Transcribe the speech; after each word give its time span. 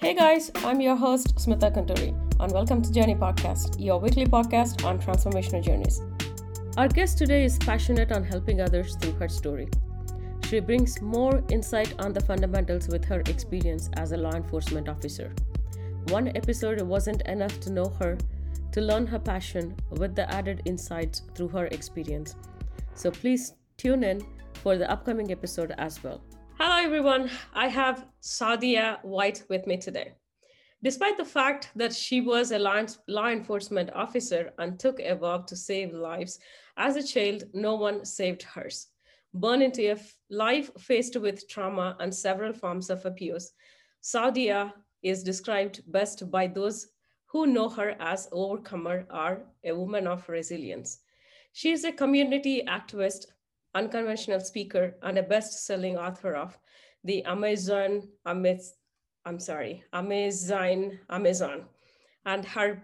Hey 0.00 0.14
guys, 0.14 0.50
I'm 0.64 0.80
your 0.80 0.96
host 0.96 1.34
Smitha 1.34 1.70
Gunturi, 1.74 2.14
and 2.40 2.52
welcome 2.52 2.80
to 2.80 2.90
Journey 2.90 3.14
Podcast, 3.14 3.78
your 3.78 4.00
weekly 4.00 4.24
podcast 4.24 4.82
on 4.82 4.98
transformational 4.98 5.62
journeys. 5.62 6.00
Our 6.78 6.88
guest 6.88 7.18
today 7.18 7.44
is 7.44 7.58
passionate 7.58 8.10
on 8.10 8.24
helping 8.24 8.62
others 8.62 8.96
through 8.96 9.12
her 9.16 9.28
story. 9.28 9.68
She 10.46 10.60
brings 10.60 11.02
more 11.02 11.44
insight 11.50 11.94
on 12.00 12.14
the 12.14 12.22
fundamentals 12.22 12.88
with 12.88 13.04
her 13.04 13.20
experience 13.26 13.90
as 13.98 14.12
a 14.12 14.16
law 14.16 14.32
enforcement 14.32 14.88
officer. 14.88 15.34
One 16.08 16.28
episode 16.28 16.80
wasn't 16.80 17.20
enough 17.28 17.60
to 17.60 17.70
know 17.70 17.90
her, 18.00 18.16
to 18.72 18.80
learn 18.80 19.06
her 19.06 19.18
passion 19.18 19.76
with 19.90 20.16
the 20.16 20.32
added 20.32 20.62
insights 20.64 21.24
through 21.34 21.48
her 21.48 21.66
experience. 21.66 22.36
So 22.94 23.10
please 23.10 23.52
tune 23.76 24.02
in 24.02 24.22
for 24.54 24.78
the 24.78 24.90
upcoming 24.90 25.30
episode 25.30 25.74
as 25.76 26.02
well. 26.02 26.22
Hello, 26.62 26.76
everyone. 26.76 27.30
I 27.54 27.68
have 27.68 28.04
Saadia 28.20 29.02
White 29.02 29.44
with 29.48 29.66
me 29.66 29.78
today. 29.78 30.12
Despite 30.82 31.16
the 31.16 31.24
fact 31.24 31.70
that 31.74 31.94
she 31.94 32.20
was 32.20 32.52
a 32.52 32.58
law 32.58 33.28
enforcement 33.28 33.90
officer 33.94 34.52
and 34.58 34.78
took 34.78 35.00
a 35.00 35.14
vow 35.14 35.38
to 35.38 35.56
save 35.56 35.94
lives, 35.94 36.38
as 36.76 36.96
a 36.96 37.02
child, 37.02 37.44
no 37.54 37.76
one 37.76 38.04
saved 38.04 38.42
hers. 38.42 38.88
Born 39.32 39.62
into 39.62 39.90
a 39.90 39.96
life 40.28 40.70
faced 40.78 41.16
with 41.16 41.48
trauma 41.48 41.96
and 41.98 42.14
several 42.14 42.52
forms 42.52 42.90
of 42.90 43.06
abuse, 43.06 43.52
Saadia 44.02 44.70
is 45.02 45.22
described 45.22 45.80
best 45.90 46.30
by 46.30 46.46
those 46.46 46.88
who 47.24 47.46
know 47.46 47.70
her 47.70 47.96
as 48.00 48.28
overcomer 48.32 49.06
or 49.10 49.46
a 49.64 49.72
woman 49.72 50.06
of 50.06 50.28
resilience. 50.28 50.98
She 51.54 51.70
is 51.70 51.84
a 51.84 51.92
community 51.92 52.62
activist, 52.68 53.28
unconventional 53.74 54.40
speaker, 54.40 54.96
and 55.02 55.18
a 55.18 55.22
best-selling 55.22 55.96
author 55.96 56.34
of 56.34 56.58
the 57.04 57.24
Amazon, 57.24 58.08
I'm 58.26 59.38
sorry, 59.38 59.84
Amazon, 59.92 60.98
Amazon. 61.08 61.64
And 62.26 62.44
her 62.44 62.82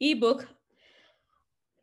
ebook, 0.00 0.46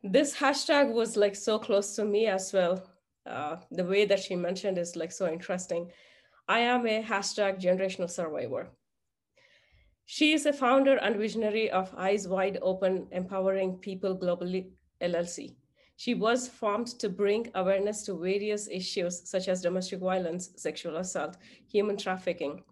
this 0.02 0.36
hashtag 0.36 0.92
was 0.92 1.16
like 1.16 1.34
so 1.34 1.58
close 1.58 1.96
to 1.96 2.04
me 2.04 2.26
as 2.26 2.52
well. 2.52 2.82
Uh, 3.26 3.56
the 3.70 3.84
way 3.84 4.04
that 4.04 4.20
she 4.20 4.34
mentioned 4.36 4.78
is 4.78 4.96
like 4.96 5.12
so 5.12 5.30
interesting. 5.30 5.90
I 6.48 6.60
am 6.60 6.86
a 6.86 7.02
hashtag 7.02 7.60
generational 7.60 8.10
survivor. 8.10 8.70
She 10.06 10.32
is 10.32 10.46
a 10.46 10.52
founder 10.52 10.96
and 10.96 11.16
visionary 11.16 11.70
of 11.70 11.94
Eyes 11.94 12.26
Wide 12.26 12.58
Open 12.62 13.08
Empowering 13.12 13.76
People 13.76 14.16
Globally 14.16 14.70
LLC. 15.02 15.56
She 15.98 16.14
was 16.14 16.46
formed 16.46 16.86
to 17.00 17.08
bring 17.08 17.50
awareness 17.56 18.04
to 18.04 18.16
various 18.16 18.68
issues 18.68 19.28
such 19.28 19.48
as 19.48 19.62
domestic 19.62 19.98
violence, 19.98 20.50
sexual 20.54 20.98
assault, 20.98 21.36
human 21.66 21.96
trafficking, 21.96 22.62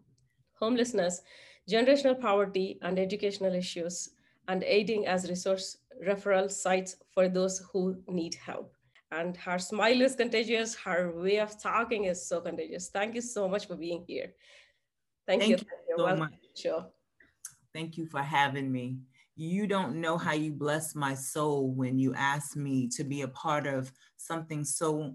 homelessness, 0.55 1.23
generational 1.69 2.21
poverty, 2.21 2.79
and 2.83 3.01
educational 3.01 3.53
issues, 3.53 4.11
and 4.47 4.63
aiding 4.63 5.09
as 5.09 5.29
resource 5.29 5.79
referral 6.07 6.49
sites 6.49 6.99
for 7.11 7.29
those 7.29 7.59
who 7.73 8.01
need 8.07 8.37
help. 8.37 8.73
And 9.11 9.37
her 9.39 9.59
smile 9.59 10.03
is 10.03 10.15
contagious. 10.15 10.77
Her 10.77 11.11
way 11.11 11.41
of 11.41 11.61
talking 11.61 12.05
is 12.05 12.25
so 12.29 12.41
contagious. 12.41 12.91
Thank 12.91 13.17
you 13.17 13.23
so 13.23 13.49
much 13.49 13.67
for 13.67 13.75
being 13.75 14.05
here. 14.07 14.35
Thank, 15.27 15.43
Thank 15.43 15.51
you. 15.51 15.67
you 15.89 15.97
so 15.99 16.17
much. 16.17 16.33
Sure. 16.55 16.87
Thank 17.75 17.97
you 17.97 18.07
for 18.07 18.23
having 18.23 18.71
me 18.71 18.99
you 19.37 19.67
don't 19.67 20.01
know 20.01 20.17
how 20.17 20.33
you 20.33 20.51
bless 20.51 20.95
my 20.95 21.15
soul 21.15 21.71
when 21.71 21.99
you 21.99 22.15
ask 22.15 22.57
me 22.57 22.89
to 22.89 23.05
be 23.05 23.21
a 23.21 23.29
part 23.29 23.67
of 23.67 23.93
something 24.17 24.65
so 24.65 25.15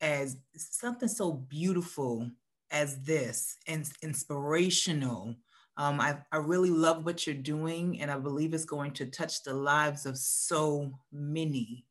as 0.00 0.38
something 0.56 1.08
so 1.08 1.32
beautiful 1.32 2.30
as 2.70 3.02
this 3.02 3.56
and 3.66 3.88
inspirational. 4.02 5.34
Um, 5.76 6.00
I, 6.00 6.18
I 6.32 6.38
really 6.38 6.70
love 6.70 7.04
what 7.04 7.26
you're 7.26 7.36
doing 7.36 8.00
and 8.00 8.10
i 8.10 8.18
believe 8.18 8.52
it's 8.52 8.64
going 8.64 8.92
to 8.92 9.06
touch 9.06 9.42
the 9.42 9.54
lives 9.54 10.06
of 10.06 10.16
so 10.16 10.98
many. 11.12 11.84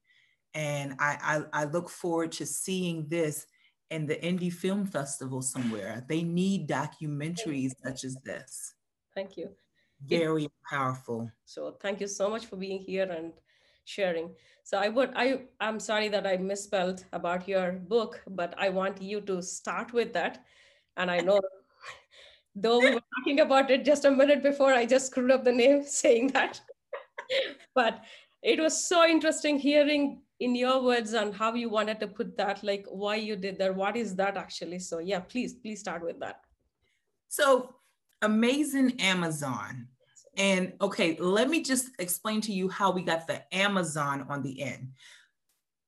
And 0.53 0.95
I, 0.99 1.43
I, 1.54 1.61
I 1.61 1.64
look 1.66 1.89
forward 1.89 2.32
to 2.33 2.45
seeing 2.45 3.08
this 3.08 3.45
in 3.92 4.08
the 4.08 4.16
indie 4.16 4.52
film 4.52 4.87
festival 4.87 5.42
somewhere. 5.42 6.04
They 6.10 6.23
need 6.23 6.67
documentaries 6.67 7.73
such 7.83 8.04
as 8.04 8.16
this. 8.26 8.73
Thank 9.14 9.37
you 9.37 9.52
very 10.06 10.46
it, 10.46 10.52
powerful. 10.70 11.32
So 11.46 11.78
thank 11.82 12.02
you 12.02 12.08
so 12.08 12.30
much 12.30 12.46
for 12.46 12.56
being 12.56 12.80
here 12.80 13.10
and 13.10 13.34
sharing. 13.86 14.32
So 14.64 14.78
i 14.78 14.90
would 14.90 15.12
i 15.16 15.42
i'm 15.62 15.80
sorry 15.80 16.10
that 16.10 16.28
i 16.28 16.36
misspelled 16.36 17.06
about 17.14 17.48
your 17.48 17.72
book 17.72 18.22
but 18.28 18.54
i 18.58 18.68
want 18.68 19.02
you 19.02 19.22
to 19.22 19.42
start 19.42 19.94
with 19.94 20.12
that. 20.14 20.44
And 20.98 21.10
i 21.10 21.20
know 21.20 21.40
though 22.56 22.80
we 22.80 22.96
were 22.96 23.02
talking 23.18 23.40
about 23.40 23.72
it 23.72 23.86
just 23.86 24.04
a 24.04 24.12
minute 24.12 24.44
before 24.44 24.74
i 24.74 24.86
just 24.86 25.08
screwed 25.08 25.32
up 25.32 25.46
the 25.46 25.54
name 25.54 25.84
saying 26.02 26.28
that. 26.30 26.62
But 27.76 28.04
it 28.42 28.60
was 28.60 28.86
so 28.86 29.06
interesting 29.06 29.58
hearing 29.60 30.22
in 30.40 30.56
your 30.56 30.84
words 30.84 31.14
and 31.14 31.34
how 31.34 31.54
you 31.54 31.70
wanted 31.70 32.00
to 32.00 32.08
put 32.08 32.38
that 32.38 32.64
like 32.64 32.86
why 32.90 33.16
you 33.16 33.36
did 33.36 33.58
that 33.60 33.76
what 33.76 33.96
is 33.96 34.16
that 34.16 34.38
actually? 34.38 34.80
So 34.80 35.00
yeah 35.00 35.20
please 35.20 35.54
please 35.54 35.80
start 35.80 36.04
with 36.04 36.20
that. 36.20 36.42
So 37.30 37.76
amazing 38.22 39.00
Amazon. 39.00 39.88
And 40.38 40.73
okay, 40.82 41.17
let 41.20 41.50
me 41.50 41.64
just 41.64 41.89
explain 42.00 42.42
to 42.42 42.54
you 42.54 42.70
how 42.70 42.92
we 42.92 43.02
got 43.02 43.28
the 43.28 43.42
Amazon 43.55 44.26
on 44.30 44.44
the 44.44 44.61
end. 44.61 44.89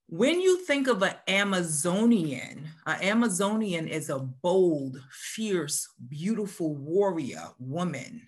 When 0.08 0.42
you 0.42 0.66
think 0.66 0.88
of 0.88 1.04
an 1.04 1.14
Amazonian, 1.28 2.68
an 2.88 3.02
Amazonian 3.04 3.88
is 3.88 4.10
a 4.10 4.18
bold, 4.18 5.00
fierce, 5.12 5.88
beautiful 6.08 6.76
warrior 6.76 7.50
woman. 7.60 8.28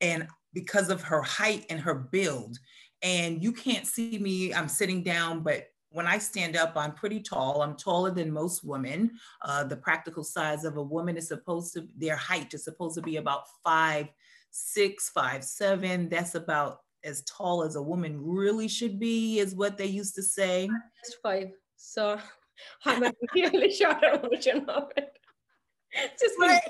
And 0.00 0.26
because 0.52 0.90
of 0.90 1.02
her 1.02 1.22
height 1.22 1.66
and 1.70 1.80
her 1.80 1.94
build, 1.94 2.58
and 3.02 3.40
you 3.40 3.52
can't 3.52 3.86
see 3.86 4.18
me, 4.18 4.52
I'm 4.52 4.66
sitting 4.66 5.04
down, 5.04 5.40
but 5.40 5.68
when 5.94 6.08
I 6.08 6.18
stand 6.18 6.56
up, 6.56 6.72
I'm 6.74 6.92
pretty 6.92 7.20
tall. 7.20 7.62
I'm 7.62 7.76
taller 7.76 8.10
than 8.10 8.32
most 8.32 8.64
women. 8.64 9.12
Uh, 9.42 9.62
the 9.62 9.76
practical 9.76 10.24
size 10.24 10.64
of 10.64 10.76
a 10.76 10.82
woman 10.82 11.16
is 11.16 11.28
supposed 11.28 11.72
to, 11.74 11.86
their 11.96 12.16
height 12.16 12.52
is 12.52 12.64
supposed 12.64 12.96
to 12.96 13.02
be 13.02 13.16
about 13.16 13.44
five, 13.62 14.08
six, 14.50 15.08
five, 15.10 15.44
seven. 15.44 16.08
That's 16.08 16.34
about 16.34 16.80
as 17.04 17.22
tall 17.22 17.62
as 17.62 17.76
a 17.76 17.82
woman 17.82 18.18
really 18.20 18.66
should 18.66 18.98
be, 18.98 19.38
is 19.38 19.54
what 19.54 19.78
they 19.78 19.86
used 19.86 20.16
to 20.16 20.22
say. 20.22 20.68
Just 21.04 21.18
five. 21.22 21.50
So 21.76 22.18
I'm 22.84 23.04
a 23.04 23.12
really 23.32 23.72
short 23.72 24.02
version 24.28 24.68
of 24.68 24.90
it. 24.96 25.16
Just 26.20 26.34
right. 26.40 26.60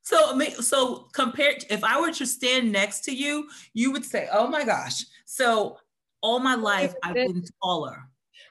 So, 0.00 0.38
so 0.60 1.08
compared, 1.12 1.66
if 1.68 1.84
I 1.84 2.00
were 2.00 2.12
to 2.12 2.26
stand 2.26 2.72
next 2.72 3.00
to 3.04 3.14
you, 3.14 3.48
you 3.74 3.92
would 3.92 4.04
say, 4.04 4.28
"Oh 4.32 4.48
my 4.48 4.64
gosh!" 4.64 5.04
So 5.26 5.76
all 6.22 6.38
my 6.38 6.54
life 6.54 6.94
I've 7.02 7.14
been 7.14 7.44
taller. 7.62 8.08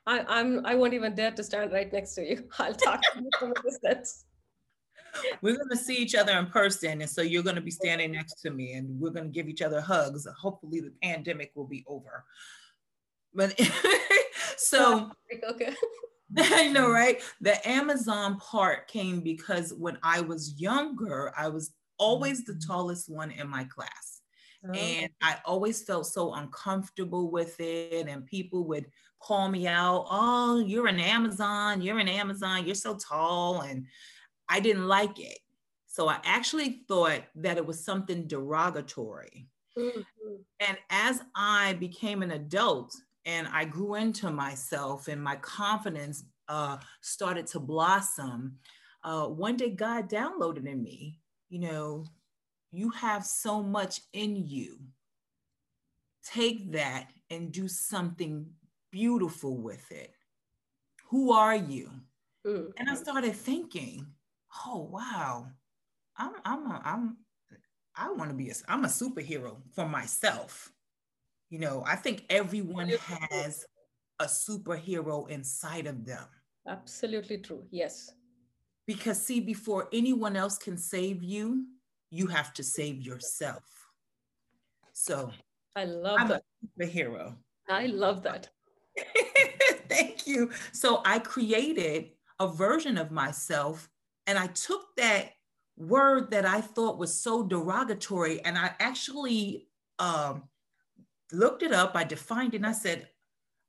I, 0.08 0.26
I'm 0.28 0.66
I 0.66 0.76
won't 0.76 0.94
even 0.94 1.16
dare 1.16 1.32
to 1.32 1.44
stand 1.44 1.72
right 1.72 1.92
next 1.92 2.16
to 2.16 2.24
you. 2.24 2.48
I'll 2.60 2.74
talk 2.74 3.02
to 3.14 3.22
you 3.22 3.30
from 3.40 3.52
a 3.52 3.62
distance. 3.62 4.26
We're 5.42 5.58
gonna 5.58 5.76
see 5.76 5.96
each 5.96 6.16
other 6.16 6.38
in 6.38 6.48
person, 6.48 7.02
and 7.02 7.10
so 7.10 7.22
you're 7.22 7.44
gonna 7.44 7.62
be 7.62 7.72
standing 7.72 8.12
next 8.12 8.42
to 8.42 8.50
me, 8.50 8.74
and 8.74 9.00
we're 9.00 9.10
gonna 9.10 9.30
give 9.30 9.50
each 9.50 9.62
other 9.62 9.82
hugs. 9.82 10.28
Hopefully, 10.40 10.80
the 10.80 10.94
pandemic 11.04 11.52
will 11.56 11.68
be 11.68 11.84
over. 11.88 12.24
But 13.34 13.60
so 14.58 15.12
okay. 15.50 15.74
I 16.38 16.70
know, 16.70 16.90
right? 16.90 17.22
The 17.42 17.68
Amazon 17.68 18.38
part 18.38 18.88
came 18.88 19.20
because 19.20 19.74
when 19.74 19.98
I 20.02 20.22
was 20.22 20.60
younger, 20.60 21.34
I 21.38 21.50
was 21.50 21.72
always 21.98 22.46
the 22.46 22.54
mm-hmm. 22.54 22.72
tallest 22.72 23.10
one 23.10 23.32
in 23.32 23.50
my 23.50 23.66
class. 23.66 24.11
And 24.64 25.10
I 25.22 25.38
always 25.46 25.82
felt 25.82 26.08
so 26.08 26.34
uncomfortable 26.34 27.32
with 27.32 27.60
it. 27.60 28.08
And 28.08 28.26
people 28.26 28.66
would 28.66 28.86
call 29.20 29.50
me 29.50 29.68
out, 29.68 30.06
oh, 30.10 30.60
you're 30.60 30.88
an 30.88 31.00
Amazon, 31.00 31.82
you're 31.82 32.00
an 32.00 32.08
Amazon, 32.08 32.66
you're 32.66 32.76
so 32.76 32.96
tall. 32.96 33.62
And 33.62 33.86
I 34.50 34.60
didn't 34.60 34.88
like 34.88 35.20
it. 35.20 35.40
So 35.88 36.08
I 36.08 36.20
actually 36.24 36.84
thought 36.88 37.24
that 37.36 37.58
it 37.58 37.66
was 37.66 37.84
something 37.84 38.28
derogatory. 38.28 39.48
Mm-hmm. 39.78 40.36
And 40.60 40.78
as 40.90 41.22
I 41.36 41.74
became 41.74 42.22
an 42.22 42.32
adult 42.32 42.96
and 43.26 43.48
I 43.52 43.66
grew 43.66 43.96
into 43.96 44.32
myself 44.32 45.08
and 45.08 45.22
my 45.22 45.36
confidence 45.38 46.24
uh, 46.48 46.78
started 47.02 47.48
to 47.48 47.60
blossom, 47.60 48.58
uh, 49.04 49.28
one 49.28 49.58
day 49.58 49.72
God 49.72 50.10
downloaded 50.10 50.68
in 50.68 50.82
me, 50.82 51.20
you 51.50 51.60
know, 51.60 52.06
you 52.72 52.90
have 52.92 53.26
so 53.26 53.62
much 53.62 54.02
in 54.14 54.36
you. 54.48 54.80
Take 56.26 56.72
that 56.72 57.10
and 57.30 57.52
do 57.52 57.68
something 57.68 58.46
beautiful 58.92 59.58
with 59.58 59.92
it. 59.92 60.14
Who 61.10 61.32
are 61.32 61.56
you? 61.56 61.90
Mm-hmm. 62.46 62.72
And 62.78 62.90
I 62.90 62.96
started 62.96 63.36
thinking, 63.36 64.06
oh 64.66 64.90
wow, 64.92 65.48
I'm 66.18 66.34
I'm 66.46 66.66
a, 66.72 66.82
I'm 66.84 67.18
I 67.96 68.12
want 68.12 68.30
to 68.30 68.36
be 68.36 68.50
a 68.50 68.54
I'm 68.68 68.86
a 68.86 68.90
superhero 68.90 69.58
for 69.74 69.88
myself. 69.88 70.72
You 71.50 71.60
know, 71.60 71.84
I 71.86 71.98
think 71.98 72.26
everyone 72.30 72.90
has 72.90 73.66
a 74.20 74.26
superhero 74.26 75.30
inside 75.30 75.88
of 75.88 76.06
them. 76.06 76.26
Absolutely 76.68 77.40
true. 77.40 77.64
Yes. 77.72 78.12
Because 78.88 79.22
see, 79.22 79.40
before 79.40 79.90
anyone 79.92 80.36
else 80.36 80.58
can 80.58 80.78
save 80.78 81.24
you, 81.24 81.66
you 82.12 82.28
have 82.28 82.54
to 82.54 82.64
save 82.64 83.02
yourself. 83.02 83.64
So 84.94 85.32
I 85.76 85.86
love 85.86 86.20
I'm 86.20 86.28
that. 86.28 86.44
a 86.80 86.86
hero. 86.86 87.36
I 87.70 87.88
love 87.88 88.22
that. 88.24 88.50
Thank 89.90 90.28
you. 90.28 90.52
So 90.74 91.02
I 91.06 91.20
created 91.20 92.12
a 92.40 92.48
version 92.48 92.98
of 92.98 93.12
myself 93.12 93.90
and 94.28 94.38
I 94.38 94.48
took 94.48 94.86
that 94.98 95.32
word 95.78 96.32
that 96.32 96.46
I 96.46 96.62
thought 96.62 97.00
was 97.00 97.14
so 97.14 97.44
derogatory 97.44 98.44
and 98.44 98.58
I 98.58 98.72
actually 98.80 99.68
um, 99.98 100.44
looked 101.32 101.64
it 101.64 101.72
up. 101.72 101.94
I 101.96 102.04
defined 102.04 102.54
it 102.54 102.58
and 102.58 102.68
I 102.68 102.74
said, 102.74 103.08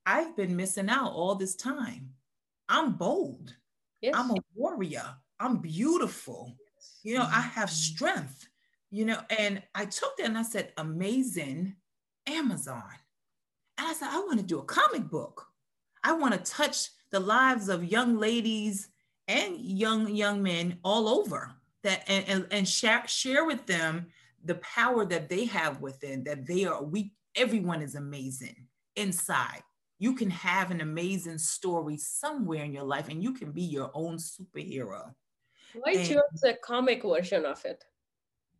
I've 0.05 0.35
been 0.35 0.55
missing 0.55 0.89
out 0.89 1.13
all 1.13 1.35
this 1.35 1.55
time. 1.55 2.09
I'm 2.67 2.93
bold. 2.93 3.55
Yes. 4.01 4.13
I'm 4.17 4.31
a 4.31 4.35
warrior. 4.53 5.15
I'm 5.39 5.57
beautiful. 5.57 6.57
You 7.03 7.17
know, 7.17 7.27
I 7.29 7.41
have 7.41 7.69
strength, 7.69 8.47
you 8.91 9.05
know, 9.05 9.19
and 9.37 9.61
I 9.75 9.85
took 9.85 10.17
that 10.17 10.27
and 10.27 10.37
I 10.37 10.43
said, 10.43 10.71
amazing 10.77 11.75
Amazon. 12.27 12.83
And 13.77 13.87
I 13.87 13.93
said, 13.93 14.09
I 14.09 14.19
want 14.19 14.39
to 14.39 14.45
do 14.45 14.59
a 14.59 14.65
comic 14.65 15.09
book. 15.09 15.47
I 16.03 16.13
want 16.13 16.33
to 16.33 16.51
touch 16.51 16.89
the 17.11 17.19
lives 17.19 17.69
of 17.69 17.83
young 17.83 18.17
ladies 18.17 18.89
and 19.27 19.59
young 19.59 20.13
young 20.13 20.43
men 20.43 20.77
all 20.83 21.07
over 21.07 21.53
that 21.83 22.03
and, 22.07 22.25
and, 22.27 22.47
and 22.51 22.67
share, 22.67 23.07
share 23.07 23.45
with 23.45 23.65
them 23.65 24.07
the 24.43 24.55
power 24.55 25.05
that 25.05 25.29
they 25.29 25.45
have 25.45 25.79
within 25.79 26.23
that 26.25 26.45
they 26.45 26.65
are 26.65 26.83
we 26.83 27.13
everyone 27.35 27.81
is 27.81 27.95
amazing 27.95 28.67
inside 28.95 29.63
you 29.99 30.15
can 30.15 30.29
have 30.29 30.71
an 30.71 30.81
amazing 30.81 31.37
story 31.37 31.97
somewhere 31.97 32.63
in 32.63 32.73
your 32.73 32.83
life 32.83 33.07
and 33.09 33.23
you 33.23 33.31
can 33.33 33.51
be 33.51 33.61
your 33.61 33.89
own 33.93 34.17
superhero 34.17 35.13
why 35.75 35.93
and, 35.93 36.07
choose 36.07 36.43
a 36.45 36.53
comic 36.53 37.03
version 37.03 37.45
of 37.45 37.63
it? 37.65 37.83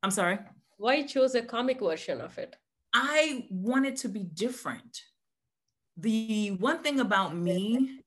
I'm 0.02 0.12
sorry? 0.12 0.40
Why 0.78 1.04
choose 1.04 1.36
a 1.36 1.42
comic 1.42 1.80
version 1.80 2.22
of 2.22 2.38
it? 2.38 2.56
I 2.94 3.48
wanted 3.50 3.96
to 3.98 4.10
be 4.10 4.24
different. 4.24 5.02
The 5.98 6.52
one 6.52 6.82
thing 6.84 7.00
about 7.00 7.36
me 7.36 8.02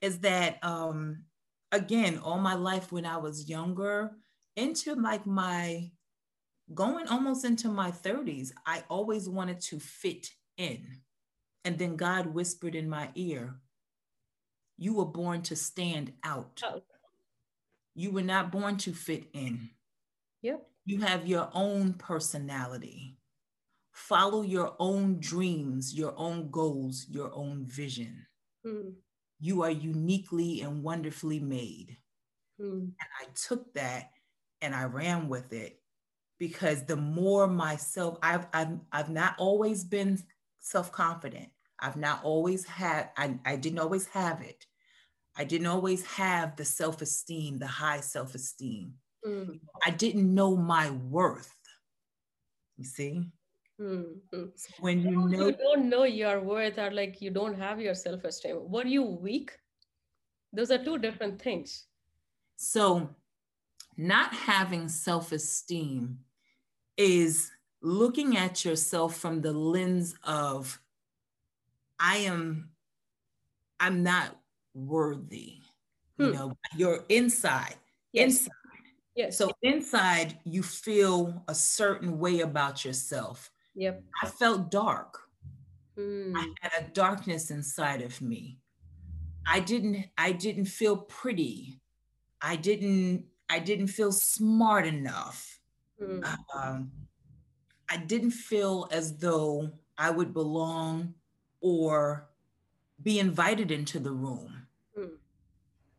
is 0.00 0.20
that 0.20 0.58
um 0.62 1.24
again 1.72 2.18
all 2.18 2.38
my 2.38 2.54
life 2.54 2.92
when 2.92 3.04
i 3.04 3.16
was 3.16 3.48
younger 3.48 4.12
into 4.56 4.94
like 4.94 5.26
my 5.26 5.90
going 6.72 7.06
almost 7.08 7.44
into 7.44 7.68
my 7.68 7.90
30s 7.90 8.52
i 8.64 8.82
always 8.88 9.28
wanted 9.28 9.60
to 9.60 9.78
fit 9.80 10.30
in. 10.56 10.86
And 11.64 11.78
then 11.78 11.96
god 11.96 12.26
whispered 12.26 12.74
in 12.74 12.88
my 12.88 13.10
ear 13.14 13.60
you 14.78 14.94
were 14.94 15.04
born 15.04 15.42
to 15.42 15.56
stand 15.56 16.12
out. 16.22 16.62
Oh. 16.64 16.82
You 17.98 18.10
were 18.10 18.22
not 18.22 18.52
born 18.52 18.76
to 18.76 18.92
fit 18.92 19.24
in 19.32 19.70
yep 20.42 20.66
you 20.84 21.00
have 21.00 21.26
your 21.26 21.50
own 21.52 21.92
personality 21.94 23.18
follow 23.92 24.42
your 24.42 24.74
own 24.78 25.18
dreams 25.20 25.94
your 25.94 26.14
own 26.16 26.50
goals 26.50 27.06
your 27.08 27.30
own 27.34 27.64
vision 27.64 28.26
mm 28.66 28.92
you 29.40 29.62
are 29.62 29.70
uniquely 29.70 30.62
and 30.62 30.82
wonderfully 30.82 31.38
made. 31.38 31.96
Mm. 32.60 32.80
And 32.80 33.08
I 33.20 33.26
took 33.34 33.72
that 33.74 34.10
and 34.60 34.74
I 34.74 34.84
ran 34.84 35.28
with 35.28 35.52
it 35.52 35.80
because 36.38 36.84
the 36.84 36.96
more 36.96 37.46
myself, 37.46 38.18
I've, 38.22 38.46
I've, 38.52 38.78
I've 38.92 39.10
not 39.10 39.34
always 39.38 39.84
been 39.84 40.18
self 40.58 40.90
confident. 40.90 41.48
I've 41.78 41.96
not 41.96 42.24
always 42.24 42.66
had, 42.66 43.10
I, 43.16 43.38
I 43.44 43.56
didn't 43.56 43.78
always 43.78 44.06
have 44.08 44.42
it. 44.42 44.66
I 45.38 45.44
didn't 45.44 45.68
always 45.68 46.04
have 46.06 46.56
the 46.56 46.64
self 46.64 47.00
esteem, 47.00 47.58
the 47.58 47.66
high 47.66 48.00
self 48.00 48.34
esteem. 48.34 48.94
Mm. 49.26 49.60
I 49.86 49.90
didn't 49.90 50.34
know 50.34 50.56
my 50.56 50.90
worth. 50.90 51.54
You 52.76 52.84
see? 52.84 53.30
Mm-hmm. 53.80 54.44
When 54.80 55.02
you 55.02 55.28
know 55.28 55.46
you 55.46 55.52
don't 55.52 55.88
know 55.88 56.04
your 56.04 56.40
worth 56.40 56.78
or 56.78 56.90
like 56.90 57.20
you 57.20 57.30
don't 57.30 57.56
have 57.56 57.80
your 57.80 57.94
self-esteem, 57.94 58.68
were 58.68 58.86
you 58.86 59.02
weak? 59.02 59.52
Those 60.52 60.70
are 60.70 60.82
two 60.82 60.98
different 60.98 61.40
things. 61.40 61.86
So 62.56 63.10
not 63.96 64.34
having 64.34 64.88
self-esteem 64.88 66.18
is 66.96 67.50
looking 67.80 68.36
at 68.36 68.64
yourself 68.64 69.16
from 69.16 69.40
the 69.40 69.52
lens 69.52 70.16
of 70.24 70.80
I 72.00 72.18
am 72.18 72.70
I'm 73.78 74.02
not 74.02 74.36
worthy. 74.86 75.60
Hmm. 76.18 76.26
You 76.26 76.32
know, 76.32 76.52
your 76.76 77.04
inside. 77.08 77.76
Yes. 78.12 78.24
Inside. 78.24 78.52
Yes. 79.16 79.38
So 79.38 79.50
inside 79.62 80.38
you 80.44 80.62
feel 80.62 81.42
a 81.48 81.54
certain 81.54 82.18
way 82.18 82.40
about 82.40 82.84
yourself 82.84 83.50
Yep. 83.78 84.02
I 84.20 84.26
felt 84.26 84.72
dark. 84.72 85.20
Mm. 85.96 86.32
I 86.34 86.52
had 86.60 86.84
a 86.84 86.90
darkness 86.90 87.52
inside 87.52 88.02
of 88.02 88.20
me. 88.20 88.58
I 89.46 89.60
didn't 89.60 90.06
I 90.18 90.32
didn't 90.32 90.64
feel 90.64 90.96
pretty. 90.96 91.80
I 92.42 92.56
didn't 92.56 93.26
I 93.48 93.60
didn't 93.60 93.86
feel 93.86 94.10
smart 94.10 94.84
enough. 94.84 95.60
Mm. 96.02 96.24
Um, 96.54 96.90
I 97.88 97.98
didn't 97.98 98.32
feel 98.32 98.88
as 98.90 99.16
though 99.16 99.70
I 99.96 100.10
would 100.10 100.34
belong 100.34 101.14
or 101.60 102.28
be 103.00 103.20
invited 103.20 103.70
into 103.70 104.00
the 104.00 104.12
room. 104.12 104.57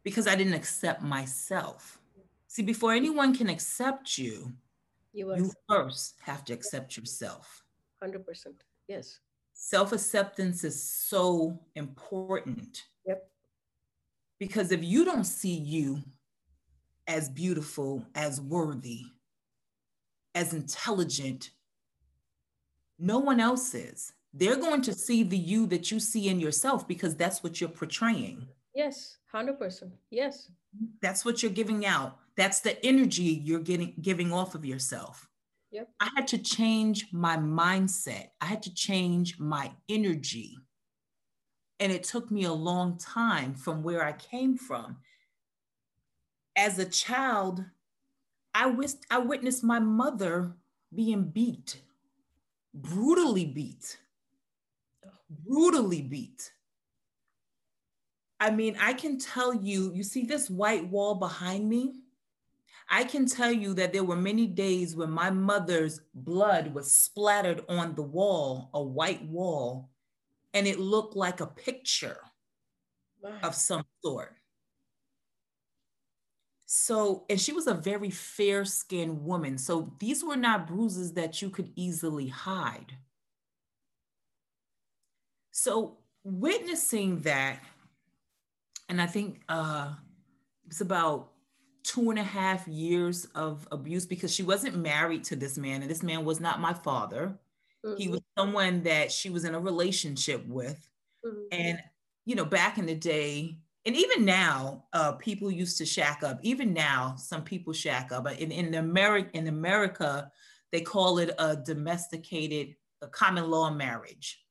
Because 0.04 0.28
I 0.28 0.36
didn't 0.36 0.54
accept 0.54 1.02
myself. 1.02 2.00
See, 2.48 2.64
before 2.64 2.94
anyone 2.94 3.36
can 3.36 3.50
accept 3.50 4.18
you, 4.18 4.52
you, 5.14 5.36
you 5.36 5.52
first 5.68 6.16
have 6.22 6.44
to 6.46 6.54
accept 6.54 6.98
yourself. 6.98 7.64
100%. 8.04 8.24
Yes. 8.88 9.20
Self 9.54 9.92
acceptance 9.92 10.64
is 10.64 10.82
so 10.82 11.60
important. 11.76 12.86
Yep. 13.06 13.30
Because 14.40 14.72
if 14.72 14.84
you 14.84 15.04
don't 15.04 15.26
see 15.26 15.54
you 15.54 16.02
as 17.08 17.28
beautiful, 17.28 18.06
as 18.16 18.40
worthy, 18.40 19.02
as 20.36 20.54
intelligent, 20.54 21.52
no 22.98 23.20
one 23.20 23.40
else 23.40 23.74
is. 23.74 24.14
They're 24.34 24.56
going 24.56 24.82
to 24.84 24.94
see 24.94 25.24
the 25.24 25.38
you 25.38 25.66
that 25.68 25.92
you 25.92 26.00
see 26.00 26.30
in 26.30 26.40
yourself 26.40 26.88
because 26.88 27.16
that's 27.16 27.42
what 27.44 27.60
you're 27.60 27.70
portraying. 27.70 28.48
Yes, 28.80 29.18
100%. 29.36 29.92
Yes. 30.10 30.50
That's 31.02 31.26
what 31.26 31.44
you're 31.44 31.52
giving 31.52 31.86
out. 31.86 32.18
That's 32.38 32.62
the 32.62 32.82
energy 32.86 33.42
you're 33.44 33.60
getting 33.60 33.94
giving 34.02 34.32
off 34.32 34.56
of 34.56 34.64
yourself. 34.64 35.28
Yep. 35.72 35.90
I 36.00 36.10
had 36.16 36.30
to 36.30 36.38
change 36.38 37.08
my 37.12 37.36
mindset. 37.36 38.30
I 38.40 38.46
had 38.46 38.64
to 38.64 38.74
change 38.74 39.38
my 39.38 39.74
energy. 39.90 40.58
And 41.82 41.92
it 41.92 42.06
took 42.06 42.32
me 42.32 42.46
a 42.46 42.54
long 42.54 42.98
time 42.98 43.54
from 43.54 43.84
where 43.84 44.02
I 44.02 44.14
came 44.14 44.56
from. 44.56 44.96
As 46.56 46.80
a 46.80 46.86
child, 46.86 47.66
I, 48.56 48.68
wis- 48.68 49.06
I 49.12 49.18
witnessed 49.18 49.62
my 49.62 49.80
mother 49.80 50.56
being 50.96 51.24
beat, 51.24 51.82
brutally 52.74 53.46
beat, 53.46 53.98
brutally 55.30 56.02
beat. 56.02 56.54
I 58.40 58.52
mean, 58.52 58.78
I 58.80 58.94
can 58.94 59.20
tell 59.20 59.54
you, 59.54 59.92
you 59.94 60.04
see 60.04 60.24
this 60.24 60.50
white 60.50 60.88
wall 60.88 61.16
behind 61.16 61.68
me? 61.68 61.96
I 62.90 63.04
can 63.04 63.26
tell 63.28 63.52
you 63.52 63.74
that 63.76 63.94
there 63.94 64.04
were 64.04 64.16
many 64.16 64.48
days 64.48 64.96
when 64.96 65.12
my 65.12 65.30
mother's 65.30 66.02
blood 66.14 66.74
was 66.74 66.92
splattered 66.92 67.62
on 67.70 67.94
the 67.94 68.02
wall, 68.02 68.70
a 68.74 68.82
white 68.82 69.24
wall, 69.26 69.90
and 70.54 70.66
it 70.66 70.80
looked 70.80 71.16
like 71.16 71.40
a 71.40 71.46
picture 71.46 72.18
wow. 73.22 73.38
of 73.44 73.54
some 73.54 73.84
sort. 74.04 74.36
So, 76.66 77.26
and 77.30 77.40
she 77.40 77.52
was 77.52 77.68
a 77.68 77.74
very 77.74 78.10
fair 78.10 78.66
skinned 78.66 79.24
woman. 79.24 79.58
So 79.58 79.94
these 80.00 80.24
were 80.24 80.36
not 80.36 80.68
bruises 80.68 81.14
that 81.14 81.42
you 81.42 81.50
could 81.50 81.72
easily 81.76 82.28
hide. 82.28 82.98
So, 85.52 85.98
witnessing 86.24 87.22
that, 87.22 87.60
and 88.90 89.02
I 89.02 89.06
think 89.06 89.42
uh, 89.48 89.94
it's 90.68 90.82
about 90.82 91.32
two 91.84 92.10
and 92.10 92.20
a 92.20 92.24
half 92.24 92.68
years 92.68 93.26
of 93.36 93.68
abuse 93.72 94.06
because 94.06 94.34
she 94.34 94.44
wasn't 94.44 94.76
married 94.76 95.24
to 95.26 95.36
this 95.36 95.58
man, 95.58 95.82
and 95.82 95.90
this 95.90 96.04
man 96.04 96.26
was 96.26 96.40
not 96.40 96.60
my 96.60 96.74
father. 96.74 97.40
Mm-hmm. 97.86 97.98
He 97.98 98.08
was 98.10 98.22
someone 98.38 98.84
that 98.84 99.12
she 99.12 99.30
was 99.30 99.46
in 99.46 99.56
a 99.56 99.60
relationship 99.60 100.46
with. 100.48 100.88
Mm-hmm. 101.26 101.48
And, 101.52 101.80
you 102.26 102.36
know, 102.36 102.46
back 102.46 102.78
in 102.78 102.86
the 102.86 102.96
day, 102.96 103.58
and 103.86 103.96
even 103.96 104.26
now, 104.26 104.86
uh, 104.94 105.14
people 105.14 105.50
used 105.50 105.78
to 105.78 105.86
shack 105.86 106.22
up. 106.22 106.40
Even 106.42 106.74
now, 106.74 107.16
some 107.18 107.44
people 107.44 107.74
shack 107.74 108.12
up. 108.12 108.30
In, 108.40 108.52
in, 108.52 108.76
America, 108.76 109.30
in 109.34 109.48
America, 109.48 110.30
they 110.72 110.82
call 110.82 111.18
it 111.18 111.32
a 111.40 111.56
domesticated, 111.56 112.76
a 113.02 113.08
common 113.08 113.50
law 113.50 113.72
marriage. 113.72 114.42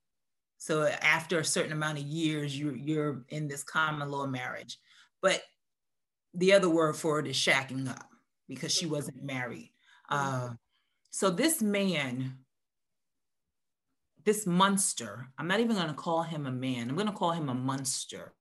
So 0.59 0.85
after 0.85 1.39
a 1.39 1.45
certain 1.45 1.71
amount 1.71 1.97
of 1.97 2.03
years, 2.03 2.57
you're, 2.57 2.75
you're 2.75 3.23
in 3.29 3.47
this 3.47 3.63
common 3.63 4.11
law 4.11 4.27
marriage. 4.27 4.77
But 5.21 5.41
the 6.33 6.53
other 6.53 6.69
word 6.69 6.95
for 6.95 7.19
it 7.19 7.27
is 7.27 7.35
shacking 7.35 7.89
up 7.89 8.07
because 8.47 8.73
she 8.73 8.85
wasn't 8.85 9.23
married. 9.23 9.71
Uh, 10.09 10.49
so 11.11 11.29
this 11.29 11.61
man, 11.61 12.39
this 14.25 14.45
monster, 14.45 15.29
I'm 15.37 15.47
not 15.47 15.61
even 15.61 15.77
going 15.77 15.87
to 15.87 15.93
call 15.93 16.23
him 16.23 16.45
a 16.45 16.51
man, 16.51 16.89
I'm 16.89 16.95
going 16.95 17.07
to 17.07 17.13
call 17.13 17.31
him 17.31 17.49
a 17.49 17.53
monster. 17.53 18.33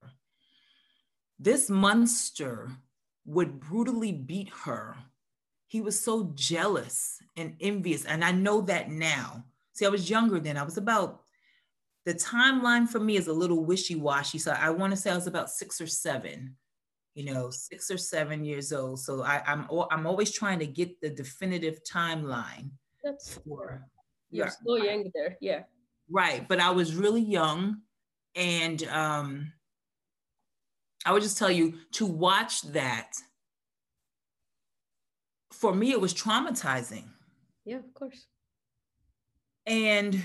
This 1.39 1.71
monster 1.71 2.69
would 3.25 3.61
brutally 3.61 4.11
beat 4.11 4.51
her. 4.65 4.97
He 5.69 5.81
was 5.81 6.01
so 6.01 6.33
jealous 6.35 7.23
and 7.37 7.55
envious. 7.61 8.05
And 8.05 8.25
I 8.25 8.33
know 8.33 8.63
that 8.63 8.91
now. 8.91 9.45
See, 9.75 9.87
I 9.87 9.91
was 9.91 10.11
younger 10.11 10.41
then. 10.41 10.57
I 10.57 10.65
was 10.65 10.79
about, 10.79 11.21
the 12.05 12.15
timeline 12.15 12.89
for 12.89 13.01
me 13.01 13.17
is 13.17 13.29
a 13.29 13.33
little 13.33 13.65
wishy 13.65 13.97
washy. 13.97 14.39
So 14.39 14.53
I 14.53 14.71
want 14.71 14.93
to 14.93 14.97
say 14.97 15.11
I 15.11 15.15
was 15.15 15.27
about 15.27 15.51
six 15.51 15.81
or 15.81 15.87
seven 15.87 16.57
you 17.19 17.25
know, 17.25 17.51
six 17.51 17.91
or 17.91 17.99
seven 17.99 18.45
years 18.45 18.73
old. 18.73 19.01
So 19.01 19.23
I, 19.23 19.43
am 19.45 19.67
I'm, 19.73 19.85
I'm 19.91 20.07
always 20.07 20.31
trying 20.31 20.61
to 20.61 20.67
get 20.69 21.01
the 21.01 21.11
definitive 21.11 21.81
timeline. 21.83 22.71
That's 23.03 23.35
for 23.35 23.85
you're 24.31 24.47
yeah. 24.47 24.53
still 24.53 24.79
young 24.79 25.11
there, 25.13 25.37
yeah. 25.41 25.63
Right, 26.09 26.47
but 26.47 26.61
I 26.61 26.71
was 26.71 26.95
really 26.95 27.21
young, 27.21 27.79
and 28.37 28.83
um, 28.85 29.53
I 31.05 31.13
would 31.13 31.23
just 31.23 31.39
tell 31.39 31.51
you 31.51 31.75
to 31.95 32.07
watch 32.07 32.63
that. 32.73 33.11
For 35.51 35.75
me, 35.75 35.91
it 35.91 36.01
was 36.01 36.15
traumatizing. 36.15 37.07
Yeah, 37.65 37.79
of 37.79 37.95
course. 37.95 38.27
And 39.67 40.23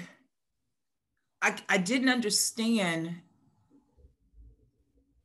I, 1.43 1.55
I 1.69 1.77
didn't 1.77 2.09
understand 2.09 3.15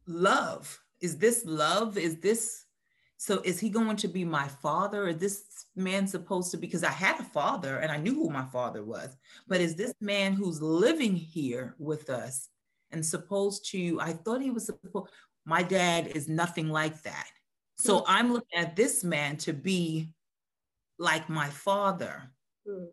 love 0.07 0.79
is 1.01 1.17
this 1.17 1.45
love? 1.45 1.97
Is 1.97 2.19
this 2.19 2.65
so 3.21 3.41
is 3.45 3.59
he 3.59 3.69
going 3.69 3.97
to 3.97 4.09
be 4.09 4.25
my 4.25 4.47
father? 4.47 5.09
Is 5.09 5.19
this 5.19 5.45
man 5.75 6.07
supposed 6.07 6.53
to 6.53 6.57
because 6.57 6.85
I 6.85 6.91
had 6.91 7.19
a 7.19 7.25
father 7.25 7.79
and 7.79 7.91
I 7.91 7.97
knew 7.97 8.15
who 8.15 8.31
my 8.31 8.45
father 8.45 8.85
was, 8.85 9.17
but 9.49 9.61
is 9.61 9.75
this 9.75 9.95
man 10.01 10.35
who's 10.35 10.63
living 10.63 11.17
here 11.17 11.75
with 11.79 12.11
us 12.11 12.49
and 12.93 13.05
supposed 13.05 13.69
to, 13.73 14.01
I 14.01 14.13
thought 14.13 14.41
he 14.41 14.51
was 14.51 14.67
supposed, 14.67 15.11
my 15.45 15.63
dad 15.63 16.07
is 16.07 16.29
nothing 16.29 16.69
like 16.69 17.03
that. 17.03 17.27
So 17.77 18.01
mm. 18.01 18.05
I'm 18.07 18.33
looking 18.33 18.59
at 18.59 18.77
this 18.77 19.03
man 19.03 19.37
to 19.39 19.53
be 19.53 20.13
like 20.99 21.29
my 21.29 21.49
father. 21.49 22.31
Mm. 22.69 22.87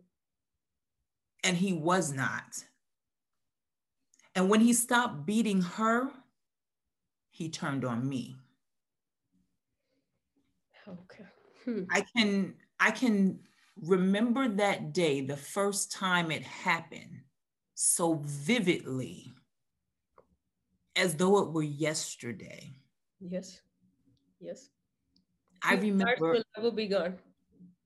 And 1.44 1.56
he 1.56 1.72
was 1.72 2.12
not. 2.12 2.64
And 4.36 4.50
when 4.50 4.60
he 4.60 4.74
stopped 4.74 5.24
beating 5.24 5.62
her, 5.62 6.10
he 7.30 7.48
turned 7.48 7.86
on 7.86 8.06
me. 8.06 8.36
Okay. 10.86 11.24
Hmm. 11.64 11.84
I 11.90 12.02
can 12.14 12.54
I 12.78 12.90
can 12.90 13.40
remember 13.80 14.46
that 14.46 14.92
day, 14.92 15.22
the 15.22 15.38
first 15.38 15.90
time 15.90 16.30
it 16.30 16.42
happened, 16.42 17.22
so 17.74 18.22
vividly, 18.24 19.32
as 20.94 21.14
though 21.16 21.38
it 21.38 21.52
were 21.52 21.62
yesterday. 21.62 22.76
Yes. 23.20 23.62
Yes. 24.38 24.68
I 25.62 25.76
remember 25.76 26.42
will 26.60 26.70
be 26.72 26.88
gone. 26.88 27.18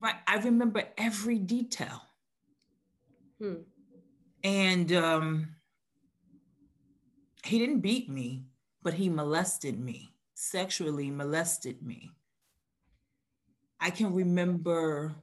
Right. 0.01 0.15
I 0.27 0.35
remember 0.35 0.83
every 0.97 1.39
detail. 1.39 2.01
Hmm. 3.39 3.63
And 4.43 4.91
um 4.91 5.55
he 7.43 7.59
didn't 7.59 7.79
beat 7.79 8.09
me 8.09 8.45
but 8.83 8.93
he 8.93 9.09
molested 9.09 9.79
me, 9.79 10.13
sexually 10.33 11.11
molested 11.11 11.81
me. 11.81 12.11
I 13.79 13.89
can 13.89 14.13
remember 14.13 15.15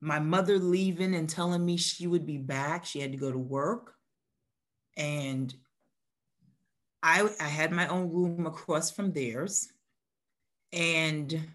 my 0.00 0.18
mother 0.18 0.58
leaving 0.58 1.14
and 1.14 1.28
telling 1.28 1.64
me 1.64 1.76
she 1.76 2.06
would 2.06 2.26
be 2.26 2.38
back. 2.38 2.84
She 2.84 3.00
had 3.00 3.12
to 3.12 3.18
go 3.18 3.30
to 3.30 3.38
work. 3.38 3.94
And 4.96 5.54
I, 7.02 7.28
I 7.40 7.48
had 7.48 7.72
my 7.72 7.86
own 7.88 8.10
room 8.10 8.46
across 8.46 8.90
from 8.90 9.12
theirs. 9.12 9.68
And 10.72 11.48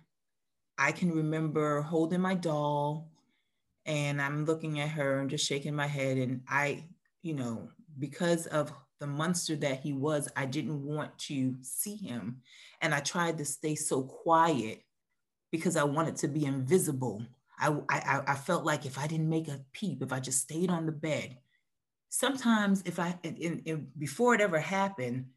I 0.78 0.92
can 0.92 1.12
remember 1.12 1.82
holding 1.82 2.22
my 2.22 2.36
doll 2.36 3.10
and 3.86 4.22
I'm 4.22 4.46
looking 4.46 4.80
at 4.80 4.90
her 4.90 5.20
and 5.20 5.30
just 5.30 5.48
shaking 5.48 5.76
my 5.76 5.88
head. 5.88 6.18
And 6.18 6.42
I, 6.48 6.84
you 7.22 7.34
know, 7.34 7.70
because 8.00 8.48
of 8.48 8.72
the 9.00 9.08
monster 9.08 9.56
that 9.58 9.80
he 9.80 9.94
was, 9.94 10.28
I 10.36 10.46
didn't 10.46 10.84
want 10.84 11.18
to 11.20 11.56
see 11.62 11.96
him. 11.96 12.42
And 12.82 12.94
I 12.94 13.00
tried 13.00 13.38
to 13.38 13.46
stay 13.46 13.76
so 13.76 14.04
quiet 14.04 14.82
because 15.52 15.78
I 15.78 15.84
wanted 15.84 16.18
to 16.18 16.28
be 16.28 16.46
invisible. 16.46 17.24
I, 17.60 17.76
I, 17.90 18.22
I 18.28 18.36
felt 18.36 18.66
like 18.66 18.86
if 18.86 18.98
I 18.98 19.08
didn't 19.08 19.30
make 19.30 19.48
a 19.48 19.62
peep, 19.74 20.02
if 20.02 20.12
I 20.12 20.20
just 20.20 20.42
stayed 20.42 20.70
on 20.70 20.86
the 20.86 20.92
bed, 20.92 21.38
sometimes 22.10 22.84
if 22.86 23.00
I, 23.00 23.18
before 23.98 24.36
it 24.36 24.42
ever 24.42 24.60
happened, 24.60 25.28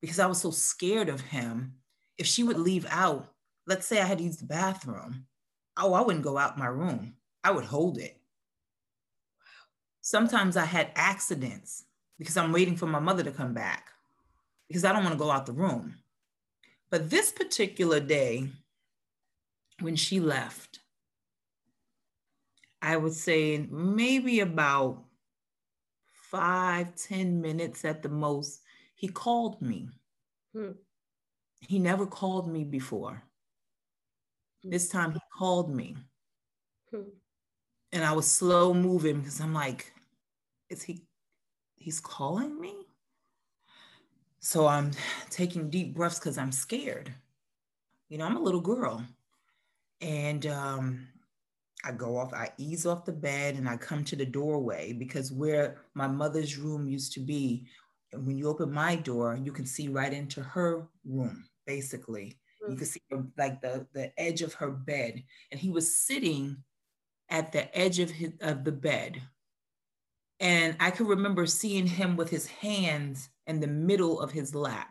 because 0.00 0.18
I 0.18 0.26
was 0.26 0.40
so 0.40 0.50
scared 0.50 1.08
of 1.08 1.20
him, 1.20 1.74
if 2.18 2.26
she 2.26 2.42
would 2.42 2.58
leave 2.58 2.86
out, 2.90 3.32
let's 3.66 3.86
say 3.86 4.00
I 4.00 4.04
had 4.04 4.18
to 4.18 4.24
use 4.24 4.38
the 4.38 4.46
bathroom, 4.46 5.26
oh, 5.76 5.94
I 5.94 6.00
wouldn't 6.00 6.24
go 6.24 6.36
out 6.36 6.58
my 6.58 6.66
room. 6.66 7.14
I 7.42 7.50
would 7.50 7.64
hold 7.64 7.98
it. 7.98 8.18
Sometimes 10.02 10.56
I 10.56 10.64
had 10.64 10.90
accidents 10.94 11.84
because 12.20 12.36
I'm 12.36 12.52
waiting 12.52 12.76
for 12.76 12.86
my 12.86 12.98
mother 13.00 13.24
to 13.24 13.32
come 13.32 13.54
back 13.54 13.88
because 14.68 14.84
I 14.84 14.92
don't 14.92 15.02
want 15.02 15.14
to 15.14 15.18
go 15.18 15.30
out 15.30 15.46
the 15.46 15.54
room. 15.54 15.94
But 16.90 17.08
this 17.08 17.32
particular 17.32 17.98
day, 17.98 18.50
when 19.80 19.96
she 19.96 20.20
left, 20.20 20.80
I 22.82 22.98
would 22.98 23.14
say 23.14 23.66
maybe 23.70 24.40
about 24.40 25.02
five, 26.12 26.94
ten 26.94 27.40
minutes 27.40 27.86
at 27.86 28.02
the 28.02 28.10
most, 28.10 28.60
he 28.94 29.08
called 29.08 29.62
me. 29.62 29.88
Hmm. 30.54 30.72
He 31.66 31.78
never 31.78 32.04
called 32.04 32.52
me 32.52 32.64
before. 32.64 33.22
Hmm. 34.62 34.70
This 34.70 34.90
time 34.90 35.12
he 35.12 35.20
called 35.38 35.74
me. 35.74 35.96
Hmm. 36.90 37.08
And 37.92 38.04
I 38.04 38.12
was 38.12 38.30
slow 38.30 38.74
moving 38.74 39.20
because 39.20 39.40
I'm 39.40 39.54
like, 39.54 39.90
is 40.68 40.82
he 40.82 41.00
he's 41.80 41.98
calling 41.98 42.60
me. 42.60 42.74
So 44.38 44.66
I'm 44.66 44.92
taking 45.30 45.68
deep 45.68 45.94
breaths 45.94 46.18
because 46.18 46.38
I'm 46.38 46.52
scared. 46.52 47.12
You 48.08 48.18
know, 48.18 48.26
I'm 48.26 48.36
a 48.36 48.42
little 48.42 48.60
girl. 48.60 49.04
And 50.00 50.46
um, 50.46 51.08
I 51.84 51.92
go 51.92 52.16
off, 52.16 52.32
I 52.32 52.50
ease 52.58 52.86
off 52.86 53.04
the 53.04 53.12
bed 53.12 53.56
and 53.56 53.68
I 53.68 53.76
come 53.76 54.04
to 54.04 54.16
the 54.16 54.24
doorway 54.24 54.92
because 54.92 55.32
where 55.32 55.78
my 55.94 56.06
mother's 56.06 56.56
room 56.56 56.88
used 56.88 57.12
to 57.14 57.20
be, 57.20 57.66
when 58.12 58.36
you 58.36 58.48
open 58.48 58.72
my 58.72 58.96
door, 58.96 59.38
you 59.42 59.52
can 59.52 59.66
see 59.66 59.88
right 59.88 60.12
into 60.12 60.42
her 60.42 60.86
room, 61.04 61.44
basically. 61.66 62.38
Mm-hmm. 62.62 62.72
You 62.72 62.78
can 62.78 62.86
see 62.86 63.02
like 63.38 63.60
the, 63.60 63.86
the 63.92 64.12
edge 64.20 64.42
of 64.42 64.54
her 64.54 64.70
bed. 64.70 65.22
And 65.50 65.60
he 65.60 65.70
was 65.70 65.96
sitting 65.96 66.56
at 67.28 67.52
the 67.52 67.74
edge 67.76 68.00
of, 68.00 68.10
his, 68.10 68.32
of 68.40 68.64
the 68.64 68.72
bed 68.72 69.22
and 70.40 70.74
I 70.80 70.90
can 70.90 71.06
remember 71.06 71.44
seeing 71.44 71.86
him 71.86 72.16
with 72.16 72.30
his 72.30 72.46
hands 72.46 73.28
in 73.46 73.60
the 73.60 73.66
middle 73.66 74.20
of 74.20 74.32
his 74.32 74.54
lap. 74.54 74.88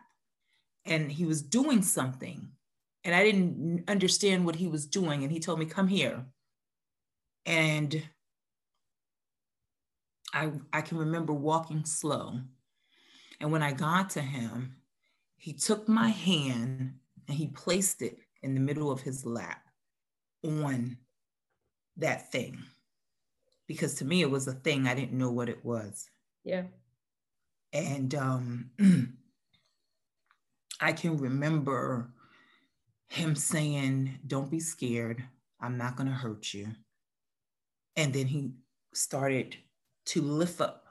And 0.85 1.11
he 1.11 1.25
was 1.25 1.41
doing 1.41 1.81
something. 1.81 2.49
And 3.03 3.15
I 3.15 3.23
didn't 3.23 3.85
understand 3.87 4.45
what 4.45 4.55
he 4.55 4.67
was 4.67 4.85
doing. 4.85 5.23
And 5.23 5.31
he 5.31 5.39
told 5.39 5.57
me, 5.57 5.65
Come 5.65 5.87
here. 5.87 6.23
And 7.45 8.03
I, 10.33 10.51
I 10.71 10.81
can 10.81 10.99
remember 10.99 11.33
walking 11.33 11.83
slow. 11.83 12.39
And 13.39 13.51
when 13.51 13.63
I 13.63 13.71
got 13.71 14.11
to 14.11 14.21
him, 14.21 14.75
he 15.37 15.53
took 15.53 15.87
my 15.87 16.09
hand 16.09 16.93
and 17.27 17.37
he 17.37 17.47
placed 17.47 18.03
it 18.03 18.19
in 18.43 18.53
the 18.53 18.59
middle 18.59 18.91
of 18.91 19.01
his 19.01 19.25
lap 19.25 19.61
on 20.43 20.97
that 21.97 22.31
thing 22.31 22.59
because 23.69 23.93
to 23.93 24.03
me 24.03 24.23
it 24.23 24.31
was 24.31 24.47
a 24.47 24.53
thing 24.53 24.87
I 24.87 24.95
didn't 24.95 25.17
know 25.17 25.29
what 25.29 25.47
it 25.47 25.63
was. 25.63 26.09
Yeah. 26.43 26.63
And 27.71 28.15
um, 28.15 28.71
I 30.81 30.91
can 30.91 31.17
remember 31.17 32.09
him 33.09 33.35
saying, 33.35 34.17
Don't 34.25 34.49
be 34.49 34.59
scared. 34.59 35.23
I'm 35.61 35.77
not 35.77 35.95
going 35.95 36.09
to 36.09 36.15
hurt 36.15 36.51
you. 36.51 36.69
And 37.95 38.11
then 38.11 38.25
he 38.25 38.53
started 38.95 39.55
to 40.07 40.21
lift 40.23 40.59
up 40.61 40.85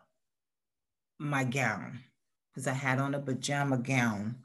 my 1.19 1.43
gown 1.43 1.99
because 2.53 2.69
I 2.69 2.75
had 2.75 3.01
on 3.01 3.13
a 3.13 3.19
pajama 3.19 3.79
gown 3.79 4.37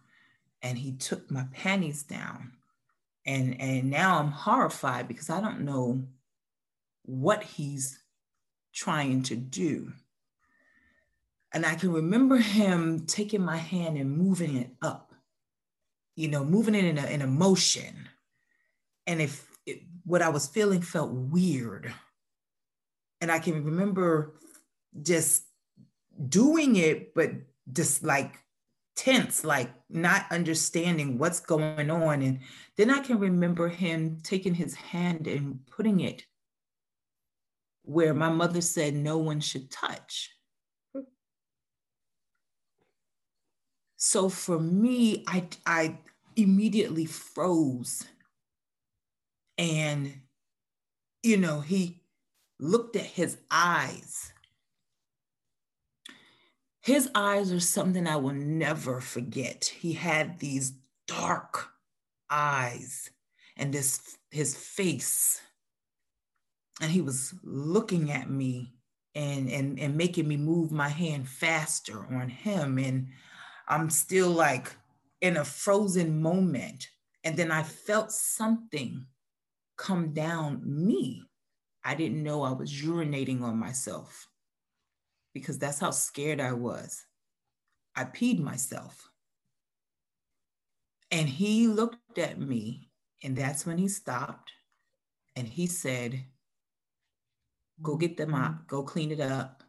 and 0.63 0.80
he 0.80 0.94
took 0.94 1.30
my 1.30 1.46
panties 1.54 2.02
down. 2.02 2.54
And, 3.28 3.62
and 3.62 3.92
now 3.92 4.18
I'm 4.18 4.32
horrified 4.32 5.08
because 5.08 5.30
I 5.30 5.40
don't 5.40 5.62
know 5.62 6.02
what 7.04 7.44
he's 7.44 8.00
trying 8.74 9.24
to 9.24 9.36
do. 9.36 9.94
And 11.53 11.65
I 11.65 11.75
can 11.75 11.92
remember 11.92 12.38
him 12.38 13.06
taking 13.06 13.44
my 13.44 13.58
hand 13.58 13.98
and 13.98 14.18
moving 14.18 14.58
it 14.58 14.72
up, 14.82 15.13
you 16.15 16.27
know, 16.27 16.44
moving 16.44 16.74
it 16.74 16.84
in 16.86 16.98
a, 16.98 17.06
in 17.06 17.22
a 17.22 17.27
motion. 17.27 18.10
And 19.06 19.22
if 19.22 19.48
it, 19.65 19.84
what 20.03 20.24
I 20.24 20.30
was 20.30 20.48
feeling 20.48 20.82
felt 20.82 21.12
weird, 21.12 21.94
and 23.22 23.32
I 23.32 23.39
can 23.39 23.63
remember 23.63 24.34
just 25.01 25.44
doing 26.27 26.75
it, 26.75 27.13
but 27.13 27.32
just 27.72 28.03
like 28.03 28.36
tense, 28.96 29.44
like 29.44 29.72
not 29.89 30.25
understanding 30.32 31.18
what's 31.18 31.39
going 31.39 31.89
on. 31.89 32.22
And 32.22 32.39
then 32.77 32.89
I 32.89 33.00
can 33.00 33.20
remember 33.20 33.70
him 33.70 34.18
taking 34.24 34.56
his 34.56 34.74
hand 34.75 35.27
and 35.27 35.60
putting 35.68 36.01
it 36.01 36.25
where 37.84 38.13
mm. 38.13 38.18
my 38.18 38.30
mother 38.30 38.62
said 38.62 38.96
no 38.96 39.18
one 39.18 39.40
should 39.40 39.72
touch. 39.72 40.32
Hmm. 40.94 41.02
So 43.98 44.30
for 44.30 44.60
me, 44.60 45.24
I, 45.28 45.48
I 45.66 46.00
immediately 46.36 47.06
froze. 47.06 48.06
And, 49.58 50.22
you 51.22 51.38
know, 51.38 51.62
he 51.62 52.02
looked 52.60 52.96
at 52.96 53.06
his 53.06 53.38
eyes 53.52 54.34
his 56.84 57.10
eyes 57.16 57.54
are 57.54 57.62
something 57.62 58.06
I 58.06 58.18
will 58.18 58.34
never 58.34 59.00
forget. 59.00 59.74
He 59.80 59.94
had 59.94 60.40
these 60.40 60.74
dark 61.08 61.70
eyes 62.30 63.10
and 63.56 63.74
this 63.74 64.18
his 64.32 64.58
face. 64.58 65.40
And 66.84 66.92
he 66.92 67.00
was 67.00 67.34
looking 67.44 68.12
at 68.12 68.30
me 68.30 68.74
and, 69.16 69.50
and, 69.50 69.80
and 69.80 69.96
making 69.96 70.28
me 70.28 70.36
move 70.36 70.70
my 70.70 70.90
hand 70.90 71.30
faster 71.30 72.06
on 72.13 72.28
him. 72.28 72.78
And 72.78 73.08
I'm 73.70 73.90
still 73.90 74.30
like 74.30 74.75
in 75.22 75.38
a 75.38 75.46
frozen 75.46 76.22
moment. 76.22 76.90
And 77.24 77.38
then 77.38 77.52
I 77.52 77.63
felt 77.63 78.12
something 78.12 79.06
come 79.78 80.12
down 80.13 80.62
me. 80.66 81.24
I 81.86 81.96
didn't 81.96 82.22
know 82.22 82.42
I 82.44 82.52
was 82.52 82.70
urinating 82.70 83.44
on 83.44 83.58
myself 83.58 84.28
because 85.34 85.58
that's 85.58 85.80
how 85.80 85.92
scared 85.92 86.42
I 86.42 86.52
was. 86.52 87.02
I 87.96 88.04
peed 88.04 88.40
myself. 88.40 89.10
And 91.12 91.30
he 91.30 91.70
looked 91.70 92.18
at 92.18 92.42
me, 92.42 92.90
and 93.24 93.38
that's 93.38 93.66
when 93.66 93.78
he 93.78 93.88
stopped 93.88 94.52
and 95.36 95.48
he 95.48 95.68
said, 95.68 96.25
Go 97.82 97.98
get 97.98 98.18
the 98.18 98.27
mop, 98.27 98.68
go 98.68 98.84
clean 98.84 99.12
it 99.12 99.20
up. 99.20 99.63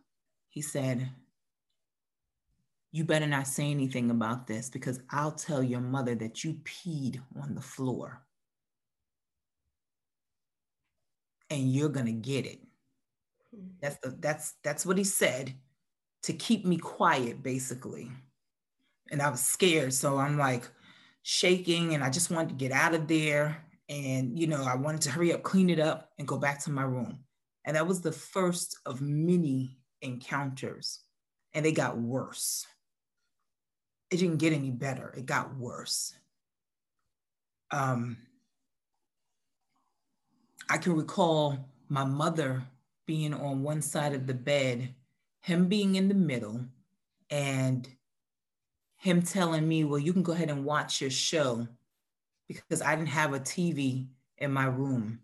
He 0.51 0.61
said, 0.61 1.11
You 2.93 3.05
better 3.05 3.27
not 3.27 3.49
say 3.49 3.71
anything 3.71 4.11
about 4.11 4.47
this 4.47 4.71
because 4.71 5.01
I'll 5.11 5.33
tell 5.33 5.63
your 5.63 5.81
mother 5.81 6.15
that 6.17 6.45
you 6.45 6.61
peed 6.65 7.21
on 7.41 7.55
the 7.55 7.61
floor. 7.61 8.23
And 11.51 11.73
you're 11.73 11.89
to 11.89 12.13
get 12.13 12.47
it. 12.47 12.61
Hmm. 13.55 13.67
That's 13.81 13.97
the 13.99 14.17
that's 14.21 14.55
that's 14.63 14.87
what 14.87 14.99
he 14.99 15.05
said 15.05 15.55
to 16.25 16.33
keep 16.33 16.65
me 16.65 16.79
quiet, 16.79 17.43
basically. 17.43 18.11
And 19.11 19.21
I 19.21 19.29
was 19.31 19.41
scared. 19.41 19.93
So 19.93 20.19
I'm 20.19 20.39
like 20.39 20.69
shaking 21.23 21.95
and 21.95 22.03
I 22.05 22.11
just 22.11 22.31
wanted 22.31 22.51
to 22.51 22.55
get 22.55 22.73
out 22.73 22.95
of 22.95 23.09
there. 23.09 23.63
And 23.89 24.39
you 24.39 24.47
know, 24.47 24.65
I 24.65 24.77
wanted 24.77 25.03
to 25.03 25.11
hurry 25.11 25.33
up, 25.33 25.43
clean 25.43 25.69
it 25.69 25.79
up, 25.79 26.11
and 26.19 26.27
go 26.29 26.39
back 26.39 26.63
to 26.65 26.71
my 26.71 26.83
room. 26.83 27.24
And 27.65 27.77
that 27.77 27.87
was 27.87 28.01
the 28.01 28.13
first 28.13 28.79
of 28.85 29.01
many 29.01 29.79
encounters. 30.03 31.01
And 31.53 31.65
they 31.65 31.73
got 31.73 31.97
worse. 31.97 32.67
It 34.11 34.19
didn't 34.19 34.39
get 34.39 34.53
any 34.53 34.71
better, 34.71 35.13
it 35.17 35.27
got 35.27 35.57
worse. 35.57 36.15
Um, 37.71 38.17
I 40.69 40.79
can 40.79 40.95
recall 40.95 41.69
my 41.89 42.05
mother 42.05 42.63
being 43.07 43.35
on 43.35 43.63
one 43.63 43.83
side 43.83 44.15
of 44.15 44.27
the 44.27 44.35
bed, 44.35 44.95
him 45.41 45.69
being 45.69 45.97
in 45.97 46.09
the 46.09 46.15
middle, 46.15 46.65
and 47.31 47.89
him 48.97 49.23
telling 49.23 49.67
me, 49.67 49.85
Well, 49.85 49.99
you 49.99 50.13
can 50.13 50.23
go 50.23 50.33
ahead 50.33 50.51
and 50.51 50.65
watch 50.65 51.01
your 51.01 51.11
show 51.11 51.67
because 52.49 52.83
I 52.83 52.95
didn't 52.97 53.09
have 53.09 53.35
a 53.35 53.41
TV 53.41 54.07
in 54.39 54.53
my 54.53 54.67
room. 54.67 55.21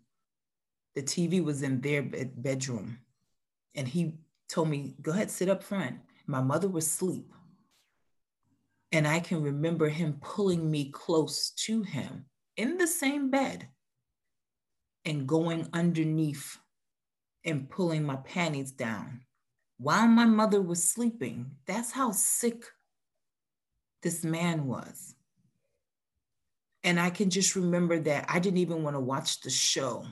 The 0.95 1.03
TV 1.03 1.43
was 1.43 1.63
in 1.63 1.81
their 1.81 2.03
bedroom. 2.03 2.99
And 3.75 3.87
he 3.87 4.15
told 4.49 4.69
me, 4.69 4.95
Go 5.01 5.11
ahead, 5.11 5.31
sit 5.31 5.49
up 5.49 5.63
front. 5.63 5.99
My 6.27 6.41
mother 6.41 6.67
was 6.67 6.85
asleep. 6.85 7.31
And 8.91 9.07
I 9.07 9.21
can 9.21 9.41
remember 9.41 9.87
him 9.87 10.17
pulling 10.21 10.69
me 10.69 10.91
close 10.91 11.51
to 11.65 11.81
him 11.83 12.25
in 12.57 12.77
the 12.77 12.87
same 12.87 13.29
bed 13.29 13.67
and 15.05 15.27
going 15.27 15.67
underneath 15.73 16.57
and 17.45 17.69
pulling 17.69 18.03
my 18.03 18.17
panties 18.17 18.71
down 18.71 19.21
while 19.77 20.07
my 20.07 20.25
mother 20.25 20.61
was 20.61 20.83
sleeping. 20.83 21.51
That's 21.65 21.91
how 21.91 22.11
sick 22.11 22.65
this 24.03 24.23
man 24.23 24.67
was. 24.67 25.15
And 26.83 26.99
I 26.99 27.09
can 27.09 27.29
just 27.29 27.55
remember 27.55 27.99
that 27.99 28.25
I 28.27 28.39
didn't 28.39 28.59
even 28.59 28.83
want 28.83 28.95
to 28.95 28.99
watch 28.99 29.41
the 29.41 29.49
show. 29.49 30.05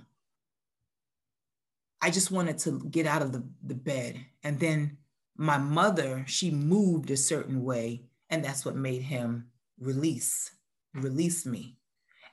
I 2.02 2.10
just 2.12 2.32
wanted 2.32 2.58
to 2.60 2.80
get 2.90 3.06
out 3.06 3.22
of 3.22 3.32
the, 3.32 3.44
the 3.64 3.76
bed. 3.76 4.18
And 4.44 4.60
then 4.60 4.98
my 5.36 5.58
mother, 5.58 6.24
she 6.28 6.52
moved 6.52 7.12
a 7.12 7.18
certain 7.18 7.64
way, 7.64 8.04
and 8.30 8.44
that's 8.44 8.66
what 8.66 8.76
made 8.76 9.02
him 9.02 9.48
release, 9.80 10.52
release 10.94 11.46
me. 11.46 11.78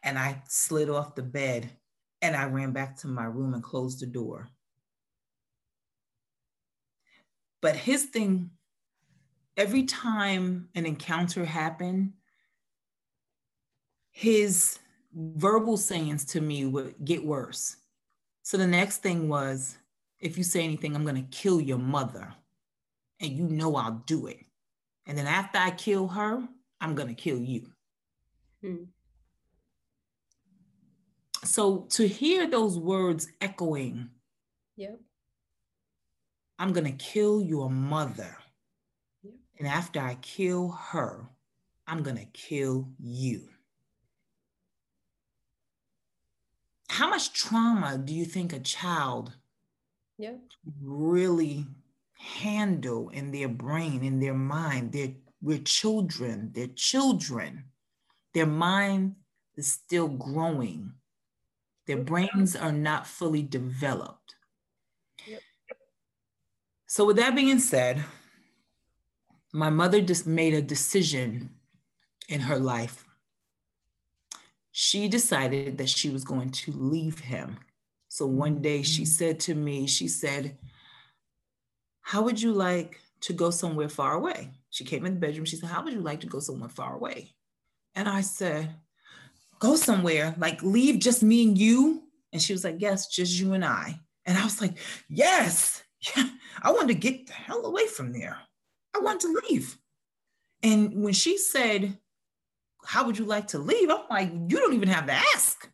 And 0.03 0.19
I 0.19 0.43
slid 0.49 0.89
off 0.89 1.15
the 1.15 1.23
bed 1.23 1.71
and 2.23 2.37
I 2.37 2.45
ran 2.45 2.73
back 2.73 2.97
to 2.99 3.09
my 3.09 3.25
room 3.25 3.55
and 3.55 3.63
closed 3.63 4.01
the 4.01 4.07
door. 4.07 4.49
But 7.61 7.77
his 7.77 8.05
thing, 8.05 8.51
every 9.57 9.85
time 9.85 10.69
an 10.75 10.87
encounter 10.87 11.45
happened, 11.45 12.13
his 14.11 14.79
verbal 15.13 15.77
sayings 15.77 16.25
to 16.27 16.41
me 16.41 16.67
would 16.67 16.95
get 17.05 17.25
worse. 17.25 17.77
So 18.47 18.57
the 18.57 18.67
next 18.69 18.99
thing 18.99 19.29
was, 19.29 19.77
if 20.21 20.39
you 20.39 20.45
say 20.45 20.63
anything, 20.63 20.95
I'm 20.95 21.03
going 21.03 21.17
to 21.17 21.37
kill 21.37 21.61
your 21.61 21.79
mother. 21.79 22.33
And 23.19 23.33
you 23.33 23.49
know 23.49 23.75
I'll 23.75 24.05
do 24.07 24.29
it. 24.29 24.39
And 25.05 25.19
then 25.19 25.27
after 25.27 25.59
I 25.59 25.73
kill 25.73 26.07
her, 26.07 26.47
I'm 26.81 26.95
going 26.95 27.09
to 27.09 27.15
kill 27.15 27.41
you. 27.41 27.73
Hmm. 28.63 28.85
So 31.43 31.89
to 31.91 32.07
hear 32.07 32.49
those 32.49 32.79
words 32.79 33.27
echoing 33.41 34.11
yep. 34.77 35.01
I'm 36.61 36.73
going 36.73 36.87
to 36.87 37.05
kill 37.05 37.43
your 37.43 37.69
mother. 37.69 38.37
And 39.59 39.67
after 39.67 39.99
I 39.99 40.19
kill 40.23 40.69
her, 40.69 41.29
I'm 41.89 42.05
going 42.05 42.19
to 42.19 42.27
kill 42.27 42.91
you. 43.01 43.49
How 46.89 47.09
much 47.11 47.33
trauma 47.33 47.99
do 47.99 48.15
you 48.15 48.25
think 48.25 48.53
a 48.53 48.61
child 48.61 49.33
yeah. 50.19 50.35
really 50.83 51.67
handle 52.19 53.11
in 53.11 53.33
their 53.33 53.49
brain, 53.49 54.05
in 54.05 54.21
their 54.21 54.35
mind? 54.35 54.93
They're, 54.93 55.15
we're 55.43 55.59
children, 55.59 56.51
they're 56.55 56.69
children. 56.69 57.65
Their 58.35 58.47
mind 58.47 59.17
is 59.57 59.73
still 59.73 60.09
growing. 60.09 60.93
Their 61.87 61.99
brains 61.99 62.57
are 62.57 62.73
not 62.73 63.07
fully 63.07 63.43
developed. 63.43 64.27
So, 66.89 67.05
with 67.05 67.17
that 67.17 67.35
being 67.35 67.59
said, 67.59 68.05
my 69.53 69.71
mother 69.71 70.01
just 70.01 70.27
made 70.27 70.55
a 70.55 70.63
decision 70.63 71.51
in 72.29 72.41
her 72.41 72.59
life. 72.59 73.06
She 74.79 75.09
decided 75.09 75.79
that 75.79 75.89
she 75.89 76.11
was 76.11 76.23
going 76.23 76.51
to 76.51 76.71
leave 76.73 77.19
him. 77.19 77.57
So 78.09 78.27
one 78.27 78.61
day 78.61 78.83
she 78.83 79.05
mm-hmm. 79.05 79.09
said 79.09 79.41
to 79.41 79.55
me, 79.55 79.87
she 79.87 80.07
said, 80.07 80.59
How 82.03 82.21
would 82.21 82.43
you 82.43 82.53
like 82.53 83.01
to 83.23 83.33
go 83.33 83.49
somewhere 83.49 83.89
far 83.89 84.13
away? 84.13 84.51
She 84.69 84.85
came 84.85 85.07
in 85.07 85.15
the 85.15 85.21
bedroom. 85.21 85.47
She 85.47 85.57
said, 85.57 85.71
How 85.71 85.83
would 85.83 85.95
you 85.95 86.03
like 86.03 86.21
to 86.21 86.27
go 86.27 86.41
somewhere 86.41 86.69
far 86.69 86.95
away? 86.95 87.33
And 87.95 88.07
I 88.07 88.21
said, 88.21 88.75
Go 89.61 89.77
somewhere, 89.77 90.35
like 90.37 90.63
leave 90.63 90.99
just 90.99 91.23
me 91.23 91.45
and 91.45 91.57
you. 91.57 92.03
And 92.35 92.43
she 92.43 92.53
was 92.53 92.63
like, 92.63 92.77
Yes, 92.79 93.09
just 93.09 93.41
you 93.41 93.55
and 93.55 93.65
I. 93.65 93.99
And 94.27 94.37
I 94.37 94.45
was 94.45 94.61
like, 94.61 94.77
Yes, 95.09 95.83
yeah, 96.15 96.29
I 96.61 96.71
wanted 96.71 96.89
to 96.89 97.01
get 97.01 97.27
the 97.27 97.33
hell 97.33 97.65
away 97.65 97.87
from 97.87 98.13
there. 98.13 98.37
I 98.95 98.99
wanted 98.99 99.23
to 99.23 99.41
leave. 99.49 99.79
And 100.63 101.03
when 101.03 101.15
she 101.15 101.39
said, 101.39 101.97
How 102.87 103.05
would 103.05 103.19
you 103.19 103.25
like 103.25 103.49
to 103.49 103.59
leave? 103.59 103.91
I'm 103.91 104.03
like, 104.11 104.33
You 104.33 104.59
don't 104.59 104.75
even 104.75 104.89
have 104.89 105.07
to 105.07 105.13
ask. 105.13 105.69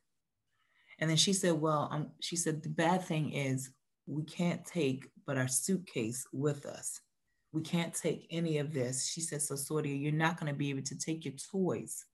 And 0.98 1.08
then 1.10 1.16
she 1.16 1.32
said, 1.32 1.54
Well, 1.54 1.88
um, 1.90 2.10
she 2.20 2.36
said, 2.36 2.62
The 2.62 2.68
bad 2.68 3.04
thing 3.04 3.32
is 3.32 3.70
we 4.06 4.24
can't 4.24 4.64
take 4.64 5.08
but 5.26 5.36
our 5.36 5.48
suitcase 5.48 6.26
with 6.32 6.66
us. 6.66 7.00
We 7.52 7.62
can't 7.62 7.94
take 7.94 8.26
any 8.30 8.58
of 8.58 8.72
this. 8.72 9.08
She 9.08 9.20
said, 9.20 9.42
So, 9.42 9.54
Saadia, 9.54 10.00
you're 10.00 10.12
not 10.12 10.38
going 10.38 10.52
to 10.52 10.58
be 10.58 10.70
able 10.70 10.82
to 10.82 10.98
take 10.98 11.24
your 11.24 11.34
toys. 11.50 12.04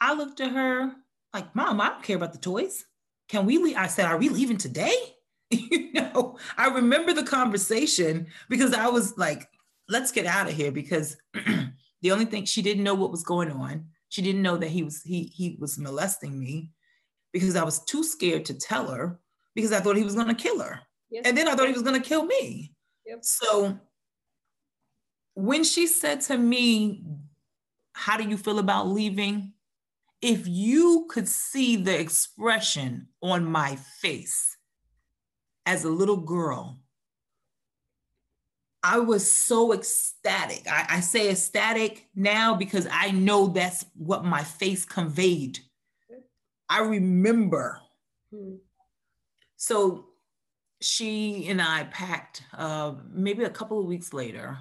I 0.00 0.14
looked 0.14 0.40
at 0.40 0.52
her 0.52 0.92
like, 1.34 1.54
Mom, 1.54 1.80
I 1.80 1.88
don't 1.88 2.02
care 2.02 2.16
about 2.16 2.32
the 2.32 2.38
toys. 2.38 2.84
Can 3.28 3.44
we 3.44 3.58
leave? 3.58 3.76
I 3.76 3.88
said, 3.88 4.06
Are 4.06 4.18
we 4.18 4.28
leaving 4.28 4.58
today? 4.58 4.94
you 5.50 5.92
know, 5.92 6.38
I 6.56 6.68
remember 6.68 7.12
the 7.12 7.22
conversation 7.22 8.26
because 8.48 8.74
I 8.74 8.88
was 8.88 9.16
like, 9.16 9.48
let's 9.88 10.12
get 10.12 10.26
out 10.26 10.48
of 10.48 10.54
here 10.54 10.72
because 10.72 11.16
the 11.34 12.10
only 12.10 12.24
thing 12.24 12.44
she 12.44 12.62
didn't 12.62 12.84
know 12.84 12.94
what 12.94 13.10
was 13.12 13.22
going 13.22 13.50
on. 13.50 13.86
She 14.08 14.22
didn't 14.22 14.42
know 14.42 14.56
that 14.56 14.68
he 14.68 14.82
was 14.82 15.02
he 15.02 15.24
he 15.24 15.56
was 15.60 15.78
molesting 15.78 16.38
me 16.38 16.70
because 17.32 17.56
I 17.56 17.64
was 17.64 17.84
too 17.84 18.02
scared 18.02 18.44
to 18.46 18.54
tell 18.54 18.88
her 18.88 19.20
because 19.54 19.72
I 19.72 19.80
thought 19.80 19.96
he 19.96 20.04
was 20.04 20.14
going 20.14 20.28
to 20.28 20.34
kill 20.34 20.60
her. 20.60 20.80
Yes. 21.10 21.22
And 21.26 21.36
then 21.36 21.48
I 21.48 21.54
thought 21.54 21.66
he 21.66 21.72
was 21.72 21.82
going 21.82 22.00
to 22.00 22.08
kill 22.08 22.24
me. 22.24 22.72
Yep. 23.06 23.24
So 23.24 23.78
when 25.34 25.64
she 25.64 25.86
said 25.86 26.20
to 26.22 26.36
me, 26.38 27.04
How 27.92 28.16
do 28.16 28.28
you 28.28 28.36
feel 28.36 28.58
about 28.58 28.88
leaving? 28.88 29.52
If 30.22 30.48
you 30.48 31.06
could 31.10 31.28
see 31.28 31.76
the 31.76 31.98
expression 31.98 33.08
on 33.22 33.44
my 33.44 33.76
face 34.00 34.56
as 35.66 35.84
a 35.84 35.90
little 35.90 36.16
girl, 36.16 36.80
I 38.82 38.98
was 38.98 39.30
so 39.30 39.72
ecstatic. 39.72 40.64
I, 40.70 40.86
I, 40.90 41.00
say 41.00 41.30
ecstatic 41.30 42.08
now 42.14 42.54
because 42.54 42.86
I 42.90 43.10
know 43.10 43.48
that's 43.48 43.84
what 43.94 44.24
my 44.24 44.44
face 44.44 44.84
conveyed. 44.84 45.58
I 46.68 46.80
remember. 46.80 47.80
Hmm. 48.32 48.56
So 49.56 50.06
she 50.80 51.48
and 51.48 51.60
I 51.60 51.84
packed, 51.84 52.42
uh, 52.56 52.94
maybe 53.10 53.44
a 53.44 53.50
couple 53.50 53.80
of 53.80 53.86
weeks 53.86 54.12
later, 54.12 54.58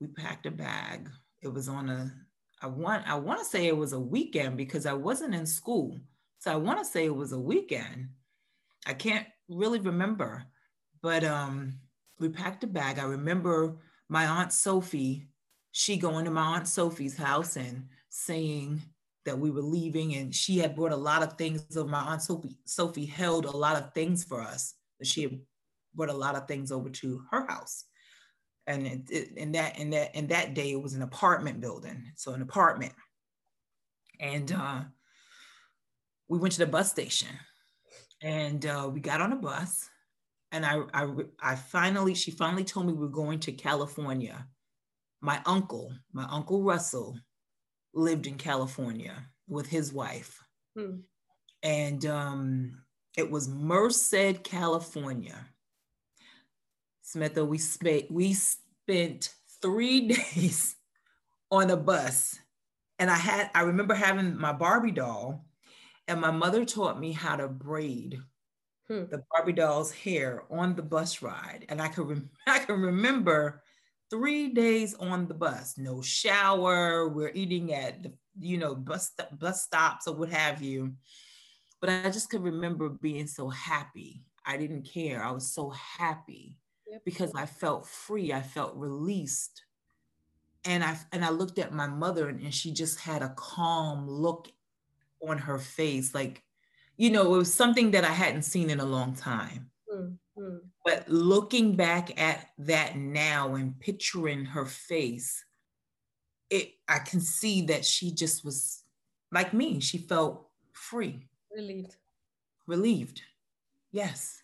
we 0.00 0.06
packed 0.06 0.46
a 0.46 0.50
bag. 0.50 1.10
It 1.42 1.48
was 1.48 1.68
on 1.68 1.88
a, 1.88 2.12
I 2.62 2.68
want, 2.68 3.08
I 3.08 3.16
want 3.16 3.40
to 3.40 3.44
say 3.44 3.66
it 3.66 3.76
was 3.76 3.92
a 3.92 4.00
weekend 4.00 4.56
because 4.56 4.86
I 4.86 4.94
wasn't 4.94 5.34
in 5.34 5.46
school. 5.46 6.00
So 6.38 6.52
I 6.52 6.56
want 6.56 6.78
to 6.78 6.84
say 6.84 7.04
it 7.04 7.14
was 7.14 7.32
a 7.32 7.38
weekend. 7.38 8.08
I 8.86 8.94
can't 8.94 9.26
really 9.48 9.80
remember, 9.80 10.44
but 11.02 11.24
um, 11.24 11.80
we 12.18 12.28
packed 12.28 12.64
a 12.64 12.66
bag. 12.66 12.98
I 12.98 13.04
remember 13.04 13.76
my 14.08 14.26
aunt 14.26 14.52
Sophie, 14.52 15.28
she 15.72 15.96
going 15.96 16.24
to 16.24 16.30
my 16.30 16.56
aunt 16.56 16.68
Sophie's 16.68 17.16
house 17.16 17.56
and 17.56 17.88
saying 18.08 18.80
that 19.24 19.38
we 19.38 19.50
were 19.50 19.62
leaving, 19.62 20.14
and 20.14 20.34
she 20.34 20.58
had 20.58 20.76
brought 20.76 20.92
a 20.92 20.96
lot 20.96 21.22
of 21.22 21.32
things. 21.34 21.64
So 21.70 21.84
my 21.84 22.00
aunt 22.00 22.22
Sophie, 22.22 22.56
Sophie 22.64 23.06
held 23.06 23.46
a 23.46 23.56
lot 23.56 23.76
of 23.76 23.92
things 23.94 24.22
for 24.22 24.40
us. 24.40 24.74
She 25.02 25.22
had 25.22 25.40
brought 25.94 26.10
a 26.10 26.14
lot 26.14 26.36
of 26.36 26.46
things 26.46 26.70
over 26.70 26.90
to 26.90 27.22
her 27.30 27.46
house, 27.46 27.84
and 28.66 28.86
it, 28.86 29.10
it, 29.10 29.36
in 29.36 29.52
that 29.52 29.78
in 29.78 29.90
that 29.90 30.14
in 30.14 30.28
that 30.28 30.54
day 30.54 30.72
it 30.72 30.82
was 30.82 30.94
an 30.94 31.02
apartment 31.02 31.60
building, 31.60 32.12
so 32.16 32.32
an 32.32 32.42
apartment, 32.42 32.92
and 34.20 34.52
uh, 34.52 34.80
we 36.28 36.38
went 36.38 36.52
to 36.52 36.60
the 36.60 36.66
bus 36.66 36.90
station, 36.90 37.28
and 38.22 38.64
uh, 38.66 38.88
we 38.92 39.00
got 39.00 39.20
on 39.20 39.32
a 39.32 39.36
bus 39.36 39.88
and 40.54 40.64
I, 40.64 40.82
I, 40.94 41.08
I 41.40 41.56
finally, 41.56 42.14
she 42.14 42.30
finally 42.30 42.62
told 42.62 42.86
me 42.86 42.92
we 42.92 43.06
are 43.06 43.10
going 43.10 43.40
to 43.40 43.52
California. 43.52 44.46
My 45.20 45.40
uncle, 45.46 45.92
my 46.12 46.26
uncle 46.30 46.62
Russell, 46.62 47.18
lived 47.92 48.28
in 48.28 48.36
California 48.36 49.26
with 49.48 49.66
his 49.66 49.92
wife, 49.92 50.40
hmm. 50.78 50.98
and 51.64 52.06
um, 52.06 52.82
it 53.16 53.28
was 53.28 53.48
Merced, 53.48 54.44
California. 54.44 55.44
Smitha, 57.04 57.44
we 57.44 57.58
spent 57.58 58.08
we 58.08 58.34
spent 58.34 59.34
three 59.60 60.08
days 60.34 60.76
on 61.50 61.70
a 61.70 61.76
bus, 61.76 62.38
and 63.00 63.10
I 63.10 63.16
had 63.16 63.50
I 63.56 63.62
remember 63.62 63.94
having 63.94 64.38
my 64.38 64.52
Barbie 64.52 64.92
doll, 64.92 65.46
and 66.06 66.20
my 66.20 66.30
mother 66.30 66.64
taught 66.64 67.00
me 67.00 67.10
how 67.10 67.34
to 67.34 67.48
braid 67.48 68.20
hmm. 68.88 69.04
the 69.10 69.22
Barbie 69.30 69.52
doll's 69.52 69.92
hair 69.92 70.44
on 70.50 70.74
the 70.74 70.82
bus 70.82 71.22
ride. 71.22 71.66
And 71.68 71.80
I 71.80 71.88
can, 71.88 72.04
rem- 72.04 72.30
I 72.46 72.58
can 72.60 72.80
remember 72.80 73.62
three 74.10 74.48
days 74.48 74.94
on 74.94 75.26
the 75.26 75.34
bus, 75.34 75.74
no 75.76 76.02
shower, 76.02 77.08
we're 77.08 77.32
eating 77.34 77.72
at 77.72 78.02
the, 78.02 78.12
you 78.38 78.58
know, 78.58 78.74
bus, 78.74 79.12
bus 79.38 79.62
stops 79.62 80.06
or 80.06 80.14
what 80.14 80.28
have 80.30 80.62
you. 80.62 80.94
But 81.80 81.90
I 81.90 82.10
just 82.10 82.30
could 82.30 82.42
remember 82.42 82.88
being 82.88 83.26
so 83.26 83.48
happy. 83.48 84.22
I 84.46 84.56
didn't 84.56 84.82
care. 84.82 85.24
I 85.24 85.32
was 85.32 85.52
so 85.52 85.70
happy 85.70 86.56
yep. 86.90 87.02
because 87.04 87.32
I 87.34 87.46
felt 87.46 87.86
free. 87.86 88.32
I 88.32 88.42
felt 88.42 88.76
released. 88.76 89.64
And 90.64 90.82
I 90.82 90.96
and 91.12 91.24
I 91.24 91.30
looked 91.30 91.58
at 91.58 91.74
my 91.74 91.86
mother 91.86 92.28
and, 92.28 92.40
and 92.40 92.54
she 92.54 92.72
just 92.72 93.00
had 93.00 93.20
a 93.20 93.34
calm 93.36 94.08
look 94.08 94.48
on 95.26 95.38
her 95.38 95.58
face, 95.58 96.14
like 96.14 96.42
you 96.96 97.10
know, 97.10 97.34
it 97.34 97.38
was 97.38 97.52
something 97.52 97.90
that 97.92 98.04
I 98.04 98.12
hadn't 98.12 98.42
seen 98.42 98.70
in 98.70 98.80
a 98.80 98.84
long 98.84 99.14
time. 99.14 99.70
Mm-hmm. 99.92 100.56
But 100.84 101.08
looking 101.08 101.76
back 101.76 102.20
at 102.20 102.50
that 102.58 102.96
now 102.96 103.54
and 103.54 103.78
picturing 103.78 104.44
her 104.44 104.66
face, 104.66 105.44
it 106.50 106.72
I 106.88 106.98
can 106.98 107.20
see 107.20 107.62
that 107.66 107.84
she 107.84 108.12
just 108.12 108.44
was 108.44 108.82
like 109.32 109.54
me. 109.54 109.80
She 109.80 109.98
felt 109.98 110.46
free. 110.72 111.26
Relieved. 111.54 111.96
Relieved. 112.66 113.22
Yes. 113.92 114.42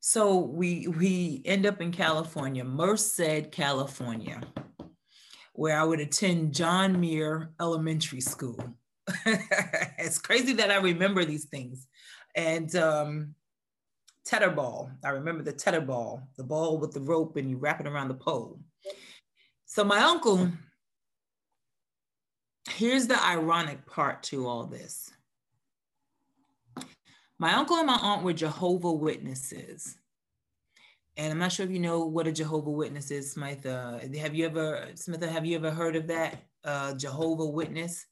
So 0.00 0.38
we 0.38 0.88
we 0.88 1.42
end 1.44 1.66
up 1.66 1.80
in 1.80 1.92
California, 1.92 2.64
Merced, 2.64 3.52
California, 3.52 4.40
where 5.52 5.78
I 5.78 5.84
would 5.84 6.00
attend 6.00 6.54
John 6.54 6.98
Muir 6.98 7.50
Elementary 7.60 8.20
School. 8.20 8.74
it's 9.98 10.18
crazy 10.18 10.52
that 10.54 10.70
I 10.70 10.76
remember 10.76 11.24
these 11.24 11.46
things. 11.46 11.86
And 12.34 12.74
um, 12.76 13.34
tetherball, 14.26 14.90
I 15.04 15.10
remember 15.10 15.42
the 15.42 15.52
tetherball, 15.52 16.22
the 16.36 16.44
ball 16.44 16.78
with 16.78 16.92
the 16.92 17.00
rope 17.00 17.36
and 17.36 17.50
you 17.50 17.56
wrap 17.56 17.80
it 17.80 17.86
around 17.86 18.08
the 18.08 18.14
pole. 18.14 18.60
So 19.66 19.84
my 19.84 20.00
uncle, 20.00 20.50
here's 22.68 23.06
the 23.06 23.22
ironic 23.22 23.86
part 23.86 24.22
to 24.24 24.46
all 24.46 24.66
this. 24.66 25.10
My 27.38 27.54
uncle 27.54 27.76
and 27.76 27.86
my 27.86 27.98
aunt 28.00 28.22
were 28.22 28.32
Jehovah 28.32 28.92
Witnesses. 28.92 29.96
And 31.16 31.32
I'm 31.32 31.38
not 31.38 31.52
sure 31.52 31.66
if 31.66 31.72
you 31.72 31.80
know 31.80 32.06
what 32.06 32.26
a 32.26 32.32
Jehovah 32.32 32.70
Witness 32.70 33.10
is, 33.10 33.34
Smitha. 33.34 34.16
Have 34.16 34.34
you 34.34 34.46
ever, 34.46 34.86
Smitha, 34.94 35.28
have 35.28 35.44
you 35.44 35.56
ever 35.56 35.70
heard 35.70 35.96
of 35.96 36.06
that? 36.06 36.42
Uh, 36.64 36.94
Jehovah 36.94 37.46
Witness? 37.46 38.06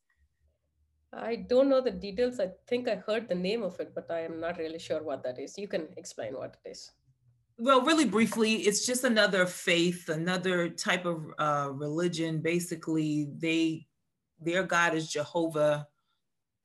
I 1.12 1.37
don't 1.37 1.68
know 1.68 1.81
the 1.81 1.90
details. 1.90 2.38
I 2.38 2.51
think 2.68 2.88
I 2.88 2.96
heard 2.96 3.29
the 3.29 3.35
name 3.35 3.62
of 3.62 3.79
it, 3.81 3.92
but 3.94 4.11
I 4.11 4.20
am 4.20 4.40
not 4.40 4.59
really 4.59 4.79
sure 4.79 5.03
what 5.03 5.23
that 5.25 5.38
is. 5.38 5.59
You 5.59 5.66
can 5.66 5.88
explain 5.96 6.35
what 6.35 6.57
it 6.64 6.70
is. 6.70 6.92
Well, 7.59 7.83
really 7.83 8.07
briefly, 8.07 8.55
it's 8.55 8.87
just 8.87 9.05
another 9.05 9.44
faith, 9.44 10.09
another 10.09 10.68
type 10.68 11.05
of 11.05 11.27
uh, 11.38 11.70
religion. 11.73 12.40
Basically, 12.40 13.29
they 13.37 13.87
their 14.40 14.62
God 14.62 14.94
is 14.94 15.11
Jehovah. 15.11 15.87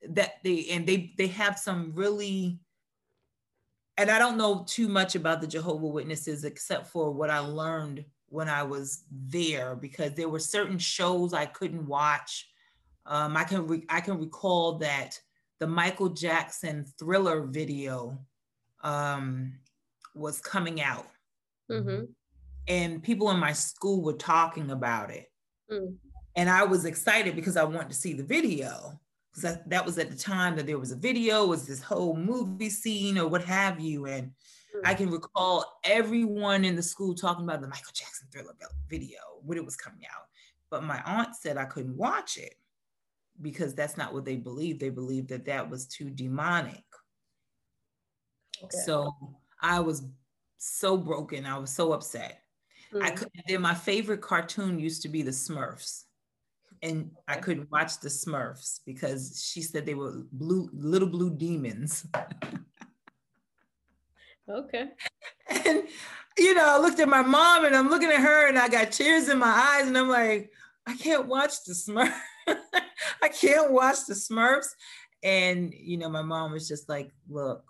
That 0.08 0.34
they 0.44 0.66
and 0.70 0.86
they 0.86 1.12
they 1.18 1.26
have 1.28 1.58
some 1.58 1.92
really 1.94 2.60
and 3.98 4.10
I 4.10 4.18
don't 4.18 4.36
know 4.36 4.64
too 4.66 4.88
much 4.88 5.14
about 5.14 5.40
the 5.40 5.46
Jehovah 5.46 5.86
Witnesses 5.86 6.44
except 6.44 6.86
for 6.86 7.10
what 7.10 7.30
I 7.30 7.38
learned 7.38 8.04
when 8.28 8.48
I 8.48 8.62
was 8.62 9.04
there 9.10 9.74
because 9.74 10.12
there 10.12 10.28
were 10.28 10.38
certain 10.38 10.78
shows 10.78 11.32
I 11.32 11.46
couldn't 11.46 11.86
watch 11.86 12.48
um, 13.06 13.36
I 13.36 13.44
can 13.44 13.66
re- 13.66 13.86
I 13.88 14.00
can 14.00 14.18
recall 14.18 14.78
that 14.78 15.18
the 15.60 15.66
Michael 15.66 16.08
Jackson 16.08 16.84
Thriller 16.98 17.42
video 17.42 18.18
um, 18.82 19.54
was 20.14 20.40
coming 20.40 20.80
out, 20.82 21.06
mm-hmm. 21.70 22.04
and 22.68 23.02
people 23.02 23.30
in 23.30 23.38
my 23.38 23.52
school 23.52 24.02
were 24.02 24.14
talking 24.14 24.70
about 24.70 25.10
it, 25.10 25.30
mm. 25.70 25.94
and 26.34 26.50
I 26.50 26.64
was 26.64 26.84
excited 26.84 27.36
because 27.36 27.56
I 27.56 27.64
wanted 27.64 27.90
to 27.90 27.96
see 27.96 28.12
the 28.12 28.24
video 28.24 28.98
because 29.30 29.42
that, 29.42 29.70
that 29.70 29.86
was 29.86 29.98
at 29.98 30.10
the 30.10 30.16
time 30.16 30.56
that 30.56 30.66
there 30.66 30.78
was 30.78 30.90
a 30.90 30.96
video, 30.96 31.46
was 31.46 31.66
this 31.66 31.82
whole 31.82 32.16
movie 32.16 32.70
scene 32.70 33.18
or 33.18 33.28
what 33.28 33.44
have 33.44 33.78
you, 33.78 34.06
and 34.06 34.26
mm. 34.26 34.80
I 34.84 34.94
can 34.94 35.10
recall 35.10 35.78
everyone 35.84 36.64
in 36.64 36.74
the 36.74 36.82
school 36.82 37.14
talking 37.14 37.44
about 37.44 37.60
the 37.60 37.68
Michael 37.68 37.92
Jackson 37.94 38.26
Thriller 38.32 38.54
video 38.90 39.18
when 39.44 39.58
it 39.58 39.64
was 39.64 39.76
coming 39.76 40.02
out, 40.06 40.24
but 40.70 40.82
my 40.82 41.00
aunt 41.06 41.36
said 41.36 41.56
I 41.56 41.66
couldn't 41.66 41.96
watch 41.96 42.36
it 42.36 42.54
because 43.40 43.74
that's 43.74 43.96
not 43.96 44.12
what 44.14 44.24
they 44.24 44.36
believe. 44.36 44.78
They 44.78 44.90
believe 44.90 45.28
that 45.28 45.46
that 45.46 45.68
was 45.68 45.86
too 45.86 46.10
demonic. 46.10 46.82
Okay. 48.62 48.76
So 48.84 49.12
I 49.60 49.80
was 49.80 50.02
so 50.58 50.96
broken. 50.96 51.46
I 51.46 51.58
was 51.58 51.70
so 51.70 51.92
upset. 51.92 52.40
Mm-hmm. 52.92 53.04
I 53.04 53.10
could 53.10 53.28
then 53.48 53.62
my 53.62 53.74
favorite 53.74 54.20
cartoon 54.20 54.78
used 54.78 55.02
to 55.02 55.08
be 55.08 55.22
the 55.22 55.30
Smurfs. 55.30 56.04
And 56.82 57.10
I 57.26 57.36
couldn't 57.36 57.70
watch 57.70 58.00
the 58.00 58.08
Smurfs 58.08 58.80
because 58.84 59.48
she 59.50 59.62
said 59.62 59.86
they 59.86 59.94
were 59.94 60.22
blue 60.32 60.68
little 60.72 61.08
blue 61.08 61.30
demons. 61.30 62.06
okay. 64.48 64.88
And 65.64 65.84
you 66.36 66.54
know, 66.54 66.66
I 66.66 66.78
looked 66.78 67.00
at 67.00 67.08
my 67.08 67.22
mom 67.22 67.64
and 67.64 67.74
I'm 67.74 67.88
looking 67.88 68.10
at 68.10 68.20
her 68.20 68.48
and 68.48 68.58
I 68.58 68.68
got 68.68 68.92
tears 68.92 69.28
in 69.28 69.38
my 69.38 69.46
eyes 69.46 69.86
and 69.86 69.96
I'm 69.96 70.08
like, 70.08 70.50
I 70.86 70.94
can't 70.94 71.26
watch 71.26 71.64
the 71.64 71.72
Smurfs. 71.72 72.12
I 73.22 73.28
can't 73.28 73.72
watch 73.72 74.06
the 74.06 74.14
Smurfs. 74.14 74.68
And, 75.22 75.72
you 75.74 75.96
know, 75.96 76.08
my 76.08 76.22
mom 76.22 76.52
was 76.52 76.68
just 76.68 76.88
like, 76.88 77.10
look, 77.28 77.64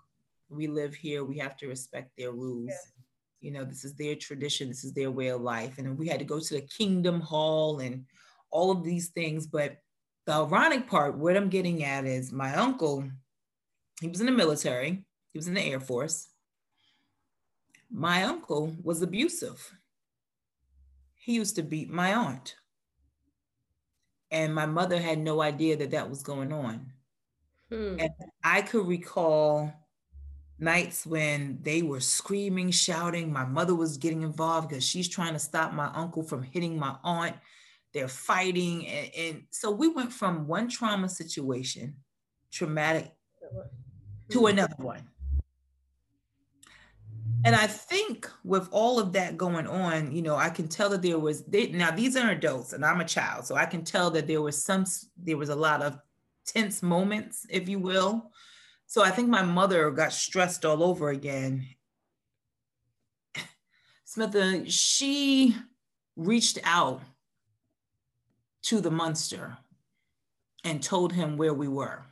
We 0.48 0.66
live 0.68 0.94
here. 0.94 1.24
We 1.24 1.38
have 1.38 1.56
to 1.58 1.68
respect 1.68 2.12
their 2.16 2.32
rules. 2.32 2.68
Yeah. 2.68 2.92
You 3.40 3.50
know, 3.52 3.64
this 3.64 3.84
is 3.84 3.94
their 3.94 4.14
tradition. 4.14 4.68
This 4.68 4.84
is 4.84 4.92
their 4.92 5.10
way 5.10 5.28
of 5.28 5.40
life. 5.40 5.78
And 5.78 5.98
we 5.98 6.08
had 6.08 6.18
to 6.18 6.24
go 6.24 6.40
to 6.40 6.54
the 6.54 6.62
Kingdom 6.62 7.20
Hall 7.20 7.80
and 7.80 8.04
all 8.50 8.70
of 8.70 8.84
these 8.84 9.08
things. 9.08 9.46
But 9.46 9.78
the 10.26 10.32
ironic 10.32 10.88
part, 10.88 11.16
what 11.16 11.36
I'm 11.36 11.48
getting 11.48 11.84
at 11.84 12.04
is 12.04 12.32
my 12.32 12.54
uncle, 12.54 13.04
he 14.00 14.08
was 14.08 14.20
in 14.20 14.26
the 14.26 14.32
military, 14.32 15.04
he 15.32 15.38
was 15.38 15.48
in 15.48 15.54
the 15.54 15.62
Air 15.62 15.80
Force. 15.80 16.28
My 17.90 18.24
uncle 18.24 18.74
was 18.82 19.02
abusive. 19.02 19.72
He 21.14 21.34
used 21.34 21.56
to 21.56 21.62
beat 21.62 21.90
my 21.90 22.14
aunt. 22.14 22.56
And 24.30 24.54
my 24.54 24.66
mother 24.66 25.00
had 25.00 25.18
no 25.18 25.40
idea 25.40 25.76
that 25.76 25.92
that 25.92 26.10
was 26.10 26.22
going 26.22 26.52
on. 26.52 26.92
Hmm. 27.70 27.96
And 27.98 28.10
I 28.42 28.62
could 28.62 28.86
recall 28.86 29.72
nights 30.58 31.06
when 31.06 31.58
they 31.62 31.82
were 31.82 32.00
screaming, 32.00 32.70
shouting. 32.70 33.32
My 33.32 33.44
mother 33.44 33.74
was 33.74 33.96
getting 33.96 34.22
involved 34.22 34.68
because 34.68 34.84
she's 34.84 35.08
trying 35.08 35.34
to 35.34 35.38
stop 35.38 35.72
my 35.72 35.90
uncle 35.94 36.22
from 36.22 36.42
hitting 36.42 36.78
my 36.78 36.96
aunt. 37.04 37.36
They're 37.92 38.08
fighting. 38.08 38.86
And, 38.86 39.10
and 39.16 39.42
so 39.50 39.70
we 39.70 39.88
went 39.88 40.12
from 40.12 40.46
one 40.46 40.68
trauma 40.68 41.08
situation, 41.08 41.96
traumatic, 42.50 43.12
to 44.30 44.40
hmm. 44.40 44.46
another 44.46 44.76
one. 44.78 45.08
And 47.46 47.54
I 47.54 47.68
think 47.68 48.28
with 48.42 48.68
all 48.72 48.98
of 48.98 49.12
that 49.12 49.36
going 49.36 49.68
on, 49.68 50.10
you 50.10 50.20
know, 50.20 50.34
I 50.34 50.50
can 50.50 50.66
tell 50.66 50.88
that 50.90 51.00
there 51.00 51.20
was 51.20 51.44
they, 51.44 51.68
now 51.68 51.92
these 51.92 52.16
are 52.16 52.30
adults 52.30 52.72
and 52.72 52.84
I'm 52.84 53.00
a 53.00 53.04
child, 53.04 53.46
so 53.46 53.54
I 53.54 53.66
can 53.66 53.84
tell 53.84 54.10
that 54.10 54.26
there 54.26 54.42
was 54.42 54.60
some 54.60 54.84
there 55.16 55.36
was 55.36 55.48
a 55.48 55.54
lot 55.54 55.80
of 55.80 55.96
tense 56.44 56.82
moments, 56.82 57.46
if 57.48 57.68
you 57.68 57.78
will. 57.78 58.32
So 58.88 59.04
I 59.04 59.10
think 59.10 59.28
my 59.28 59.42
mother 59.42 59.92
got 59.92 60.12
stressed 60.12 60.64
all 60.64 60.82
over 60.82 61.10
again. 61.10 61.68
Smitha, 64.04 64.64
she 64.68 65.54
reached 66.16 66.58
out 66.64 67.00
to 68.62 68.80
the 68.80 68.90
monster 68.90 69.56
and 70.64 70.82
told 70.82 71.12
him 71.12 71.36
where 71.36 71.54
we 71.54 71.68
were. 71.68 72.06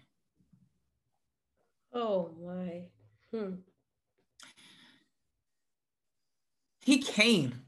Oh 1.93 2.31
my. 2.41 2.83
Hmm. 3.37 3.55
He 6.85 6.99
came 6.99 7.63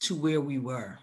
to 0.00 0.14
where 0.14 0.42
we 0.42 0.58
were. 0.58 0.98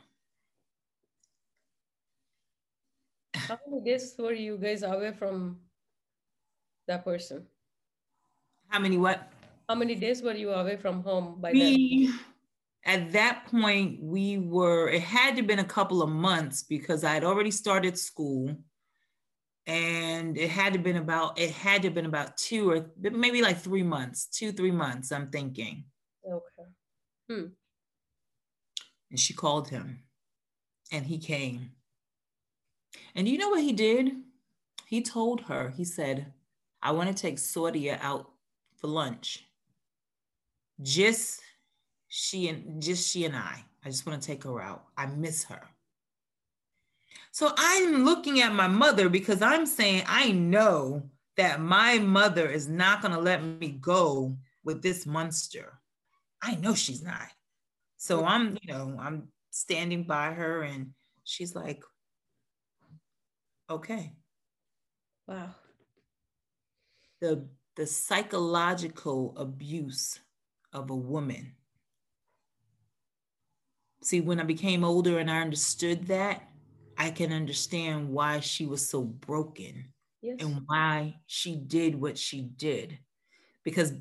How 3.34 3.58
many 3.66 3.84
days 3.84 4.14
were 4.20 4.34
you 4.34 4.56
guys 4.58 4.84
away 4.84 5.14
from 5.14 5.58
that 6.88 7.04
person? 7.04 7.48
How 8.68 8.78
many 8.78 8.98
what? 8.98 9.32
How 9.68 9.74
many 9.74 9.96
days 9.96 10.22
were 10.22 10.36
you 10.36 10.52
away 10.52 10.78
from 10.78 11.02
home 11.02 11.42
by 11.42 11.54
we, 11.54 12.06
then? 12.06 12.20
At 12.86 13.14
that 13.14 13.48
point, 13.48 13.98
we 14.00 14.38
were, 14.38 14.90
it 14.90 15.02
had 15.02 15.32
to 15.32 15.38
have 15.38 15.48
been 15.48 15.60
a 15.60 15.64
couple 15.64 16.04
of 16.04 16.10
months 16.10 16.62
because 16.62 17.04
I 17.04 17.16
had 17.16 17.24
already 17.24 17.52
started 17.52 17.98
school 17.98 18.56
and 19.66 20.38
it 20.38 20.52
had 20.52 20.74
to 20.74 20.80
have 20.80 20.84
been 20.84 20.98
about, 20.98 21.40
it 21.40 21.50
had 21.50 21.82
to 21.82 21.88
have 21.88 21.96
been 21.96 22.06
about 22.06 22.38
two 22.38 22.70
or 22.70 22.92
maybe 23.02 23.42
like 23.42 23.58
three 23.58 23.84
months, 23.84 24.28
two, 24.28 24.52
three 24.52 24.72
months, 24.72 25.12
I'm 25.12 25.32
thinking. 25.32 25.86
Okay. 26.30 26.70
Hmm. 27.30 27.46
And 29.10 29.20
she 29.20 29.34
called 29.34 29.70
him 29.70 30.04
and 30.92 31.06
he 31.06 31.18
came. 31.18 31.72
And 33.16 33.28
you 33.28 33.38
know 33.38 33.50
what 33.50 33.64
he 33.64 33.74
did? 33.74 34.12
He 34.86 35.02
told 35.02 35.42
her, 35.42 35.70
he 35.76 35.86
said, 35.86 36.34
I 36.82 36.92
want 36.92 37.16
to 37.16 37.20
take 37.20 37.38
Saadia 37.38 38.00
out 38.02 38.32
for 38.78 38.88
lunch. 38.88 39.46
Just 40.82 41.42
she 42.08 42.48
and 42.48 42.82
just 42.82 43.10
she 43.10 43.26
and 43.26 43.36
I. 43.36 43.64
I 43.84 43.90
just 43.90 44.06
want 44.06 44.22
to 44.22 44.28
take 44.28 44.44
her 44.44 44.62
out. 44.62 44.86
I 44.98 45.08
miss 45.08 45.44
her. 45.46 45.62
So 47.32 47.54
I'm 47.58 48.04
looking 48.04 48.42
at 48.42 48.54
my 48.54 48.68
mother 48.68 49.10
because 49.10 49.42
I'm 49.42 49.66
saying 49.66 50.04
I 50.08 50.32
know 50.32 51.04
that 51.38 51.62
my 51.62 52.00
mother 52.00 52.50
is 52.50 52.68
not 52.68 53.02
going 53.02 53.14
to 53.14 53.20
let 53.20 53.44
me 53.44 53.70
go 53.70 54.36
with 54.64 54.82
this 54.82 55.06
monster. 55.06 55.80
I 56.42 56.56
know 56.56 56.74
she's 56.74 57.04
not. 57.04 57.28
So 57.98 58.26
I'm, 58.26 58.58
you 58.62 58.74
know, 58.74 58.98
I'm 59.00 59.28
standing 59.52 60.04
by 60.04 60.32
her 60.32 60.64
and 60.64 60.92
she's 61.24 61.56
like, 61.56 61.84
okay. 63.70 64.14
Wow. 65.28 65.50
The 67.22 67.48
the 67.76 67.86
psychological 67.86 69.34
abuse 69.38 70.20
of 70.74 70.90
a 70.90 70.96
woman. 70.96 71.54
See, 74.02 74.22
when 74.22 74.40
I 74.40 74.44
became 74.44 74.84
older 74.84 75.20
and 75.20 75.30
I 75.30 75.40
understood 75.40 76.08
that, 76.08 76.44
I 76.98 77.12
can 77.12 77.32
understand 77.32 78.10
why 78.10 78.42
she 78.42 78.66
was 78.66 78.88
so 78.88 79.02
broken 79.02 79.94
yes. 80.22 80.38
and 80.40 80.62
why 80.66 81.16
she 81.28 81.56
did 81.56 81.96
what 81.96 82.18
she 82.18 82.42
did. 82.42 83.00
Because 83.64 83.94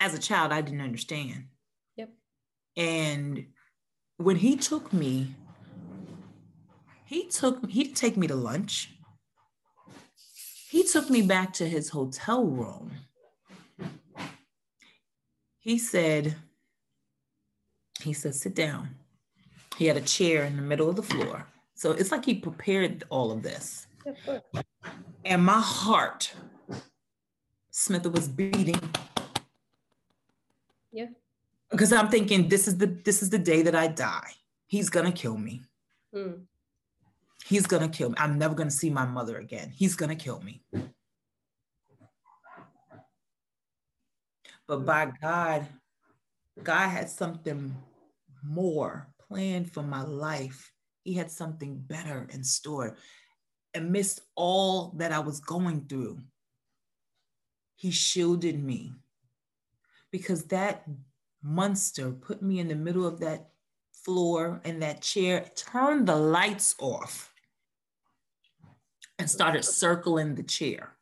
as 0.00 0.14
a 0.14 0.18
child, 0.18 0.50
I 0.50 0.62
didn't 0.62 0.80
understand. 0.80 1.44
Yep. 1.96 2.08
And 2.76 3.46
when 4.16 4.36
he 4.36 4.56
took 4.56 4.92
me, 4.92 5.34
he 7.04 7.28
took 7.28 7.68
he'd 7.68 7.94
take 7.94 8.16
me 8.16 8.26
to 8.26 8.34
lunch. 8.34 8.94
He 10.70 10.84
took 10.84 11.10
me 11.10 11.22
back 11.22 11.52
to 11.54 11.68
his 11.68 11.90
hotel 11.90 12.44
room. 12.44 12.92
He 15.58 15.78
said, 15.78 16.36
he 18.00 18.12
said, 18.12 18.34
sit 18.34 18.54
down. 18.54 18.94
He 19.76 19.86
had 19.86 19.96
a 19.96 20.00
chair 20.00 20.44
in 20.44 20.56
the 20.56 20.62
middle 20.62 20.88
of 20.88 20.96
the 20.96 21.02
floor. 21.02 21.46
So 21.74 21.92
it's 21.92 22.12
like 22.12 22.24
he 22.24 22.34
prepared 22.34 23.04
all 23.10 23.32
of 23.32 23.42
this. 23.42 23.86
And 25.24 25.44
my 25.44 25.60
heart, 25.60 26.32
Smitha 27.72 28.12
was 28.12 28.28
beating 28.28 28.80
yeah. 30.92 31.06
Because 31.70 31.92
I'm 31.92 32.08
thinking 32.08 32.48
this 32.48 32.66
is 32.66 32.78
the 32.78 32.86
this 32.86 33.22
is 33.22 33.30
the 33.30 33.38
day 33.38 33.62
that 33.62 33.74
I 33.74 33.86
die. 33.86 34.32
He's 34.66 34.90
gonna 34.90 35.12
kill 35.12 35.36
me. 35.36 35.62
Mm. 36.14 36.42
He's 37.44 37.66
gonna 37.66 37.88
kill 37.88 38.10
me. 38.10 38.16
I'm 38.18 38.38
never 38.38 38.54
gonna 38.54 38.70
see 38.70 38.90
my 38.90 39.06
mother 39.06 39.38
again. 39.38 39.70
He's 39.74 39.94
gonna 39.94 40.16
kill 40.16 40.40
me. 40.40 40.62
But 44.66 44.84
by 44.84 45.12
God, 45.20 45.66
God 46.62 46.88
had 46.88 47.10
something 47.10 47.74
more 48.44 49.08
planned 49.28 49.72
for 49.72 49.82
my 49.82 50.02
life. 50.02 50.72
He 51.04 51.14
had 51.14 51.30
something 51.30 51.76
better 51.78 52.28
in 52.32 52.44
store. 52.44 52.96
Amidst 53.74 54.20
all 54.34 54.90
that 54.96 55.12
I 55.12 55.20
was 55.20 55.40
going 55.40 55.86
through, 55.86 56.18
He 57.76 57.90
shielded 57.90 58.62
me 58.62 58.92
because 60.10 60.44
that 60.44 60.86
monster 61.42 62.10
put 62.10 62.42
me 62.42 62.58
in 62.58 62.68
the 62.68 62.74
middle 62.74 63.06
of 63.06 63.20
that 63.20 63.50
floor 63.92 64.60
and 64.64 64.82
that 64.82 65.02
chair, 65.02 65.44
turned 65.54 66.06
the 66.06 66.16
lights 66.16 66.74
off, 66.78 67.32
and 69.18 69.28
started 69.30 69.64
circling 69.64 70.34
the 70.34 70.42
chair. 70.42 70.96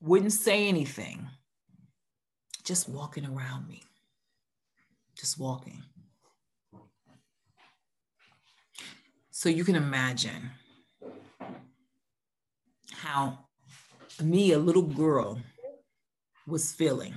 Wouldn't 0.00 0.32
say 0.32 0.68
anything, 0.68 1.28
just 2.64 2.88
walking 2.88 3.24
around 3.24 3.68
me, 3.68 3.82
just 5.16 5.38
walking. 5.38 5.82
So 9.30 9.48
you 9.48 9.64
can 9.64 9.76
imagine 9.76 10.50
how 12.92 13.46
me, 14.22 14.52
a 14.52 14.58
little 14.58 14.82
girl, 14.82 15.38
was 16.46 16.72
feeling. 16.72 17.14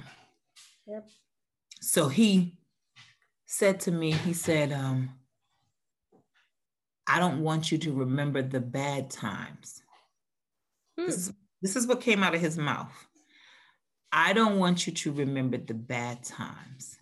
Yep. 0.88 1.10
So 1.82 2.08
he 2.08 2.58
said 3.46 3.80
to 3.82 3.92
me, 3.92 4.12
he 4.12 4.34
said, 4.34 4.72
um, 4.72 5.12
I 7.08 7.20
don't 7.20 7.42
want 7.42 7.72
you 7.72 7.78
to 7.80 7.94
remember 7.94 8.42
the 8.42 8.60
bad 8.60 9.10
times. 9.10 9.82
Hmm. 10.98 11.06
This, 11.06 11.16
is, 11.16 11.34
this 11.62 11.76
is 11.76 11.88
what 11.88 12.02
came 12.02 12.24
out 12.24 12.36
of 12.36 12.42
his 12.42 12.58
mouth. 12.58 12.92
I 14.12 14.34
don't 14.34 14.58
want 14.58 14.88
you 14.88 14.94
to 14.94 15.12
remember 15.12 15.58
the 15.58 15.74
bad 15.74 16.24
times. 16.24 16.98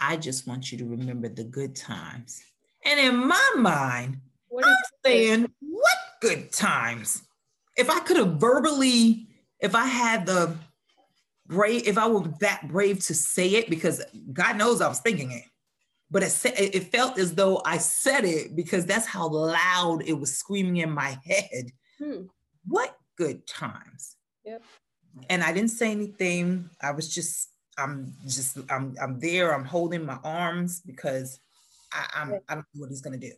I 0.00 0.16
just 0.16 0.46
want 0.46 0.72
you 0.72 0.78
to 0.78 0.86
remember 0.86 1.28
the 1.28 1.44
good 1.44 1.74
times. 1.76 2.42
And 2.84 3.00
in 3.00 3.26
my 3.26 3.52
mind, 3.56 4.18
what 4.48 4.66
I'm 4.66 4.76
saying, 5.04 5.52
what 5.60 5.96
good 6.20 6.52
times? 6.52 7.22
If 7.76 7.90
I 7.90 8.00
could 8.00 8.16
have 8.16 8.34
verbally, 8.34 9.28
if 9.60 9.74
I 9.74 9.86
had 9.86 10.26
the 10.26 10.56
brave, 11.46 11.86
if 11.86 11.98
I 11.98 12.08
were 12.08 12.24
that 12.40 12.68
brave 12.68 13.00
to 13.04 13.14
say 13.14 13.50
it, 13.50 13.70
because 13.70 14.02
God 14.32 14.56
knows 14.56 14.80
I 14.80 14.88
was 14.88 15.00
thinking 15.00 15.32
it, 15.32 15.44
but 16.10 16.22
it, 16.22 16.74
it 16.74 16.92
felt 16.92 17.18
as 17.18 17.34
though 17.34 17.62
I 17.64 17.78
said 17.78 18.24
it 18.24 18.56
because 18.56 18.86
that's 18.86 19.06
how 19.06 19.28
loud 19.28 20.02
it 20.06 20.14
was 20.14 20.36
screaming 20.36 20.78
in 20.78 20.90
my 20.90 21.18
head. 21.24 21.72
Hmm. 21.98 22.24
what 22.66 22.94
good 23.16 23.46
times. 23.46 24.16
Yep. 24.44 24.62
And 25.30 25.42
I 25.42 25.52
didn't 25.52 25.70
say 25.70 25.90
anything. 25.90 26.68
I 26.82 26.90
was 26.90 27.12
just, 27.12 27.48
I'm 27.78 28.12
just, 28.26 28.58
I'm, 28.70 28.94
I'm 29.00 29.18
there. 29.18 29.54
I'm 29.54 29.64
holding 29.64 30.04
my 30.04 30.18
arms 30.22 30.80
because 30.80 31.40
I, 31.92 32.06
I'm, 32.14 32.34
I 32.48 32.54
don't 32.54 32.66
know 32.74 32.82
what 32.82 32.90
he's 32.90 33.00
gonna 33.00 33.16
do. 33.16 33.32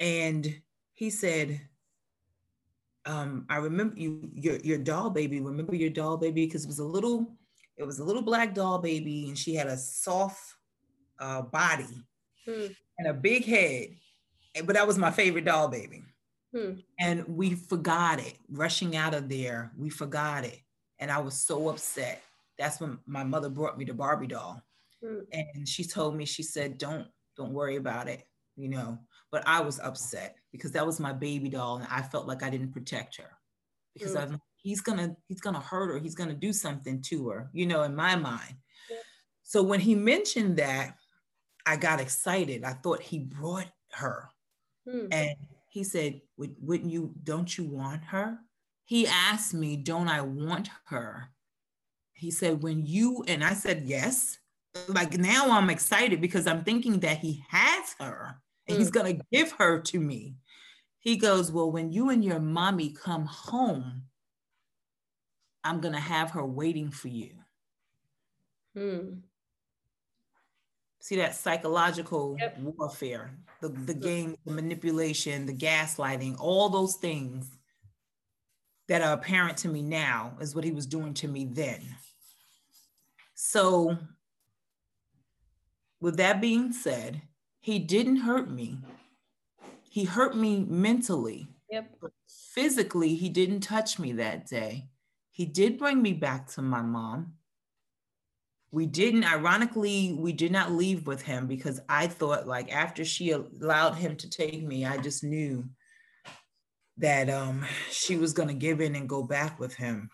And 0.00 0.62
he 0.94 1.10
said, 1.10 1.60
um, 3.06 3.46
I 3.48 3.58
remember 3.58 3.96
you, 3.96 4.28
your, 4.34 4.56
your 4.56 4.78
doll 4.78 5.10
baby. 5.10 5.40
Remember 5.40 5.74
your 5.74 5.90
doll 5.90 6.16
baby? 6.16 6.44
Because 6.44 6.64
it 6.64 6.68
was 6.68 6.80
a 6.80 6.84
little, 6.84 7.36
it 7.76 7.84
was 7.84 8.00
a 8.00 8.04
little 8.04 8.22
black 8.22 8.52
doll 8.52 8.78
baby, 8.78 9.28
and 9.28 9.38
she 9.38 9.54
had 9.54 9.68
a 9.68 9.76
soft 9.76 10.42
uh, 11.18 11.42
body 11.42 12.04
hmm. 12.44 12.66
and 12.98 13.08
a 13.08 13.14
big 13.14 13.44
head. 13.44 13.88
But 14.64 14.74
that 14.74 14.86
was 14.86 14.98
my 14.98 15.10
favorite 15.10 15.44
doll 15.44 15.68
baby. 15.68 16.02
Hmm. 16.54 16.72
And 16.98 17.26
we 17.28 17.54
forgot 17.54 18.18
it, 18.18 18.38
rushing 18.50 18.96
out 18.96 19.14
of 19.14 19.28
there. 19.28 19.72
We 19.78 19.88
forgot 19.90 20.44
it. 20.44 20.58
And 20.98 21.10
I 21.10 21.18
was 21.18 21.34
so 21.34 21.68
upset. 21.68 22.22
That's 22.58 22.80
when 22.80 22.98
my 23.06 23.22
mother 23.22 23.50
brought 23.50 23.78
me 23.78 23.84
the 23.84 23.94
Barbie 23.94 24.26
doll. 24.26 24.62
Hmm. 25.04 25.20
And 25.32 25.68
she 25.68 25.84
told 25.84 26.16
me, 26.16 26.24
she 26.24 26.42
said, 26.42 26.78
don't, 26.78 27.06
don't 27.36 27.52
worry 27.52 27.76
about 27.76 28.08
it, 28.08 28.26
you 28.56 28.68
know. 28.68 28.98
But 29.30 29.42
I 29.46 29.60
was 29.60 29.80
upset 29.80 30.36
because 30.52 30.72
that 30.72 30.86
was 30.86 31.00
my 31.00 31.12
baby 31.12 31.48
doll. 31.48 31.76
And 31.78 31.86
I 31.90 32.02
felt 32.02 32.26
like 32.26 32.42
I 32.42 32.50
didn't 32.50 32.72
protect 32.72 33.16
her 33.16 33.30
because 33.94 34.12
hmm. 34.12 34.18
I'm 34.18 34.40
he's 34.56 34.80
gonna, 34.80 35.16
he's 35.28 35.40
gonna 35.40 35.60
hurt 35.60 35.88
her, 35.88 35.98
he's 35.98 36.14
gonna 36.14 36.34
do 36.34 36.52
something 36.52 37.00
to 37.02 37.28
her, 37.28 37.50
you 37.52 37.66
know, 37.66 37.82
in 37.82 37.94
my 37.94 38.16
mind. 38.16 38.54
Yeah. 38.90 38.96
So 39.42 39.62
when 39.62 39.80
he 39.80 39.94
mentioned 39.94 40.56
that, 40.56 40.96
I 41.64 41.76
got 41.76 42.00
excited. 42.00 42.64
I 42.64 42.72
thought 42.72 43.02
he 43.02 43.18
brought 43.18 43.68
her. 43.92 44.28
Hmm. 44.88 45.06
And 45.10 45.36
he 45.68 45.84
said, 45.84 46.20
Wouldn't 46.36 46.90
you, 46.90 47.12
don't 47.22 47.56
you 47.56 47.64
want 47.64 48.02
her? 48.04 48.38
He 48.84 49.06
asked 49.06 49.52
me, 49.52 49.76
Don't 49.76 50.08
I 50.08 50.20
want 50.20 50.70
her? 50.86 51.28
He 52.12 52.30
said, 52.30 52.62
When 52.62 52.86
you, 52.86 53.24
and 53.28 53.44
I 53.44 53.54
said, 53.54 53.82
Yes. 53.84 54.38
Like 54.88 55.16
now 55.16 55.50
I'm 55.50 55.70
excited 55.70 56.20
because 56.20 56.46
I'm 56.46 56.62
thinking 56.62 57.00
that 57.00 57.18
he 57.18 57.42
has 57.48 57.94
her 57.98 58.40
and 58.68 58.76
mm. 58.76 58.78
he's 58.78 58.90
going 58.90 59.18
to 59.18 59.24
give 59.32 59.52
her 59.52 59.80
to 59.80 60.00
me. 60.00 60.36
He 60.98 61.16
goes, 61.16 61.52
Well, 61.52 61.70
when 61.70 61.92
you 61.92 62.10
and 62.10 62.24
your 62.24 62.40
mommy 62.40 62.90
come 62.90 63.26
home, 63.26 64.02
I'm 65.64 65.80
going 65.80 65.94
to 65.94 66.00
have 66.00 66.30
her 66.32 66.44
waiting 66.44 66.90
for 66.90 67.08
you. 67.08 67.30
Hmm 68.74 69.14
see 71.06 71.14
that 71.14 71.36
psychological 71.36 72.36
yep. 72.36 72.58
warfare 72.58 73.30
the, 73.60 73.68
the 73.68 73.94
game 73.94 74.34
the 74.44 74.52
manipulation 74.52 75.46
the 75.46 75.54
gaslighting 75.54 76.34
all 76.40 76.68
those 76.68 76.96
things 76.96 77.48
that 78.88 79.02
are 79.02 79.12
apparent 79.12 79.56
to 79.56 79.68
me 79.68 79.82
now 79.82 80.36
is 80.40 80.56
what 80.56 80.64
he 80.64 80.72
was 80.72 80.84
doing 80.84 81.14
to 81.14 81.28
me 81.28 81.44
then 81.44 81.80
so 83.34 83.96
with 86.00 86.16
that 86.16 86.40
being 86.40 86.72
said 86.72 87.22
he 87.66 87.80
didn't 87.80 88.18
hurt 88.18 88.48
me. 88.48 88.78
He 89.90 90.04
hurt 90.04 90.36
me 90.36 90.64
mentally. 90.68 91.48
Yep. 91.68 91.96
physically 92.54 93.16
he 93.16 93.28
didn't 93.28 93.58
touch 93.58 93.98
me 93.98 94.12
that 94.12 94.46
day. 94.46 94.86
He 95.32 95.46
did 95.46 95.76
bring 95.76 96.00
me 96.00 96.12
back 96.12 96.46
to 96.52 96.62
my 96.62 96.80
mom. 96.80 97.32
We 98.70 98.86
didn't 98.86 99.24
ironically 99.24 100.12
we 100.16 100.32
did 100.32 100.52
not 100.52 100.70
leave 100.70 101.08
with 101.08 101.22
him 101.22 101.48
because 101.48 101.80
i 101.88 102.06
thought 102.06 102.46
like 102.46 102.72
after 102.72 103.04
she 103.04 103.32
allowed 103.32 103.94
him 103.94 104.14
to 104.16 104.30
take 104.30 104.62
me 104.62 104.86
i 104.86 104.96
just 104.98 105.24
knew 105.24 105.64
that 106.98 107.28
um 107.28 107.64
she 107.90 108.16
was 108.16 108.32
going 108.32 108.48
to 108.48 108.54
give 108.54 108.80
in 108.80 108.94
and 108.94 109.08
go 109.08 109.24
back 109.24 109.58
with 109.58 109.74
him. 109.74 110.08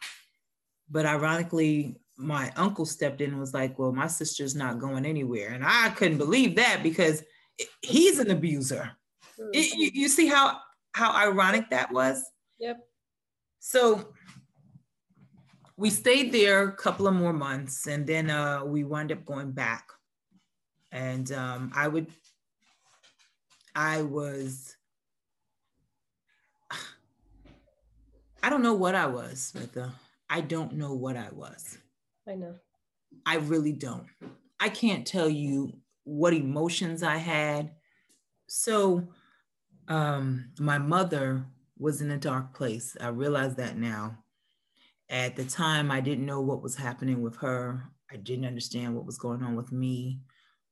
But 0.91 1.05
ironically 1.05 2.01
my 2.17 2.51
uncle 2.57 2.87
stepped 2.87 3.21
in 3.21 3.31
and 3.31 3.41
was 3.41 3.53
like 3.53 3.79
well 3.79 3.93
my 3.93 4.07
sister's 4.07 4.55
not 4.55 4.79
going 4.79 5.05
anywhere. 5.05 5.51
And 5.51 5.63
i 5.67 5.91
couldn't 5.91 6.17
believe 6.17 6.57
that 6.57 6.83
because 6.83 7.23
he's 7.83 8.19
an 8.19 8.31
abuser 8.31 8.91
mm-hmm. 9.39 9.51
it, 9.53 9.75
you, 9.75 9.91
you 9.95 10.09
see 10.09 10.27
how 10.27 10.59
how 10.93 11.15
ironic 11.17 11.71
that 11.71 11.91
was 11.93 12.23
yep 12.59 12.79
so 13.59 14.13
we 15.77 15.91
stayed 15.91 16.33
there 16.33 16.69
a 16.69 16.73
couple 16.77 17.09
of 17.09 17.15
more 17.15 17.33
months 17.33 17.87
and 17.87 18.07
then 18.07 18.31
uh, 18.31 18.65
we 18.65 18.85
wound 18.85 19.11
up 19.11 19.25
going 19.25 19.53
back. 19.53 19.89
And 20.91 21.33
um, 21.33 21.73
I 21.75 21.89
would, 21.89 22.07
I 23.75 24.03
was, 24.03 24.77
I 28.43 28.51
don't 28.51 28.63
know 28.63 28.75
what 28.75 28.95
I 28.95 29.07
was, 29.07 29.53
but 29.55 29.89
I 30.29 30.41
don't 30.41 30.75
know 30.75 30.95
what 30.95 31.17
I 31.17 31.31
was. 31.33 31.79
I 32.29 32.35
know. 32.35 32.55
I 33.25 33.37
really 33.37 33.73
don't. 33.73 34.07
I 34.61 34.69
can't 34.69 35.07
tell 35.07 35.29
you 35.29 35.73
what 36.05 36.35
emotions 36.35 37.03
I 37.03 37.17
had. 37.17 37.73
So, 38.47 39.09
um, 39.89 40.51
my 40.59 40.79
mother 40.79 41.47
was 41.79 42.01
in 42.01 42.11
a 42.11 42.19
dark 42.19 42.55
place. 42.55 42.97
I 43.01 43.09
realize 43.09 43.57
that 43.57 43.77
now. 43.77 44.19
At 45.09 45.37
the 45.37 45.45
time, 45.45 45.91
I 45.91 46.01
didn't 46.01 46.27
know 46.27 46.41
what 46.41 46.63
was 46.63 46.77
happening 46.77 47.23
with 47.23 47.37
her. 47.37 47.91
I 48.11 48.17
didn't 48.17 48.47
understand 48.47 48.95
what 48.95 49.07
was 49.07 49.19
going 49.19 49.43
on 49.43 49.57
with 49.57 49.73
me. 49.73 50.21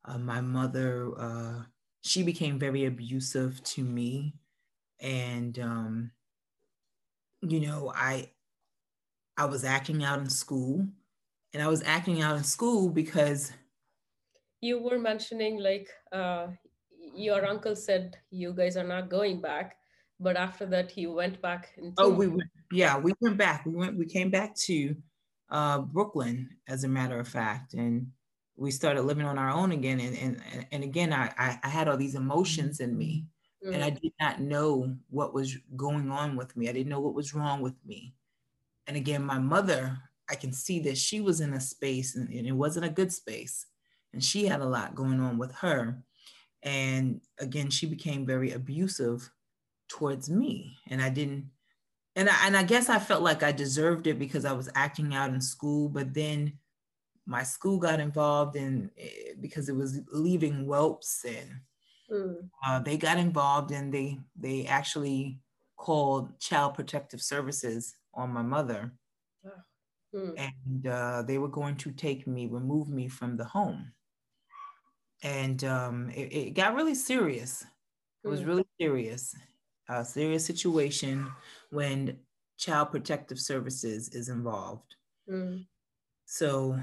Uh, 0.05 0.19
my 0.19 0.41
mother, 0.41 1.13
uh, 1.19 1.63
she 2.03 2.23
became 2.23 2.59
very 2.59 2.87
abusive 2.87 3.63
to 3.65 3.83
me. 3.83 4.35
And, 5.01 5.59
um, 5.59 6.11
you 7.43 7.61
know, 7.61 7.93
I, 7.95 8.31
I 9.37 9.47
was 9.47 9.65
acting 9.65 10.05
out 10.05 10.19
in 10.19 10.29
school 10.31 10.87
and 11.53 11.63
I 11.63 11.69
was 11.69 11.83
acting 11.83 12.23
out 12.23 12.37
in 12.37 12.45
school 12.45 12.89
because 12.89 13.53
you 14.61 14.79
were 14.79 14.99
mentioning 14.99 15.59
like 15.59 15.89
uh, 16.13 16.49
your 17.15 17.45
uncle 17.47 17.75
said 17.75 18.17
you 18.31 18.53
guys 18.53 18.77
are 18.77 18.87
not 18.87 19.09
going 19.09 19.41
back 19.41 19.77
but 20.19 20.37
after 20.37 20.67
that 20.67 20.91
he 20.91 21.07
went 21.07 21.41
back 21.41 21.71
into 21.79 21.95
oh 21.99 22.11
we 22.11 22.29
went 22.29 22.51
yeah 22.73 22.97
we 22.99 23.13
went 23.21 23.37
back. 23.37 23.65
We 23.67 23.73
went 23.73 23.97
we 23.97 24.07
came 24.07 24.31
back 24.31 24.55
to 24.67 24.95
uh, 25.51 25.79
brooklyn 25.79 26.51
as 26.69 26.85
a 26.85 26.89
matter 26.89 27.19
of 27.19 27.27
fact 27.27 27.75
and 27.75 28.07
we 28.57 28.71
started 28.71 29.03
living 29.03 29.25
on 29.25 29.39
our 29.39 29.51
own 29.51 29.73
again 29.73 29.99
and 30.01 30.17
and, 30.17 30.67
and 30.71 30.85
again 30.85 31.13
I, 31.13 31.59
I 31.63 31.69
had 31.69 31.89
all 31.89 31.97
these 31.97 32.15
emotions 32.15 32.81
in 32.81 32.97
me 32.97 33.27
mm-hmm. 33.65 33.75
and 33.75 33.83
i 33.83 33.91
did 33.91 34.13
not 34.21 34.41
know 34.41 34.95
what 35.09 35.33
was 35.33 35.57
going 35.77 36.11
on 36.11 36.37
with 36.37 36.57
me. 36.57 36.69
I 36.69 36.73
didn't 36.73 36.91
know 36.91 37.01
what 37.01 37.15
was 37.15 37.35
wrong 37.35 37.63
with 37.63 37.75
me. 37.87 38.15
And 38.87 38.97
again 38.97 39.25
my 39.25 39.39
mother 39.39 39.99
i 40.29 40.35
can 40.35 40.53
see 40.53 40.79
that 40.81 40.99
she 40.99 41.21
was 41.21 41.41
in 41.41 41.55
a 41.55 41.61
space 41.61 42.15
and, 42.15 42.29
and 42.29 42.47
it 42.47 42.53
wasn't 42.53 42.85
a 42.85 42.91
good 42.91 43.13
space 43.13 43.67
and 44.13 44.23
she 44.23 44.47
had 44.47 44.61
a 44.61 44.67
lot 44.67 44.95
going 44.95 45.21
on 45.21 45.39
with 45.39 45.55
her. 45.57 46.03
And 46.63 47.21
again 47.39 47.71
she 47.71 47.87
became 47.87 48.27
very 48.27 48.53
abusive 48.53 49.31
towards 49.89 50.29
me. 50.31 50.77
And 50.89 51.01
i 51.03 51.09
didn't 51.09 51.51
and 52.17 52.29
I, 52.29 52.47
and 52.47 52.57
I 52.57 52.65
guess 52.65 52.89
i 52.89 52.99
felt 52.99 53.23
like 53.23 53.43
i 53.43 53.53
deserved 53.53 54.07
it 54.07 54.19
because 54.19 54.45
i 54.45 54.53
was 54.53 54.69
acting 54.75 55.15
out 55.15 55.31
in 55.31 55.41
school 55.41 55.89
but 55.89 56.13
then 56.13 56.59
my 57.27 57.43
school 57.45 57.79
got 57.79 58.01
involved 58.01 58.57
in 58.57 58.91
eh, 58.99 59.35
because 59.41 59.69
it 59.69 59.77
was 59.77 60.01
leaving 60.13 60.67
whelps 60.67 61.25
and 61.25 61.61
mm. 62.11 62.37
uh, 62.67 62.81
they 62.81 62.97
got 62.97 63.19
involved 63.19 63.71
and 63.71 63.95
they 63.95 64.19
they 64.37 64.67
actually 64.67 65.39
called 65.77 66.39
child 66.41 66.75
protective 66.75 67.23
services 67.23 67.97
on 68.13 68.31
my 68.31 68.43
mother. 68.43 68.93
Mm. 70.13 70.35
and 70.37 70.87
uh, 70.89 71.23
they 71.23 71.39
were 71.39 71.47
going 71.47 71.77
to 71.77 71.93
take 71.93 72.27
me 72.27 72.49
remove 72.49 72.89
me 72.89 73.07
from 73.07 73.37
the 73.37 73.45
home 73.45 73.93
and 75.23 75.65
um, 75.65 76.11
it, 76.11 76.33
it, 76.33 76.55
got 76.55 76.75
really 76.75 76.95
serious 76.95 77.65
it 78.25 78.29
was 78.29 78.41
hmm. 78.41 78.47
really 78.47 78.67
serious 78.81 79.35
a 79.91 80.05
serious 80.05 80.45
situation 80.45 81.27
when 81.71 82.17
child 82.57 82.91
protective 82.91 83.41
services 83.41 84.09
is 84.11 84.29
involved. 84.29 84.95
Mm. 85.29 85.67
So 86.27 86.79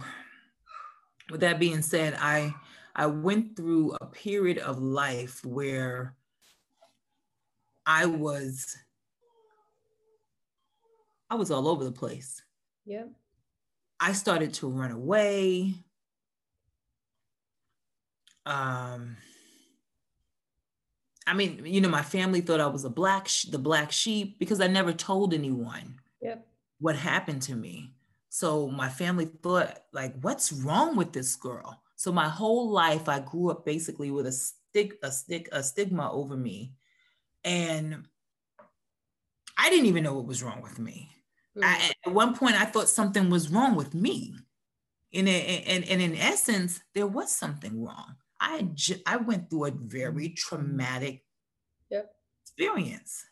with 1.30 1.41
that 1.41 1.59
being 1.59 1.82
said, 1.82 2.18
I 2.20 2.53
I 2.95 3.05
went 3.05 3.55
through 3.55 3.95
a 4.01 4.05
period 4.05 4.57
of 4.57 4.82
life 4.82 5.45
where 5.45 6.16
I 7.86 8.05
was 8.05 8.76
I 11.30 11.36
was 11.36 11.51
all 11.51 11.68
over 11.68 11.84
the 11.84 11.91
place. 11.91 12.41
Yep. 12.86 13.09
I 13.99 14.14
started 14.14 14.53
to 14.55 14.68
run 14.68 14.91
away. 14.91 15.76
Um 18.48 19.18
I 21.28 21.34
mean, 21.34 21.66
you 21.66 21.82
know, 21.82 21.89
my 21.89 22.02
family 22.02 22.39
thought 22.39 22.62
I 22.62 22.68
was 22.68 22.86
a 22.86 22.89
black, 22.89 23.28
sh- 23.28 23.43
the 23.43 23.60
black 23.60 23.91
sheep 23.91 24.39
because 24.39 24.62
I 24.62 24.68
never 24.68 24.93
told 24.93 25.34
anyone 25.34 26.00
yep. 26.22 26.48
what 26.80 26.95
happened 26.95 27.41
to 27.43 27.56
me. 27.56 27.91
So 28.30 28.70
my 28.70 28.88
family 28.88 29.26
thought, 29.26 29.78
like, 29.91 30.16
what's 30.22 30.54
wrong 30.54 30.95
with 30.95 31.12
this 31.12 31.36
girl? 31.36 31.82
So 31.98 32.14
my 32.14 32.30
whole 32.30 32.70
life, 32.70 33.10
I 33.10 33.20
grew 33.20 33.52
up 33.52 33.66
basically 33.66 34.10
with 34.10 34.26
a 34.26 34.32
stick, 34.32 34.98
a 35.04 35.12
stick, 35.12 35.50
a 35.52 35.62
stigma 35.62 36.10
over 36.12 36.38
me, 36.38 36.72
and 37.43 38.06
I 39.58 39.70
didn't 39.70 39.88
even 39.88 40.04
know 40.04 40.14
what 40.14 40.28
was 40.28 40.43
wrong 40.43 40.62
with 40.62 40.80
me. 40.80 41.10
Mm. 41.58 41.64
I, 41.66 41.91
at 42.06 42.14
one 42.14 42.36
point, 42.36 42.56
I 42.56 42.66
thought 42.66 42.88
something 42.88 43.30
was 43.30 43.52
wrong 43.52 43.76
with 43.76 43.93
me. 43.93 44.36
And, 45.14 45.28
and, 45.28 45.84
and 45.84 46.02
in 46.02 46.16
essence, 46.16 46.80
there 46.93 47.08
was 47.08 47.32
something 47.32 47.84
wrong. 47.84 48.16
I, 48.40 49.18
went 49.18 49.50
through 49.50 49.66
a 49.66 49.72
very 49.72 50.30
traumatic 50.30 51.24
yep. 51.90 52.14
experience. 52.44 53.26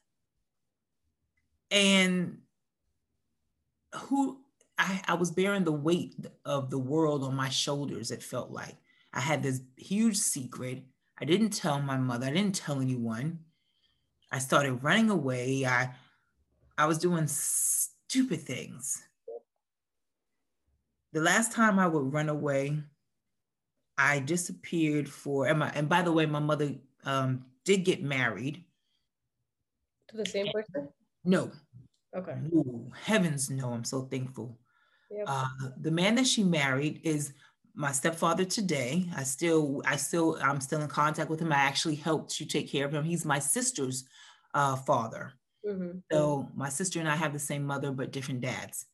And 1.71 2.39
who 3.93 4.39
I, 4.77 5.01
I 5.07 5.13
was 5.13 5.31
bearing 5.31 5.63
the 5.63 5.71
weight 5.71 6.15
of 6.43 6.69
the 6.69 6.77
world 6.77 7.23
on 7.23 7.35
my 7.35 7.49
shoulders, 7.49 8.11
it 8.11 8.23
felt 8.23 8.51
like. 8.51 8.75
I 9.13 9.21
had 9.21 9.41
this 9.41 9.61
huge 9.77 10.17
secret. 10.17 10.83
I 11.19 11.25
didn't 11.25 11.51
tell 11.51 11.81
my 11.81 11.97
mother, 11.97 12.27
I 12.27 12.31
didn't 12.31 12.55
tell 12.55 12.81
anyone. 12.81 13.39
I 14.31 14.39
started 14.39 14.83
running 14.83 15.09
away. 15.09 15.65
I 15.65 15.91
I 16.77 16.87
was 16.87 16.97
doing 16.97 17.25
stupid 17.27 18.41
things. 18.41 19.01
The 21.13 21.21
last 21.21 21.53
time 21.53 21.79
I 21.79 21.87
would 21.87 22.11
run 22.11 22.27
away, 22.27 22.83
I 23.97 24.19
disappeared 24.19 25.07
for 25.07 25.47
and, 25.47 25.59
my, 25.59 25.69
and 25.69 25.87
by 25.87 26.01
the 26.01 26.11
way, 26.11 26.25
my 26.25 26.39
mother 26.39 26.75
um, 27.05 27.45
did 27.63 27.85
get 27.85 28.03
married. 28.03 28.63
To 30.09 30.17
the 30.17 30.25
same 30.25 30.47
person? 30.51 30.89
No. 31.23 31.51
Okay. 32.15 32.35
Ooh, 32.53 32.91
heavens 33.03 33.49
no, 33.49 33.71
I'm 33.71 33.83
so 33.83 34.03
thankful. 34.03 34.57
Yep. 35.11 35.25
Uh, 35.27 35.47
the 35.81 35.91
man 35.91 36.15
that 36.15 36.27
she 36.27 36.43
married 36.43 37.01
is 37.03 37.33
my 37.73 37.91
stepfather 37.91 38.45
today. 38.45 39.05
I 39.15 39.23
still, 39.23 39.81
I 39.85 39.97
still, 39.97 40.37
I'm 40.41 40.61
still 40.61 40.81
in 40.81 40.87
contact 40.87 41.29
with 41.29 41.41
him. 41.41 41.51
I 41.51 41.57
actually 41.57 41.95
helped 41.95 42.31
to 42.35 42.45
take 42.45 42.71
care 42.71 42.85
of 42.85 42.93
him. 42.93 43.03
He's 43.03 43.25
my 43.25 43.39
sister's 43.39 44.05
uh, 44.53 44.75
father. 44.77 45.33
Mm-hmm. 45.67 45.99
So 46.11 46.49
my 46.55 46.69
sister 46.69 46.99
and 46.99 47.09
I 47.09 47.15
have 47.15 47.33
the 47.33 47.39
same 47.39 47.65
mother, 47.65 47.91
but 47.91 48.11
different 48.11 48.41
dads, 48.41 48.85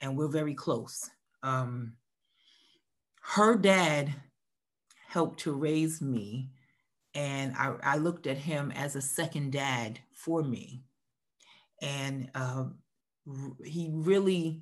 and 0.00 0.16
we're 0.16 0.28
very 0.28 0.54
close. 0.54 1.08
Um, 1.42 1.94
her 3.22 3.56
dad 3.56 4.14
helped 5.08 5.40
to 5.40 5.52
raise 5.52 6.02
me, 6.02 6.50
and 7.14 7.54
I, 7.56 7.74
I, 7.82 7.96
looked 7.96 8.26
at 8.26 8.36
him 8.36 8.70
as 8.72 8.94
a 8.94 9.00
second 9.00 9.52
dad 9.52 9.98
for 10.12 10.42
me. 10.42 10.82
And 11.80 12.30
uh, 12.34 12.64
he 13.64 13.88
really 13.90 14.60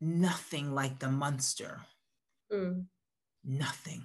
nothing 0.00 0.72
like 0.72 1.00
the 1.00 1.10
monster. 1.10 1.80
Mm. 2.52 2.84
Nothing. 3.44 4.04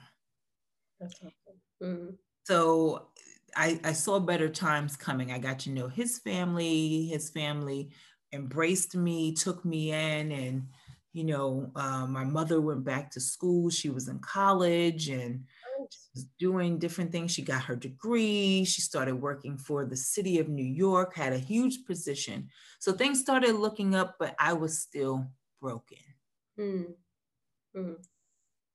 That's 1.00 1.16
awesome. 1.22 1.60
Mm. 1.84 2.16
So 2.46 3.10
I, 3.56 3.80
I 3.84 3.94
saw 3.94 4.20
better 4.20 4.50
times 4.50 4.96
coming. 4.96 5.32
I 5.32 5.38
got 5.38 5.60
to 5.60 5.70
know 5.70 5.88
his 5.88 6.18
family. 6.18 7.06
His 7.06 7.30
family 7.30 7.92
embraced 8.34 8.96
me, 8.96 9.34
took 9.34 9.64
me 9.64 9.92
in, 9.92 10.32
and 10.32 10.64
you 11.14 11.24
know, 11.24 11.72
uh, 11.76 12.06
my 12.08 12.24
mother 12.24 12.62
went 12.62 12.84
back 12.84 13.12
to 13.12 13.20
school. 13.20 13.70
She 13.70 13.90
was 13.90 14.08
in 14.08 14.20
college 14.20 15.10
and 15.10 15.44
was 16.14 16.26
doing 16.40 16.80
different 16.80 17.12
things. 17.12 17.32
She 17.32 17.42
got 17.42 17.64
her 17.64 17.76
degree. 17.76 18.66
She 18.66 18.82
started 18.82 19.16
working 19.16 19.58
for 19.58 19.86
the 19.86 19.98
city 19.98 20.40
of 20.40 20.50
New 20.50 20.66
York, 20.66 21.16
had 21.16 21.34
a 21.34 21.38
huge 21.38 21.86
position. 21.86 22.50
So 22.80 22.92
things 22.92 23.20
started 23.20 23.56
looking 23.56 23.96
up, 23.96 24.16
but 24.20 24.36
I 24.40 24.54
was 24.54 24.80
still 24.80 25.28
broken. 25.62 25.98
Mm. 26.60 26.86
Mm. 27.76 27.96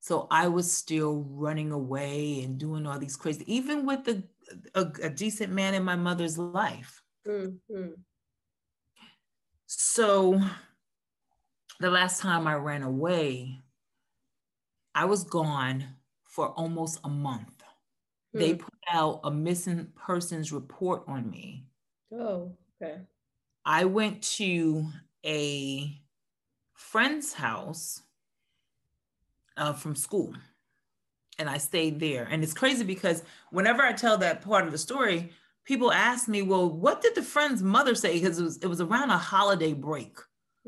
So 0.00 0.26
I 0.30 0.48
was 0.48 0.70
still 0.70 1.26
running 1.30 1.72
away 1.72 2.42
and 2.42 2.58
doing 2.58 2.86
all 2.86 2.98
these 2.98 3.16
crazy, 3.16 3.44
even 3.52 3.86
with 3.86 4.04
the, 4.04 4.22
a, 4.74 4.86
a 5.02 5.10
decent 5.10 5.52
man 5.52 5.74
in 5.74 5.82
my 5.82 5.96
mother's 5.96 6.36
life. 6.36 7.02
Mm-hmm. 7.26 7.92
So 9.66 10.40
the 11.80 11.90
last 11.90 12.20
time 12.20 12.46
I 12.46 12.54
ran 12.54 12.82
away, 12.82 13.62
I 14.94 15.06
was 15.06 15.24
gone 15.24 15.84
for 16.34 16.48
almost 16.48 16.98
a 17.04 17.08
month. 17.08 17.62
Mm. 18.34 18.40
They 18.40 18.54
put 18.54 18.74
out 18.92 19.20
a 19.22 19.30
missing 19.30 19.86
persons 19.94 20.52
report 20.52 21.04
on 21.06 21.30
me. 21.30 21.66
Oh, 22.12 22.56
okay. 22.82 23.02
I 23.64 23.84
went 23.84 24.22
to 24.38 24.84
a 25.24 25.96
friend's 26.72 27.32
house 27.32 28.02
uh, 29.56 29.74
from 29.74 29.94
school 29.94 30.34
and 31.38 31.48
I 31.48 31.58
stayed 31.58 32.00
there. 32.00 32.26
And 32.28 32.42
it's 32.42 32.52
crazy 32.52 32.82
because 32.82 33.22
whenever 33.52 33.82
I 33.82 33.92
tell 33.92 34.18
that 34.18 34.42
part 34.42 34.66
of 34.66 34.72
the 34.72 34.78
story, 34.78 35.30
people 35.64 35.92
ask 35.92 36.26
me, 36.26 36.42
well, 36.42 36.68
what 36.68 37.00
did 37.00 37.14
the 37.14 37.22
friend's 37.22 37.62
mother 37.62 37.94
say? 37.94 38.14
Because 38.14 38.40
it 38.40 38.42
was, 38.42 38.56
it 38.58 38.66
was 38.66 38.80
around 38.80 39.10
a 39.10 39.18
holiday 39.18 39.72
break. 39.72 40.18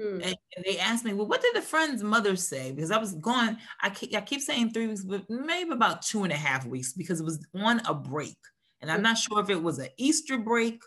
Hmm. 0.01 0.21
And, 0.23 0.37
they 0.65 0.79
asked 0.79 1.05
me, 1.05 1.13
well, 1.13 1.27
what 1.27 1.43
did 1.43 1.55
the 1.55 1.63
friend's 1.63 2.03
mother 2.03 2.37
say? 2.37 2.73
Because 2.73 2.91
I 2.91 2.99
was 2.99 3.15
gone, 3.15 3.59
I 3.81 3.91
keep, 3.91 4.15
I 4.15 4.21
keep 4.21 4.41
saying 4.41 4.71
three 4.71 4.87
weeks, 4.87 5.05
but 5.05 5.29
maybe 5.29 5.71
about 5.71 6.03
two 6.03 6.25
and 6.25 6.33
a 6.33 6.37
half 6.37 6.67
weeks 6.67 6.93
because 6.93 7.21
it 7.21 7.25
was 7.25 7.47
on 7.55 7.81
a 7.87 7.95
break. 7.95 8.37
And 8.81 8.91
I'm 8.91 8.99
hmm. 8.99 9.05
not 9.05 9.19
sure 9.19 9.41
if 9.41 9.51
it 9.51 9.63
was 9.63 9.79
an 9.79 9.89
Easter 9.97 10.39
break. 10.39 10.83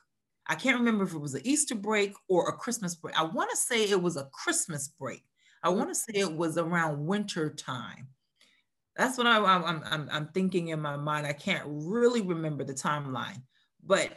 I 0.48 0.56
can't 0.56 0.80
remember 0.80 1.04
if 1.04 1.14
it 1.14 1.20
was 1.20 1.36
an 1.36 1.46
Easter 1.46 1.76
break 1.76 2.14
or 2.28 2.50
a 2.50 2.54
Christmas 2.54 2.96
break. 2.96 3.20
I 3.20 3.24
want 3.24 3.52
to 3.52 3.58
say 3.58 3.84
it 3.84 4.02
was 4.02 4.18
a 4.18 4.30
Christmas 4.34 4.88
break 4.88 5.24
I 5.64 5.70
want 5.70 5.90
to 5.90 5.96
say 5.96 6.14
it 6.20 6.32
was 6.32 6.58
around 6.58 7.06
winter 7.06 7.50
time. 7.50 8.08
That's 8.96 9.18
what 9.18 9.28
I, 9.28 9.38
am 9.38 9.84
I'm, 9.86 10.10
I'm 10.12 10.28
thinking 10.28 10.70
in 10.70 10.82
my 10.82 10.98
mind. 10.98 11.26
I 11.26 11.34
can't 11.34 11.64
really 11.68 12.22
remember 12.22 12.64
the 12.64 12.74
timeline, 12.74 13.42
but 13.86 14.12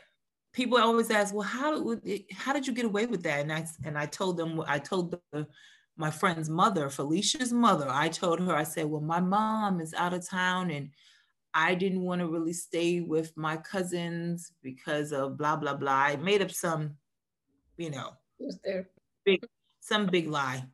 people 0.52 0.78
always 0.78 1.10
ask, 1.10 1.34
well, 1.34 1.42
how 1.42 1.94
did, 1.94 2.24
how 2.32 2.52
did 2.52 2.66
you 2.66 2.72
get 2.72 2.84
away 2.84 3.06
with 3.06 3.22
that? 3.22 3.40
And 3.40 3.52
I, 3.52 3.66
and 3.84 3.98
I 3.98 4.06
told 4.06 4.36
them, 4.36 4.62
I 4.66 4.78
told 4.78 5.18
the, 5.32 5.46
my 5.96 6.10
friend's 6.10 6.48
mother, 6.48 6.88
Felicia's 6.88 7.52
mother, 7.52 7.86
I 7.88 8.08
told 8.08 8.40
her, 8.40 8.54
I 8.54 8.64
said, 8.64 8.86
well, 8.86 9.00
my 9.00 9.20
mom 9.20 9.80
is 9.80 9.94
out 9.94 10.14
of 10.14 10.28
town 10.28 10.70
and 10.70 10.90
I 11.54 11.74
didn't 11.74 12.02
want 12.02 12.20
to 12.20 12.28
really 12.28 12.54
stay 12.54 13.00
with 13.00 13.36
my 13.36 13.56
cousins 13.56 14.52
because 14.62 15.12
of 15.12 15.36
blah, 15.36 15.56
blah, 15.56 15.74
blah. 15.74 15.92
I 15.92 16.16
made 16.16 16.40
up 16.40 16.50
some, 16.50 16.96
you 17.76 17.90
know, 17.90 18.10
big, 19.24 19.44
some 19.80 20.06
big 20.06 20.28
lie 20.28 20.64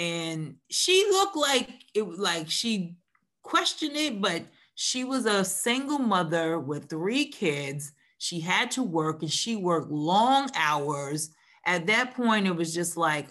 and 0.00 0.56
she 0.70 1.06
looked 1.10 1.36
like 1.36 1.68
it 1.94 2.06
was 2.06 2.18
like 2.18 2.48
she 2.48 2.94
questioned 3.42 3.96
it, 3.96 4.20
but 4.20 4.42
she 4.74 5.04
was 5.04 5.26
a 5.26 5.44
single 5.44 5.98
mother 5.98 6.58
with 6.58 6.88
three 6.88 7.26
kids. 7.26 7.92
She 8.20 8.38
had 8.38 8.70
to 8.72 8.82
work 8.82 9.22
and 9.22 9.32
she 9.32 9.56
worked 9.56 9.90
long 9.90 10.50
hours. 10.54 11.30
At 11.64 11.86
that 11.86 12.14
point, 12.14 12.46
it 12.46 12.54
was 12.54 12.74
just 12.74 12.98
like, 12.98 13.30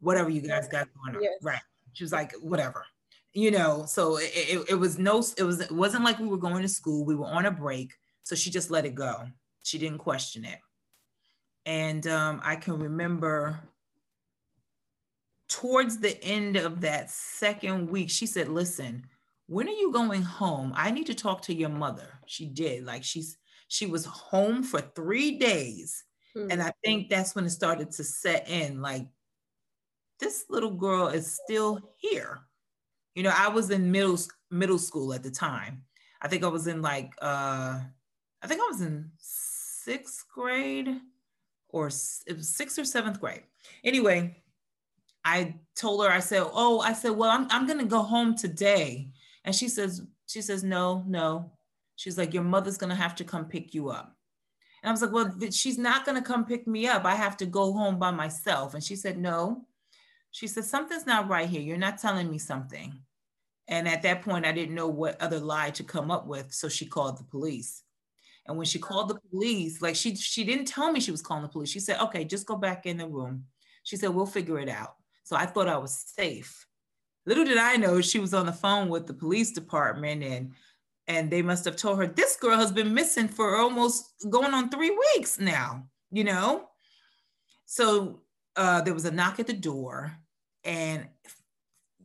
whatever 0.00 0.28
you 0.28 0.40
guys 0.40 0.66
got 0.66 0.88
going 0.92 1.16
on. 1.16 1.22
Yes. 1.22 1.34
Right. 1.40 1.60
She 1.92 2.02
was 2.02 2.10
like, 2.10 2.32
whatever. 2.42 2.84
You 3.32 3.52
know, 3.52 3.84
so 3.86 4.16
it, 4.16 4.32
it, 4.34 4.70
it 4.70 4.74
was 4.74 4.98
no, 4.98 5.24
it 5.38 5.44
was 5.44 5.60
it 5.60 5.70
wasn't 5.70 6.02
like 6.02 6.18
we 6.18 6.26
were 6.26 6.36
going 6.36 6.62
to 6.62 6.68
school. 6.68 7.04
We 7.04 7.14
were 7.14 7.26
on 7.26 7.46
a 7.46 7.50
break. 7.52 7.92
So 8.24 8.34
she 8.34 8.50
just 8.50 8.72
let 8.72 8.86
it 8.86 8.96
go. 8.96 9.22
She 9.62 9.78
didn't 9.78 9.98
question 9.98 10.44
it. 10.44 10.58
And 11.64 12.08
um, 12.08 12.40
I 12.42 12.56
can 12.56 12.80
remember 12.80 13.60
towards 15.48 15.98
the 15.98 16.20
end 16.24 16.56
of 16.56 16.80
that 16.80 17.08
second 17.08 17.88
week, 17.88 18.10
she 18.10 18.26
said, 18.26 18.48
Listen, 18.48 19.06
when 19.46 19.68
are 19.68 19.78
you 19.78 19.92
going 19.92 20.22
home? 20.22 20.72
I 20.74 20.90
need 20.90 21.06
to 21.06 21.14
talk 21.14 21.42
to 21.42 21.54
your 21.54 21.68
mother. 21.68 22.18
She 22.26 22.46
did. 22.46 22.84
Like 22.84 23.04
she's 23.04 23.38
she 23.68 23.86
was 23.86 24.04
home 24.04 24.62
for 24.62 24.80
three 24.80 25.38
days. 25.38 26.04
Mm-hmm. 26.36 26.50
And 26.50 26.62
I 26.62 26.72
think 26.84 27.08
that's 27.08 27.34
when 27.34 27.44
it 27.44 27.50
started 27.50 27.90
to 27.92 28.04
set 28.04 28.48
in 28.48 28.80
like 28.80 29.06
this 30.20 30.44
little 30.48 30.70
girl 30.70 31.08
is 31.08 31.38
still 31.44 31.80
here. 31.98 32.40
You 33.14 33.22
know, 33.22 33.32
I 33.34 33.48
was 33.48 33.70
in 33.70 33.90
middle 33.90 34.18
middle 34.50 34.78
school 34.78 35.12
at 35.12 35.22
the 35.22 35.30
time. 35.30 35.82
I 36.20 36.28
think 36.28 36.44
I 36.44 36.48
was 36.48 36.66
in 36.66 36.82
like 36.82 37.12
uh 37.20 37.80
I 38.42 38.46
think 38.46 38.60
I 38.60 38.68
was 38.70 38.80
in 38.80 39.10
sixth 39.18 40.24
grade 40.32 41.00
or 41.70 41.86
it 41.88 42.36
was 42.36 42.48
sixth 42.48 42.78
or 42.78 42.84
seventh 42.84 43.20
grade. 43.20 43.42
Anyway, 43.84 44.36
I 45.24 45.56
told 45.74 46.04
her, 46.04 46.10
I 46.10 46.20
said, 46.20 46.44
Oh, 46.52 46.80
I 46.80 46.92
said, 46.92 47.10
well, 47.10 47.30
I'm, 47.30 47.48
I'm 47.50 47.66
going 47.66 47.80
to 47.80 47.84
go 47.84 48.02
home 48.02 48.36
today. 48.36 49.10
And 49.44 49.54
she 49.54 49.68
says, 49.68 50.02
she 50.26 50.40
says, 50.40 50.62
no, 50.62 51.02
no. 51.06 51.52
She's 51.96 52.16
like, 52.16 52.34
your 52.34 52.44
mother's 52.44 52.78
going 52.78 52.90
to 52.90 52.96
have 52.96 53.14
to 53.16 53.24
come 53.24 53.46
pick 53.46 53.74
you 53.74 53.88
up. 53.88 54.16
And 54.82 54.88
I 54.88 54.92
was 54.92 55.02
like, 55.02 55.12
well, 55.12 55.34
she's 55.50 55.78
not 55.78 56.04
going 56.04 56.16
to 56.16 56.26
come 56.26 56.44
pick 56.44 56.66
me 56.66 56.86
up. 56.86 57.04
I 57.04 57.14
have 57.14 57.36
to 57.38 57.46
go 57.46 57.72
home 57.72 57.98
by 57.98 58.10
myself. 58.10 58.74
And 58.74 58.84
she 58.84 58.94
said, 58.94 59.18
no. 59.18 59.66
She 60.30 60.46
said, 60.46 60.64
something's 60.64 61.06
not 61.06 61.28
right 61.28 61.48
here. 61.48 61.62
You're 61.62 61.78
not 61.78 61.98
telling 61.98 62.30
me 62.30 62.38
something. 62.38 63.00
And 63.68 63.88
at 63.88 64.02
that 64.02 64.22
point, 64.22 64.46
I 64.46 64.52
didn't 64.52 64.74
know 64.74 64.88
what 64.88 65.20
other 65.20 65.40
lie 65.40 65.70
to 65.70 65.82
come 65.82 66.10
up 66.10 66.26
with. 66.26 66.52
So 66.52 66.68
she 66.68 66.86
called 66.86 67.18
the 67.18 67.24
police. 67.24 67.82
And 68.46 68.56
when 68.56 68.66
she 68.66 68.78
called 68.78 69.08
the 69.08 69.18
police, 69.30 69.82
like 69.82 69.96
she 69.96 70.14
she 70.14 70.44
didn't 70.44 70.66
tell 70.66 70.92
me 70.92 71.00
she 71.00 71.10
was 71.10 71.22
calling 71.22 71.42
the 71.42 71.48
police. 71.48 71.70
She 71.70 71.80
said, 71.80 72.00
okay, 72.00 72.24
just 72.24 72.46
go 72.46 72.56
back 72.56 72.86
in 72.86 72.96
the 72.96 73.08
room. 73.08 73.44
She 73.82 73.96
said, 73.96 74.10
we'll 74.10 74.26
figure 74.26 74.60
it 74.60 74.68
out. 74.68 74.94
So 75.24 75.34
I 75.34 75.46
thought 75.46 75.68
I 75.68 75.78
was 75.78 76.04
safe. 76.14 76.66
Little 77.24 77.44
did 77.44 77.58
I 77.58 77.76
know 77.76 78.00
she 78.00 78.20
was 78.20 78.34
on 78.34 78.46
the 78.46 78.52
phone 78.52 78.88
with 78.88 79.06
the 79.08 79.14
police 79.14 79.50
department 79.50 80.22
and 80.22 80.52
and 81.08 81.30
they 81.30 81.42
must 81.42 81.64
have 81.64 81.76
told 81.76 81.98
her 81.98 82.06
this 82.06 82.36
girl 82.36 82.56
has 82.56 82.72
been 82.72 82.92
missing 82.92 83.28
for 83.28 83.56
almost 83.56 84.26
going 84.28 84.52
on 84.52 84.68
three 84.68 84.90
weeks 84.90 85.38
now, 85.38 85.84
you 86.10 86.24
know? 86.24 86.68
So 87.66 88.22
uh, 88.56 88.82
there 88.82 88.94
was 88.94 89.04
a 89.04 89.10
knock 89.10 89.38
at 89.40 89.46
the 89.46 89.52
door, 89.52 90.16
and 90.64 91.06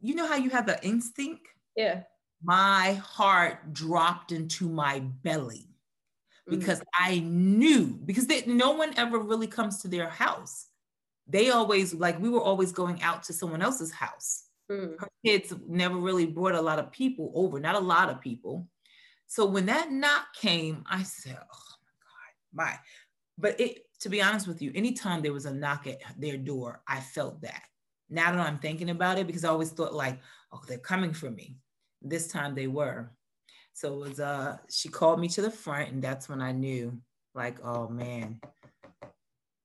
you 0.01 0.15
know 0.15 0.27
how 0.27 0.35
you 0.35 0.49
have 0.49 0.65
the 0.65 0.83
instinct? 0.85 1.47
Yeah. 1.75 2.03
My 2.43 2.93
heart 3.03 3.73
dropped 3.73 4.31
into 4.31 4.67
my 4.67 4.99
belly 4.99 5.67
because 6.47 6.81
I 6.93 7.19
knew 7.19 7.99
because 8.03 8.27
they, 8.27 8.43
no 8.45 8.71
one 8.71 8.93
ever 8.97 9.19
really 9.19 9.47
comes 9.47 9.81
to 9.81 9.87
their 9.87 10.09
house. 10.09 10.67
They 11.27 11.51
always 11.51 11.93
like 11.93 12.19
we 12.19 12.29
were 12.29 12.41
always 12.41 12.71
going 12.71 13.01
out 13.03 13.23
to 13.23 13.33
someone 13.33 13.61
else's 13.61 13.91
house. 13.91 14.45
Mm. 14.69 14.99
Her 14.99 15.07
kids 15.23 15.53
never 15.67 15.95
really 15.95 16.25
brought 16.25 16.55
a 16.55 16.61
lot 16.61 16.79
of 16.79 16.91
people 16.91 17.31
over, 17.35 17.59
not 17.59 17.75
a 17.75 17.79
lot 17.79 18.09
of 18.09 18.19
people. 18.19 18.67
So 19.32 19.45
when 19.45 19.67
that 19.67 19.93
knock 19.93 20.34
came, 20.34 20.84
I 20.89 21.03
said, 21.03 21.38
"Oh 21.39 21.73
my 21.86 22.65
god, 22.65 22.71
my!" 22.73 22.79
But 23.38 23.61
it, 23.61 23.86
to 24.01 24.09
be 24.09 24.21
honest 24.21 24.45
with 24.45 24.61
you, 24.61 24.73
anytime 24.75 25.21
there 25.21 25.32
was 25.32 25.45
a 25.45 25.53
knock 25.53 25.88
at 25.88 26.01
their 26.19 26.36
door, 26.36 26.82
I 26.86 26.99
felt 26.99 27.39
that. 27.43 27.63
Now 28.09 28.34
that 28.34 28.45
I'm 28.45 28.59
thinking 28.59 28.89
about 28.89 29.17
it, 29.19 29.27
because 29.27 29.45
I 29.45 29.47
always 29.47 29.69
thought 29.69 29.93
like, 29.93 30.19
"Oh, 30.51 30.59
they're 30.67 30.79
coming 30.79 31.13
for 31.13 31.32
me." 31.32 31.55
This 32.01 32.27
time 32.27 32.55
they 32.55 32.67
were. 32.67 33.13
So 33.71 33.93
it 33.93 34.09
was 34.09 34.19
uh 34.19 34.57
she 34.69 34.89
called 34.89 35.21
me 35.21 35.29
to 35.29 35.41
the 35.41 35.49
front 35.49 35.93
and 35.93 36.03
that's 36.03 36.27
when 36.27 36.41
I 36.41 36.51
knew 36.51 37.01
like 37.34 37.63
oh 37.63 37.88
man. 37.88 38.41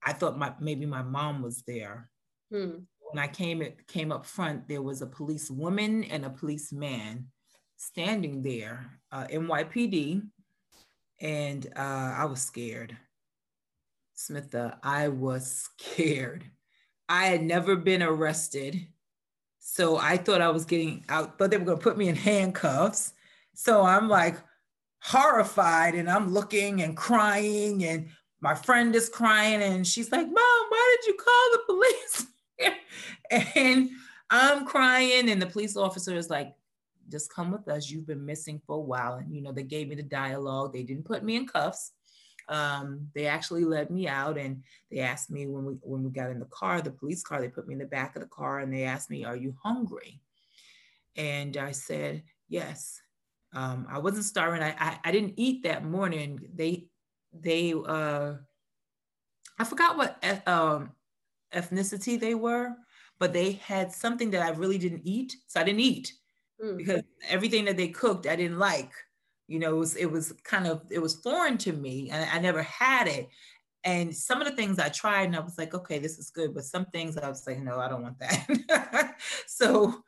I 0.00 0.12
thought 0.12 0.38
my 0.38 0.54
maybe 0.60 0.86
my 0.86 1.02
mom 1.02 1.42
was 1.42 1.64
there. 1.66 2.08
Mm. 2.52 2.84
When 3.00 3.18
I 3.18 3.26
came 3.26 3.62
it 3.62 3.88
came 3.88 4.12
up 4.12 4.26
front 4.26 4.68
there 4.68 4.82
was 4.82 5.02
a 5.02 5.06
police 5.06 5.50
woman 5.50 6.04
and 6.04 6.24
a 6.24 6.30
policeman 6.30 7.32
standing 7.76 8.42
there 8.42 8.86
uh, 9.12 9.26
NYPD 9.26 10.22
and 11.20 11.66
uh, 11.76 12.14
I 12.16 12.24
was 12.26 12.40
scared. 12.40 12.96
Smitha, 14.16 14.78
I 14.82 15.08
was 15.08 15.68
scared. 15.78 16.44
I 17.08 17.26
had 17.26 17.42
never 17.42 17.76
been 17.76 18.02
arrested. 18.02 18.86
So 19.58 19.98
I 19.98 20.16
thought 20.16 20.40
I 20.40 20.50
was 20.50 20.64
getting 20.64 21.04
out, 21.08 21.38
thought 21.38 21.50
they 21.50 21.58
were 21.58 21.64
going 21.64 21.78
to 21.78 21.82
put 21.82 21.98
me 21.98 22.08
in 22.08 22.16
handcuffs. 22.16 23.12
So 23.54 23.82
I'm 23.82 24.08
like 24.08 24.36
horrified 25.02 25.94
and 25.94 26.10
I'm 26.10 26.32
looking 26.32 26.82
and 26.82 26.96
crying 26.96 27.84
and 27.84 28.08
my 28.40 28.54
friend 28.54 28.94
is 28.94 29.08
crying 29.08 29.62
and 29.62 29.86
she's 29.86 30.12
like, 30.12 30.26
"Mom, 30.26 30.34
why 30.34 30.96
did 30.96 31.06
you 31.08 31.14
call 31.14 31.50
the 31.52 31.62
police?" 31.66 32.26
and 33.56 33.90
I'm 34.30 34.66
crying 34.66 35.30
and 35.30 35.40
the 35.40 35.46
police 35.46 35.76
officer 35.76 36.16
is 36.16 36.30
like, 36.30 36.54
"Just 37.10 37.32
come 37.32 37.50
with 37.50 37.68
us. 37.68 37.90
You've 37.90 38.06
been 38.06 38.24
missing 38.24 38.60
for 38.66 38.76
a 38.76 38.80
while." 38.80 39.14
And 39.14 39.34
you 39.34 39.42
know, 39.42 39.52
they 39.52 39.62
gave 39.62 39.88
me 39.88 39.94
the 39.94 40.02
dialogue. 40.02 40.72
They 40.72 40.82
didn't 40.82 41.04
put 41.04 41.22
me 41.24 41.36
in 41.36 41.46
cuffs. 41.46 41.92
Um, 42.48 43.08
they 43.14 43.26
actually 43.26 43.64
let 43.64 43.90
me 43.90 44.06
out 44.06 44.38
and 44.38 44.62
they 44.90 45.00
asked 45.00 45.30
me 45.30 45.46
when 45.48 45.64
we 45.64 45.74
when 45.82 46.04
we 46.04 46.10
got 46.10 46.30
in 46.30 46.38
the 46.38 46.46
car, 46.46 46.80
the 46.80 46.90
police 46.90 47.22
car, 47.22 47.40
they 47.40 47.48
put 47.48 47.66
me 47.66 47.74
in 47.74 47.80
the 47.80 47.86
back 47.86 48.14
of 48.14 48.22
the 48.22 48.28
car 48.28 48.60
and 48.60 48.72
they 48.72 48.84
asked 48.84 49.10
me, 49.10 49.24
"Are 49.24 49.36
you 49.36 49.54
hungry?" 49.62 50.20
And 51.16 51.56
I 51.56 51.72
said, 51.72 52.22
"Yes." 52.48 53.00
Um, 53.52 53.86
I 53.88 53.98
wasn't 53.98 54.26
starving. 54.26 54.62
I, 54.62 54.74
I, 54.78 54.98
I 55.04 55.12
didn't 55.12 55.34
eat 55.36 55.62
that 55.62 55.84
morning. 55.84 56.40
They 56.54 56.88
they 57.32 57.72
uh, 57.72 58.34
I 59.58 59.64
forgot 59.64 59.96
what 59.96 60.22
um, 60.46 60.92
ethnicity 61.54 62.20
they 62.20 62.34
were, 62.34 62.74
but 63.18 63.32
they 63.32 63.52
had 63.52 63.92
something 63.92 64.30
that 64.32 64.42
I 64.42 64.50
really 64.50 64.78
didn't 64.78 65.02
eat, 65.04 65.36
so 65.46 65.60
I 65.60 65.64
didn't 65.64 65.80
eat 65.80 66.12
Mm. 66.62 66.78
because 66.78 67.02
everything 67.28 67.66
that 67.66 67.76
they 67.76 67.88
cooked 67.88 68.26
I 68.26 68.36
didn't 68.36 68.58
like. 68.58 68.90
You 69.48 69.58
know, 69.60 69.76
it 69.76 69.78
was 69.78 69.96
it 69.96 70.06
was 70.10 70.32
kind 70.44 70.66
of 70.66 70.82
it 70.90 70.98
was 71.00 71.14
foreign 71.16 71.58
to 71.58 71.72
me, 71.72 72.10
and 72.10 72.28
I 72.30 72.38
never 72.40 72.62
had 72.62 73.06
it. 73.06 73.28
And 73.84 74.14
some 74.16 74.40
of 74.42 74.48
the 74.48 74.56
things 74.56 74.78
I 74.80 74.88
tried, 74.88 75.24
and 75.26 75.36
I 75.36 75.40
was 75.40 75.58
like, 75.58 75.74
okay, 75.74 75.98
this 76.00 76.18
is 76.18 76.30
good, 76.30 76.54
but 76.54 76.64
some 76.64 76.86
things 76.86 77.16
I 77.16 77.28
was 77.28 77.46
like, 77.46 77.60
no, 77.60 77.78
I 77.78 77.88
don't 77.88 78.02
want 78.02 78.18
that. 78.18 79.14
so 79.46 80.02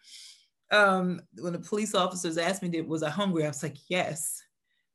um, 0.71 1.21
when 1.39 1.53
the 1.53 1.59
police 1.59 1.95
officers 1.95 2.39
asked 2.39 2.63
me, 2.63 2.81
was 2.83 3.03
I 3.03 3.11
hungry? 3.11 3.45
I 3.45 3.49
was 3.49 3.63
like, 3.63 3.77
yes. 3.89 4.43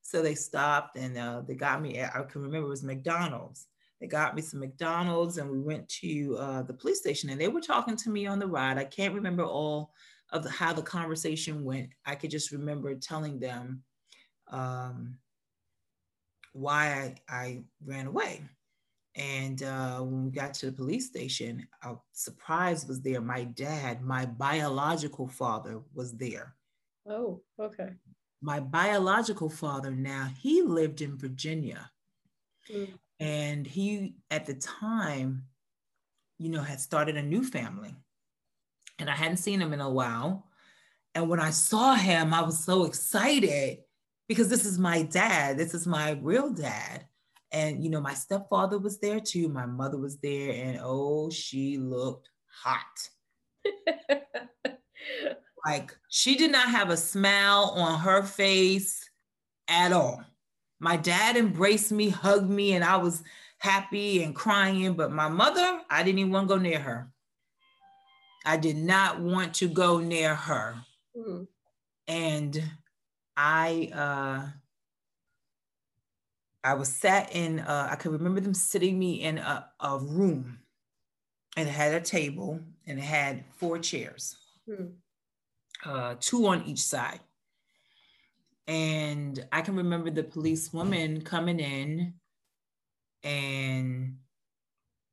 So 0.01 0.22
they 0.22 0.36
stopped 0.36 0.97
and 0.97 1.18
uh, 1.18 1.41
they 1.47 1.56
got 1.56 1.82
me. 1.82 2.01
I 2.01 2.24
can 2.30 2.41
remember 2.41 2.68
it 2.68 2.70
was 2.70 2.84
McDonald's. 2.84 3.68
They 3.99 4.08
got 4.08 4.36
me 4.36 4.41
some 4.41 4.60
McDonald's 4.60 5.38
and 5.38 5.49
we 5.49 5.60
went 5.60 5.88
to 6.01 6.38
uh, 6.39 6.62
the 6.64 6.74
police 6.74 6.99
station 6.99 7.30
and 7.30 7.39
they 7.39 7.47
were 7.47 7.62
talking 7.62 7.95
to 7.97 8.10
me 8.10 8.28
on 8.28 8.39
the 8.39 8.47
ride. 8.47 8.78
I 8.78 8.84
can't 8.86 9.16
remember 9.16 9.43
all 9.43 9.93
of 10.34 10.49
how 10.49 10.73
the 10.73 10.81
conversation 10.81 11.63
went. 11.63 11.89
I 12.05 12.15
could 12.15 12.31
just 12.31 12.51
remember 12.51 12.93
telling 12.95 13.39
them 13.39 13.84
um, 14.49 15.17
why 16.51 17.15
I, 17.29 17.34
I 17.34 17.63
ran 17.86 18.07
away. 18.07 18.41
And 19.15 19.61
uh, 19.61 19.99
when 19.99 20.25
we 20.25 20.31
got 20.31 20.55
to 20.55 20.65
the 20.65 20.71
police 20.71 21.05
station, 21.05 21.67
a 21.84 21.95
surprise 22.13 22.88
was 22.88 23.01
there. 23.01 23.21
My 23.21 23.43
dad, 23.43 24.01
my 24.01 24.25
biological 24.25 25.27
father, 25.27 25.81
was 25.93 26.13
there. 26.13 26.55
Oh, 27.07 27.41
okay. 27.59 27.89
My 28.41 28.59
biological 28.59 29.49
father 29.49 29.91
now, 29.91 30.29
he 30.39 30.63
lived 30.63 31.01
in 31.01 31.15
Virginia. 31.15 31.91
Mm. 32.73 32.93
And 33.19 33.67
he, 33.67 34.15
at 34.31 34.47
the 34.47 34.55
time, 34.55 35.43
you 36.39 36.49
know, 36.49 36.61
had 36.61 36.79
started 36.79 37.15
a 37.15 37.21
new 37.21 37.43
family. 37.43 37.95
And 39.00 39.10
I 39.10 39.16
hadn't 39.16 39.38
seen 39.38 39.62
him 39.62 39.74
in 39.74 39.82
a 39.82 39.89
while. 39.89 40.48
And 41.16 41.30
when 41.30 41.39
I 41.39 41.52
saw 41.52 41.96
him, 41.96 42.34
I 42.34 42.41
was 42.41 42.64
so 42.64 42.86
excited 42.86 43.80
because 44.28 44.50
this 44.50 44.66
is 44.66 44.80
my 44.80 45.04
dad. 45.04 45.58
This 45.58 45.74
is 45.74 45.86
my 45.86 46.12
real 46.22 46.52
dad. 46.52 47.06
And, 47.52 47.84
you 47.84 47.89
know, 47.89 48.02
my 48.02 48.14
stepfather 48.14 48.80
was 48.80 49.00
there 49.00 49.20
too. 49.20 49.48
My 49.50 49.66
mother 49.68 49.98
was 49.98 50.18
there. 50.18 50.54
And 50.54 50.80
oh, 50.82 51.30
she 51.30 51.78
looked 51.78 52.30
hot. 52.48 53.10
like 55.66 55.96
she 56.10 56.36
did 56.36 56.52
not 56.52 56.70
have 56.70 56.89
a 56.89 56.98
smile 56.98 57.74
on 57.76 58.00
her 58.00 58.24
face 58.24 59.08
at 59.68 59.91
all. 59.91 60.24
My 60.80 60.98
dad 60.98 61.38
embraced 61.38 61.91
me, 61.91 62.10
hugged 62.10 62.50
me, 62.50 62.74
and 62.74 62.84
I 62.84 62.98
was 62.98 63.24
happy 63.60 64.24
and 64.24 64.36
crying. 64.36 64.96
But 64.96 65.12
my 65.12 65.30
mother, 65.30 65.82
I 65.89 66.04
didn't 66.04 66.20
even 66.20 66.32
want 66.32 66.50
to 66.50 66.56
go 66.56 66.62
near 66.62 66.80
her. 66.80 67.12
I 68.46 68.58
did 68.58 68.78
not 68.78 69.20
want 69.20 69.54
to 69.56 69.68
go 69.68 70.00
near 70.00 70.36
her. 70.36 70.76
Mm. 71.16 71.48
And 72.08 72.64
I 73.36 73.89
uh 73.94 74.50
I 76.64 76.74
was 76.76 76.89
sat 76.89 77.34
in 77.36 77.60
uh 77.60 77.88
I 77.89 77.96
can 77.96 78.12
remember 78.12 78.39
them 78.41 78.54
sitting 78.54 79.00
me 79.00 79.22
in 79.22 79.38
a, 79.38 79.70
a 79.80 79.98
room 79.98 80.60
and 81.56 81.68
it 81.68 81.72
had 81.72 81.94
a 81.94 82.02
table 82.02 82.60
and 82.86 83.00
it 83.00 83.04
had 83.04 83.46
four 83.58 83.80
chairs. 83.80 84.36
Mm. 84.70 84.94
Uh 85.86 86.16
two 86.20 86.46
on 86.48 86.64
each 86.66 86.82
side. 86.82 87.22
And 88.68 89.46
I 89.52 89.62
can 89.62 89.76
remember 89.76 90.10
the 90.10 90.24
police 90.24 90.72
woman 90.72 91.22
coming 91.22 91.60
in 91.60 92.14
and 93.24 94.18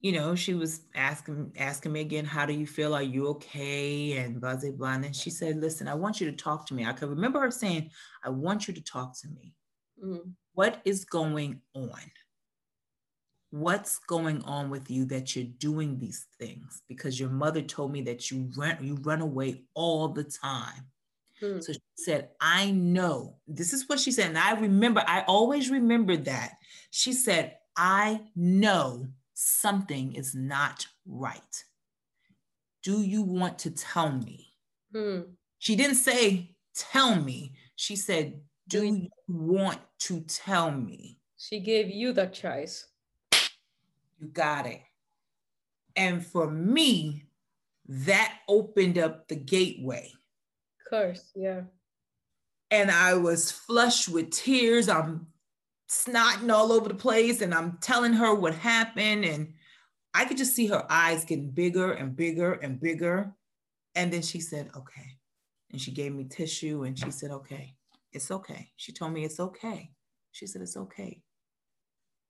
you 0.01 0.13
know, 0.13 0.35
she 0.35 0.55
was 0.55 0.81
asking 0.95 1.53
asking 1.59 1.93
me 1.93 2.01
again, 2.01 2.25
how 2.25 2.47
do 2.47 2.55
you 2.55 2.67
feel? 2.67 2.95
Are 2.95 3.03
you 3.03 3.29
okay? 3.29 4.17
And 4.17 4.41
blah 4.41 4.57
blah 4.57 4.71
blah. 4.71 4.95
And 4.95 5.05
then 5.05 5.13
she 5.13 5.31
said, 5.31 5.61
listen, 5.61 5.89
I 5.89 5.95
want 5.95 6.21
you 6.21 6.31
to 6.31 6.37
talk 6.37 6.67
to 6.67 6.75
me. 6.75 6.87
I 6.87 6.93
can 6.93 7.11
remember 7.11 7.41
her 7.41 7.51
saying, 7.51 7.91
I 8.25 8.31
want 8.31 8.67
you 8.67 8.75
to 8.75 8.83
talk 8.83 9.19
to 9.21 9.29
me. 9.29 9.55
Mm. 10.03 10.33
What 10.55 10.81
is 10.85 11.05
going 11.05 11.61
on? 11.75 12.01
What's 13.51 13.99
going 13.99 14.43
on 14.45 14.71
with 14.71 14.91
you 14.91 15.05
that 15.07 15.37
you're 15.37 15.45
doing 15.45 15.99
these 15.99 16.27
things? 16.39 16.83
Because 16.89 17.21
your 17.21 17.31
mother 17.31 17.61
told 17.61 17.93
me 17.93 18.01
that 18.03 18.31
you 18.31 18.49
run 18.57 18.79
you 18.81 18.95
run 19.03 19.21
away 19.21 19.65
all 19.75 20.09
the 20.09 20.25
time. 20.25 20.87
Mm. 21.43 21.63
So 21.63 21.75
she 21.75 21.81
said, 21.97 22.31
I 22.41 22.71
know. 22.71 23.37
This 23.47 23.75
is 23.75 23.87
what 23.87 24.01
she 24.01 24.13
said. 24.13 24.29
And 24.29 24.39
I 24.39 24.53
remember, 24.53 25.03
I 25.07 25.25
always 25.27 25.69
remembered 25.69 26.25
that. 26.25 26.53
She 26.91 27.13
said, 27.13 27.57
I 27.77 28.21
know 28.35 29.09
something 29.41 30.13
is 30.13 30.35
not 30.35 30.87
right. 31.07 31.65
Do 32.83 33.01
you 33.03 33.23
want 33.23 33.59
to 33.61 33.71
tell 33.71 34.13
me? 34.13 34.53
Mm. 34.95 35.29
She 35.59 35.77
didn't 35.77 35.97
say, 35.97 36.55
tell 36.75 37.17
me. 37.17 37.55
She 37.77 37.97
said, 37.97 38.41
do 38.69 38.81
Do 38.81 38.87
you 38.87 39.09
want 39.29 39.79
to 40.01 40.21
tell 40.21 40.71
me? 40.71 41.19
She 41.39 41.61
gave 41.61 41.89
you 41.91 42.13
the 42.13 42.27
choice. 42.27 42.87
You 44.19 44.29
got 44.29 44.67
it. 44.67 44.83
And 45.97 46.25
for 46.25 46.51
me, 46.51 47.25
that 47.89 48.39
opened 48.47 48.99
up 48.99 49.27
the 49.29 49.37
gateway. 49.37 50.13
Of 50.81 50.91
course, 50.91 51.31
yeah. 51.35 51.63
And 52.71 52.91
I 52.91 53.15
was 53.15 53.51
flushed 53.51 54.09
with 54.09 54.31
tears. 54.31 54.89
I'm 54.89 55.27
snotting 55.91 56.53
all 56.53 56.73
over 56.73 56.89
the 56.89 56.95
place 56.95 57.43
and 57.43 57.55
I'm 57.55 57.79
telling 57.83 58.15
her 58.15 58.35
what 58.35 58.55
happened. 58.55 59.25
And 59.25 59.55
I 60.15 60.25
could 60.25 60.39
just 60.39 60.55
see 60.55 60.69
her 60.69 60.87
eyes 60.91 61.25
getting 61.25 61.51
bigger 61.51 61.93
and 61.93 62.17
bigger 62.17 62.55
and 62.55 62.81
bigger. 62.81 63.35
And 63.97 64.13
then 64.13 64.23
she 64.23 64.41
said, 64.41 64.71
okay. 64.77 65.19
And 65.73 65.81
she 65.81 65.93
gave 65.93 66.15
me 66.15 66.25
tissue 66.25 66.85
and 66.85 66.99
she 66.99 67.11
said, 67.11 67.33
okay, 67.33 67.75
it's 68.13 68.31
okay. 68.31 68.71
She 68.77 68.93
told 68.93 69.13
me 69.13 69.25
it's 69.25 69.41
okay. 69.41 69.91
She 70.33 70.47
said, 70.47 70.63
it's 70.63 70.77
okay. 70.77 71.23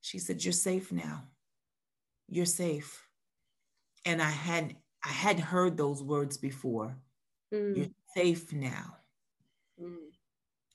She 0.01 0.19
said, 0.19 0.43
you're 0.45 0.53
safe 0.55 0.93
now. 0.93 1.25
You're 2.29 2.47
safe. 2.47 3.07
and 4.05 4.23
I 4.23 4.31
had 4.31 4.77
I 5.05 5.09
had 5.11 5.41
heard 5.41 5.77
those 5.77 6.03
words 6.03 6.37
before. 6.39 6.97
Mm. 7.55 7.77
You're 7.77 7.87
safe 8.17 8.53
now. 8.53 8.97
Mm. 9.83 9.97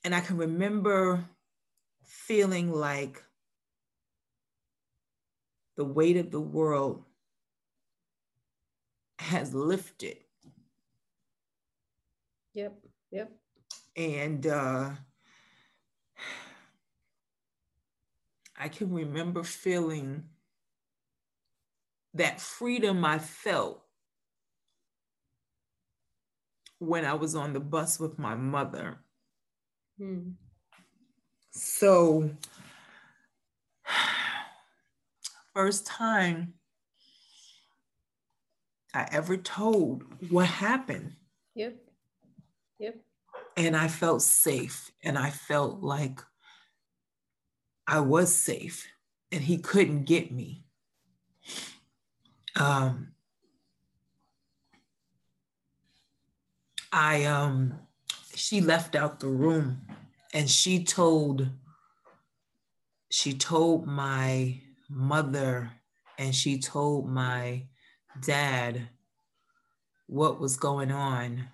And 0.04 0.14
I 0.14 0.20
can 0.20 0.36
remember 0.36 1.24
feeling 2.06 2.72
like 2.72 3.22
the 5.76 5.84
weight 5.84 6.16
of 6.16 6.30
the 6.30 6.40
world 6.40 7.04
has 9.18 9.54
lifted. 9.54 10.16
Yep, 12.54 12.78
yep. 13.10 13.32
And 13.96 14.46
uh, 14.46 14.90
I 18.58 18.68
can 18.68 18.92
remember 18.92 19.42
feeling 19.42 20.24
that 22.14 22.40
freedom 22.40 23.04
I 23.04 23.18
felt 23.18 23.82
when 26.78 27.04
I 27.04 27.14
was 27.14 27.34
on 27.34 27.52
the 27.52 27.60
bus 27.60 28.00
with 28.00 28.18
my 28.18 28.34
mother. 28.34 28.98
Hmm. 29.98 30.30
So, 31.56 32.30
first 35.54 35.86
time 35.86 36.52
I 38.92 39.08
ever 39.10 39.38
told 39.38 40.04
what 40.30 40.46
happened. 40.46 41.12
Yep. 41.54 41.76
Yep. 42.78 42.96
And 43.56 43.74
I 43.74 43.88
felt 43.88 44.20
safe 44.20 44.90
and 45.02 45.16
I 45.16 45.30
felt 45.30 45.80
like 45.80 46.20
I 47.86 48.00
was 48.00 48.34
safe 48.34 48.86
and 49.32 49.42
he 49.42 49.56
couldn't 49.56 50.04
get 50.04 50.30
me. 50.30 50.66
Um, 52.54 53.12
I 56.92 57.24
um 57.24 57.80
she 58.34 58.60
left 58.60 58.94
out 58.94 59.20
the 59.20 59.28
room 59.28 59.80
and 60.36 60.50
she 60.50 60.84
told 60.84 61.48
she 63.10 63.32
told 63.32 63.86
my 63.86 64.60
mother 64.90 65.70
and 66.18 66.34
she 66.34 66.58
told 66.58 67.08
my 67.08 67.62
dad 68.20 68.86
what 70.06 70.38
was 70.38 70.58
going 70.58 70.92
on 70.92 71.48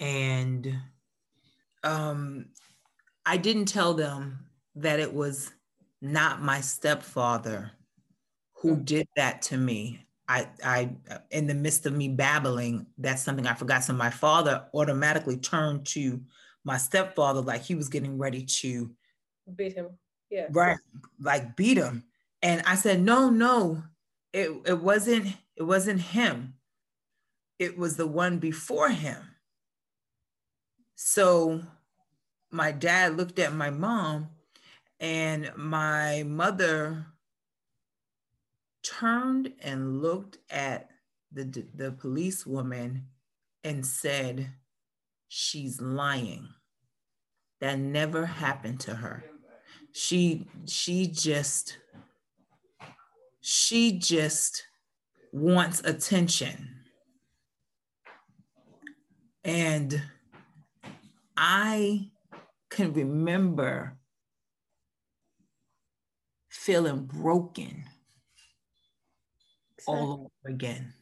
and 0.00 0.74
um 1.82 2.46
I 3.26 3.36
didn't 3.36 3.66
tell 3.66 3.92
them 3.92 4.46
that 4.76 4.98
it 4.98 5.12
was 5.12 5.52
not 6.00 6.40
my 6.40 6.62
stepfather 6.62 7.72
who 8.54 8.76
did 8.76 9.06
that 9.16 9.42
to 9.42 9.58
me. 9.58 10.06
I, 10.26 10.48
I, 10.64 10.90
in 11.30 11.46
the 11.46 11.54
midst 11.54 11.84
of 11.84 11.94
me 11.94 12.08
babbling, 12.08 12.86
that's 12.96 13.22
something 13.22 13.46
I 13.46 13.54
forgot. 13.54 13.84
So 13.84 13.92
my 13.92 14.10
father 14.10 14.66
automatically 14.74 15.36
turned 15.36 15.86
to 15.88 16.20
my 16.64 16.78
stepfather 16.78 17.40
like 17.40 17.62
he 17.62 17.74
was 17.74 17.88
getting 17.88 18.18
ready 18.18 18.42
to 18.42 18.90
beat 19.54 19.74
him. 19.74 19.90
Yeah. 20.30 20.46
Right. 20.50 20.78
Like 21.20 21.56
beat 21.56 21.76
him. 21.76 22.04
And 22.42 22.62
I 22.66 22.74
said, 22.74 23.00
no, 23.00 23.30
no, 23.30 23.82
it, 24.32 24.50
it 24.66 24.80
wasn't, 24.80 25.28
it 25.56 25.62
wasn't 25.62 26.00
him. 26.00 26.54
It 27.58 27.78
was 27.78 27.96
the 27.96 28.06
one 28.06 28.38
before 28.38 28.88
him. 28.88 29.16
So 30.96 31.62
my 32.50 32.72
dad 32.72 33.16
looked 33.16 33.38
at 33.38 33.54
my 33.54 33.70
mom 33.70 34.30
and 35.00 35.52
my 35.56 36.24
mother 36.26 37.06
turned 38.82 39.52
and 39.62 40.02
looked 40.02 40.38
at 40.50 40.90
the, 41.32 41.44
the 41.74 41.92
policewoman 41.92 43.06
and 43.62 43.84
said, 43.84 44.50
She's 45.36 45.80
lying. 45.80 46.46
That 47.60 47.80
never 47.80 48.24
happened 48.24 48.78
to 48.82 48.94
her. 48.94 49.24
She 49.90 50.46
she 50.64 51.08
just 51.08 51.76
she 53.40 53.98
just 53.98 54.62
wants 55.32 55.80
attention. 55.80 56.68
And 59.42 60.00
I 61.36 62.12
can 62.70 62.92
remember 62.92 63.98
feeling 66.48 67.06
broken 67.06 67.82
all 69.88 70.12
over 70.12 70.54
again. 70.54 70.94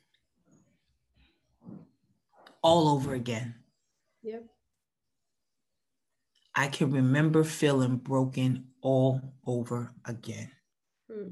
All 2.62 2.88
over 2.88 3.12
again. 3.12 3.56
Yep. 4.22 4.44
I 6.54 6.68
can 6.68 6.90
remember 6.90 7.44
feeling 7.44 7.96
broken 7.96 8.66
all 8.82 9.20
over 9.46 9.92
again. 10.04 10.50
Hmm. 11.10 11.28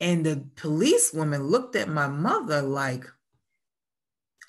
And 0.00 0.24
the 0.24 0.44
policewoman 0.56 1.44
looked 1.44 1.76
at 1.76 1.88
my 1.88 2.06
mother 2.06 2.62
like, 2.62 3.06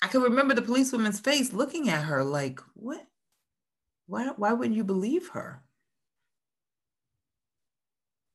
I 0.00 0.08
can 0.08 0.22
remember 0.22 0.54
the 0.54 0.62
policewoman's 0.62 1.20
face 1.20 1.52
looking 1.52 1.88
at 1.90 2.04
her 2.04 2.24
like, 2.24 2.60
what? 2.74 3.06
Why, 4.06 4.30
why 4.36 4.52
wouldn't 4.52 4.76
you 4.76 4.84
believe 4.84 5.28
her? 5.28 5.62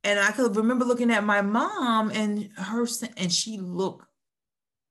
And 0.03 0.19
I 0.19 0.31
could 0.31 0.55
remember 0.55 0.85
looking 0.85 1.11
at 1.11 1.23
my 1.23 1.41
mom 1.41 2.11
and 2.11 2.49
her, 2.55 2.87
and 3.17 3.33
she 3.33 3.57
looked 3.57 4.05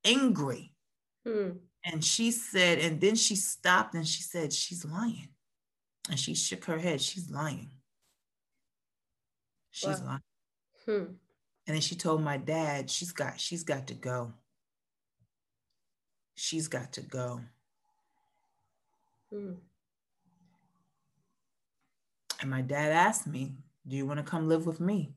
angry. 0.04 0.74
Hmm. 1.26 1.50
And 1.87 2.05
she 2.05 2.32
said, 2.32 2.80
and 2.80 3.01
then 3.01 3.14
she 3.14 3.37
stopped 3.37 3.95
and 3.95 4.07
she 4.07 4.22
said, 4.22 4.53
She's 4.53 4.84
lying. 4.84 5.28
And 6.11 6.18
she 6.18 6.34
shook 6.34 6.64
her 6.64 6.78
head, 6.78 7.01
She's 7.01 7.30
lying. 7.30 7.70
She's 9.70 10.01
wow. 10.01 10.07
lying. 10.07 10.20
Hmm. 10.84 11.12
And 11.66 11.74
then 11.74 11.80
she 11.80 11.95
told 11.95 12.22
my 12.22 12.37
dad, 12.37 12.91
She's 12.91 13.12
got, 13.12 13.41
she's 13.41 13.62
got 13.62 13.87
to 13.87 13.95
go. 13.95 14.32
She's 16.34 16.66
got 16.66 16.93
to 16.95 17.03
go. 17.03 17.41
Hmm. 19.30 19.53
And 22.41 22.51
my 22.51 22.62
dad 22.62 22.93
asked 22.93 23.26
me, 23.26 23.53
do 23.89 23.97
you 23.97 24.05
want 24.05 24.18
to 24.18 24.24
come 24.24 24.49
live 24.49 24.66
with 24.66 24.80
me? 24.80 25.14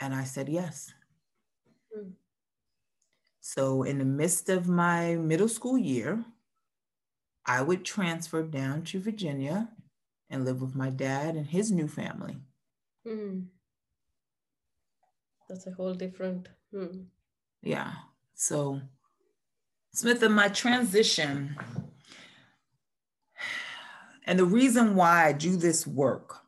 And 0.00 0.14
I 0.14 0.24
said, 0.24 0.48
Yes. 0.48 0.92
So, 3.46 3.82
in 3.82 3.98
the 3.98 4.06
midst 4.06 4.48
of 4.48 4.68
my 4.68 5.16
middle 5.16 5.48
school 5.48 5.76
year, 5.76 6.24
I 7.44 7.60
would 7.60 7.84
transfer 7.84 8.42
down 8.42 8.84
to 8.84 8.98
Virginia 8.98 9.68
and 10.30 10.46
live 10.46 10.62
with 10.62 10.74
my 10.74 10.88
dad 10.88 11.36
and 11.36 11.46
his 11.46 11.70
new 11.70 11.86
family. 11.86 12.38
Mm. 13.06 13.48
That's 15.46 15.66
a 15.66 15.72
whole 15.72 15.92
different. 15.92 16.48
Mm. 16.74 17.04
Yeah. 17.60 17.92
So, 18.34 18.80
Smitha, 19.94 20.22
in 20.22 20.32
my 20.32 20.48
transition, 20.48 21.54
and 24.24 24.38
the 24.38 24.46
reason 24.46 24.94
why 24.94 25.26
I 25.26 25.32
do 25.32 25.56
this 25.56 25.86
work 25.86 26.40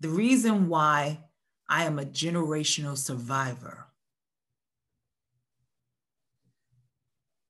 the 0.00 0.08
reason 0.08 0.68
why 0.68 1.20
I 1.68 1.84
am 1.84 1.98
a 1.98 2.04
generational 2.04 2.96
survivor, 2.96 3.83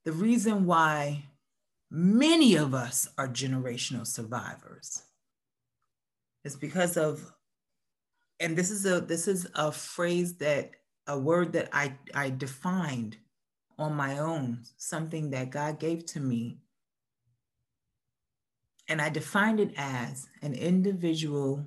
the 0.05 0.13
reason 0.13 0.67
why 0.67 1.25
many 1.91 2.57
of 2.57 2.75
us 2.75 3.09
are 3.17 3.29
generational 3.29 4.07
survivors 4.07 5.03
is 6.45 6.57
because 6.57 6.97
of 6.97 7.33
and 8.41 8.57
this 8.57 8.71
is 8.71 8.85
a 8.85 9.01
this 9.01 9.29
is 9.29 9.47
a 9.55 9.71
phrase 9.71 10.35
that 10.37 10.73
a 11.07 11.19
word 11.19 11.53
that 11.53 11.69
I 11.73 11.95
I 12.15 12.31
defined 12.31 13.17
on 13.79 13.95
my 13.95 14.19
own, 14.19 14.61
something 14.77 15.31
that 15.31 15.51
God 15.51 15.79
gave 15.79 16.07
to 16.07 16.21
me. 16.21 16.59
And 18.89 19.01
I 19.01 19.09
defined 19.09 19.61
it 19.61 19.73
as 19.77 20.29
an 20.43 20.55
individual 20.55 21.67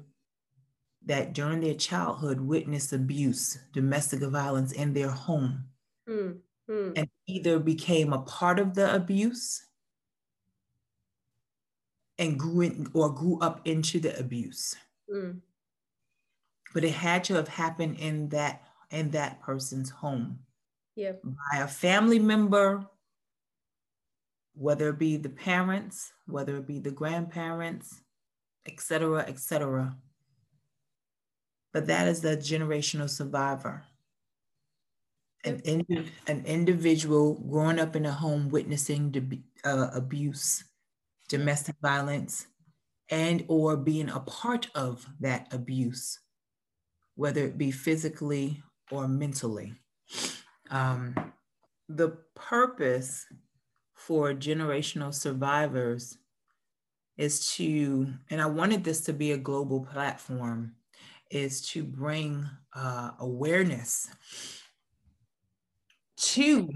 that 1.05 1.33
during 1.33 1.61
their 1.61 1.73
childhood 1.73 2.41
witnessed 2.41 2.93
abuse, 2.93 3.57
domestic 3.73 4.21
violence 4.21 4.71
in 4.71 4.93
their 4.93 5.09
home, 5.09 5.65
mm, 6.07 6.37
mm. 6.69 6.93
and 6.95 7.09
either 7.27 7.59
became 7.59 8.13
a 8.13 8.21
part 8.21 8.59
of 8.59 8.73
the 8.73 8.93
abuse 8.93 9.65
and 12.17 12.39
grew 12.39 12.61
in, 12.61 12.89
or 12.93 13.13
grew 13.13 13.39
up 13.39 13.61
into 13.65 13.99
the 13.99 14.17
abuse. 14.19 14.75
Mm. 15.13 15.41
But 16.73 16.83
it 16.83 16.93
had 16.93 17.23
to 17.25 17.35
have 17.35 17.47
happened 17.47 17.97
in 17.99 18.29
that 18.29 18.63
in 18.91 19.11
that 19.11 19.41
person's 19.41 19.89
home. 19.89 20.39
By 21.23 21.59
a 21.59 21.67
family 21.67 22.19
member, 22.19 22.87
whether 24.53 24.89
it 24.89 24.97
be 24.97 25.17
the 25.17 25.29
parents, 25.29 26.11
whether 26.25 26.57
it 26.57 26.65
be 26.65 26.79
the 26.79 26.91
grandparents, 26.91 28.01
etc., 28.65 29.19
etc 29.27 29.95
but 31.77 31.85
that 31.85 32.07
is 32.07 32.21
the 32.21 32.35
generational 32.35 33.07
survivor. 33.07 33.83
An, 35.43 35.59
indi- 35.59 36.11
an 36.27 36.43
individual 36.45 37.35
growing 37.49 37.79
up 37.79 37.95
in 37.95 38.05
a 38.05 38.11
home 38.11 38.49
witnessing 38.49 39.11
de- 39.11 39.43
uh, 39.63 39.89
abuse, 39.93 40.63
domestic 41.29 41.75
violence, 41.81 42.47
and 43.09 43.45
or 43.47 43.77
being 43.77 44.09
a 44.09 44.19
part 44.21 44.67
of 44.75 45.07
that 45.19 45.47
abuse, 45.53 46.19
whether 47.15 47.45
it 47.45 47.57
be 47.57 47.71
physically 47.71 48.61
or 48.91 49.07
mentally. 49.07 49.73
Um, 50.69 51.15
the 51.89 52.17
purpose 52.35 53.25
for 53.93 54.33
generational 54.33 55.13
survivors 55.13 56.17
is 57.17 57.53
to, 57.55 58.13
and 58.29 58.41
I 58.41 58.45
wanted 58.45 58.83
this 58.83 59.01
to 59.01 59.13
be 59.13 59.31
a 59.31 59.37
global 59.37 59.81
platform, 59.85 60.75
is 61.31 61.61
to 61.69 61.83
bring 61.83 62.47
uh, 62.73 63.11
awareness 63.19 64.09
to 66.17 66.69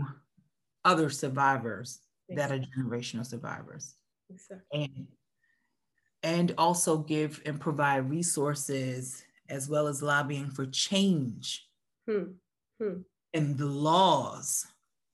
other 0.85 1.09
survivors 1.09 1.99
that 2.29 2.51
are 2.51 2.59
generational 2.59 3.25
survivors. 3.25 3.95
Exactly. 4.29 4.65
And, 4.73 5.07
and 6.23 6.53
also 6.57 6.97
give 6.97 7.41
and 7.45 7.59
provide 7.59 8.09
resources 8.09 9.23
as 9.49 9.67
well 9.67 9.87
as 9.87 10.01
lobbying 10.01 10.49
for 10.49 10.65
change 10.67 11.67
hmm. 12.09 12.23
Hmm. 12.81 13.01
in 13.33 13.57
the 13.57 13.65
laws 13.65 14.65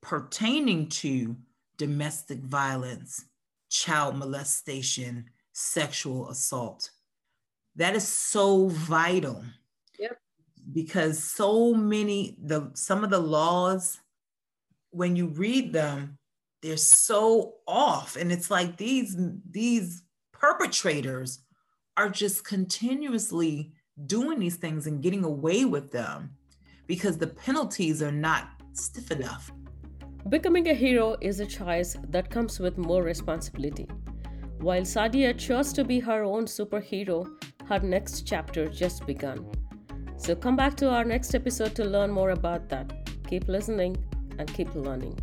pertaining 0.02 0.88
to 0.88 1.36
domestic 1.78 2.40
violence, 2.40 3.26
child 3.70 4.16
molestation, 4.16 5.26
sexual 5.54 6.30
assault. 6.30 6.92
That 7.76 7.96
is 7.96 8.08
so 8.08 8.68
vital. 8.70 9.44
Yep. 10.00 10.18
Because 10.74 11.24
so 11.24 11.74
many 11.74 12.38
the 12.44 12.72
some 12.74 13.04
of 13.04 13.10
the 13.10 13.20
laws 13.20 14.00
when 14.92 15.16
you 15.16 15.28
read 15.28 15.74
them 15.74 16.18
they're 16.62 16.78
so 16.78 17.56
off 17.68 18.16
and 18.16 18.32
it's 18.32 18.50
like 18.50 18.78
these 18.78 19.16
these 19.50 20.04
perpetrators 20.34 21.40
are 21.98 22.10
just 22.10 22.46
continuously 22.46 23.74
doing 24.06 24.40
these 24.40 24.58
things 24.58 24.86
and 24.86 25.02
getting 25.02 25.24
away 25.24 25.66
with 25.66 25.92
them 25.92 26.32
because 26.86 27.18
the 27.18 27.28
penalties 27.28 28.02
are 28.04 28.12
not 28.12 28.50
stiff 28.74 29.12
enough. 29.12 29.52
Becoming 30.30 30.70
a 30.70 30.74
hero 30.74 31.16
is 31.22 31.40
a 31.40 31.46
choice 31.46 31.98
that 32.10 32.30
comes 32.30 32.60
with 32.60 32.78
more 32.78 33.02
responsibility. 33.02 33.88
While 34.60 34.82
Saadia 34.82 35.38
chose 35.38 35.74
to 35.74 35.84
be 35.84 36.00
her 36.00 36.24
own 36.24 36.46
superhero, 36.46 37.28
her 37.66 37.80
next 37.80 38.28
chapter 38.28 38.68
just 38.68 39.06
begun. 39.06 39.50
So 40.18 40.36
come 40.36 40.56
back 40.56 40.76
to 40.78 40.90
our 40.90 41.04
next 41.04 41.34
episode 41.34 41.76
to 41.76 41.86
learn 41.86 42.12
more 42.12 42.32
about 42.32 42.70
that. 42.70 42.94
Keep 43.28 43.48
listening 43.48 43.98
and 44.38 44.54
keep 44.54 44.74
learning. 44.76 45.18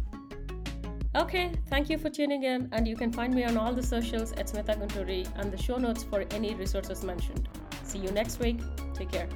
Okay, 1.17 1.53
thank 1.69 1.89
you 1.89 1.97
for 1.97 2.11
tuning 2.11 2.43
in, 2.43 2.69
and 2.73 2.89
you 2.89 2.97
can 2.97 3.13
find 3.13 3.33
me 3.33 3.45
on 3.45 3.57
all 3.57 3.73
the 3.73 3.83
socials 3.83 4.33
at 4.33 4.49
Smitha 4.49 4.77
Gunturi 4.77 5.29
and 5.37 5.53
the 5.53 5.57
show 5.57 5.77
notes 5.77 6.03
for 6.03 6.25
any 6.33 6.55
resources 6.55 7.05
mentioned. 7.05 7.49
See 7.85 7.99
you 7.99 8.11
next 8.11 8.41
week. 8.41 8.59
Take 8.95 9.13
care. 9.13 9.29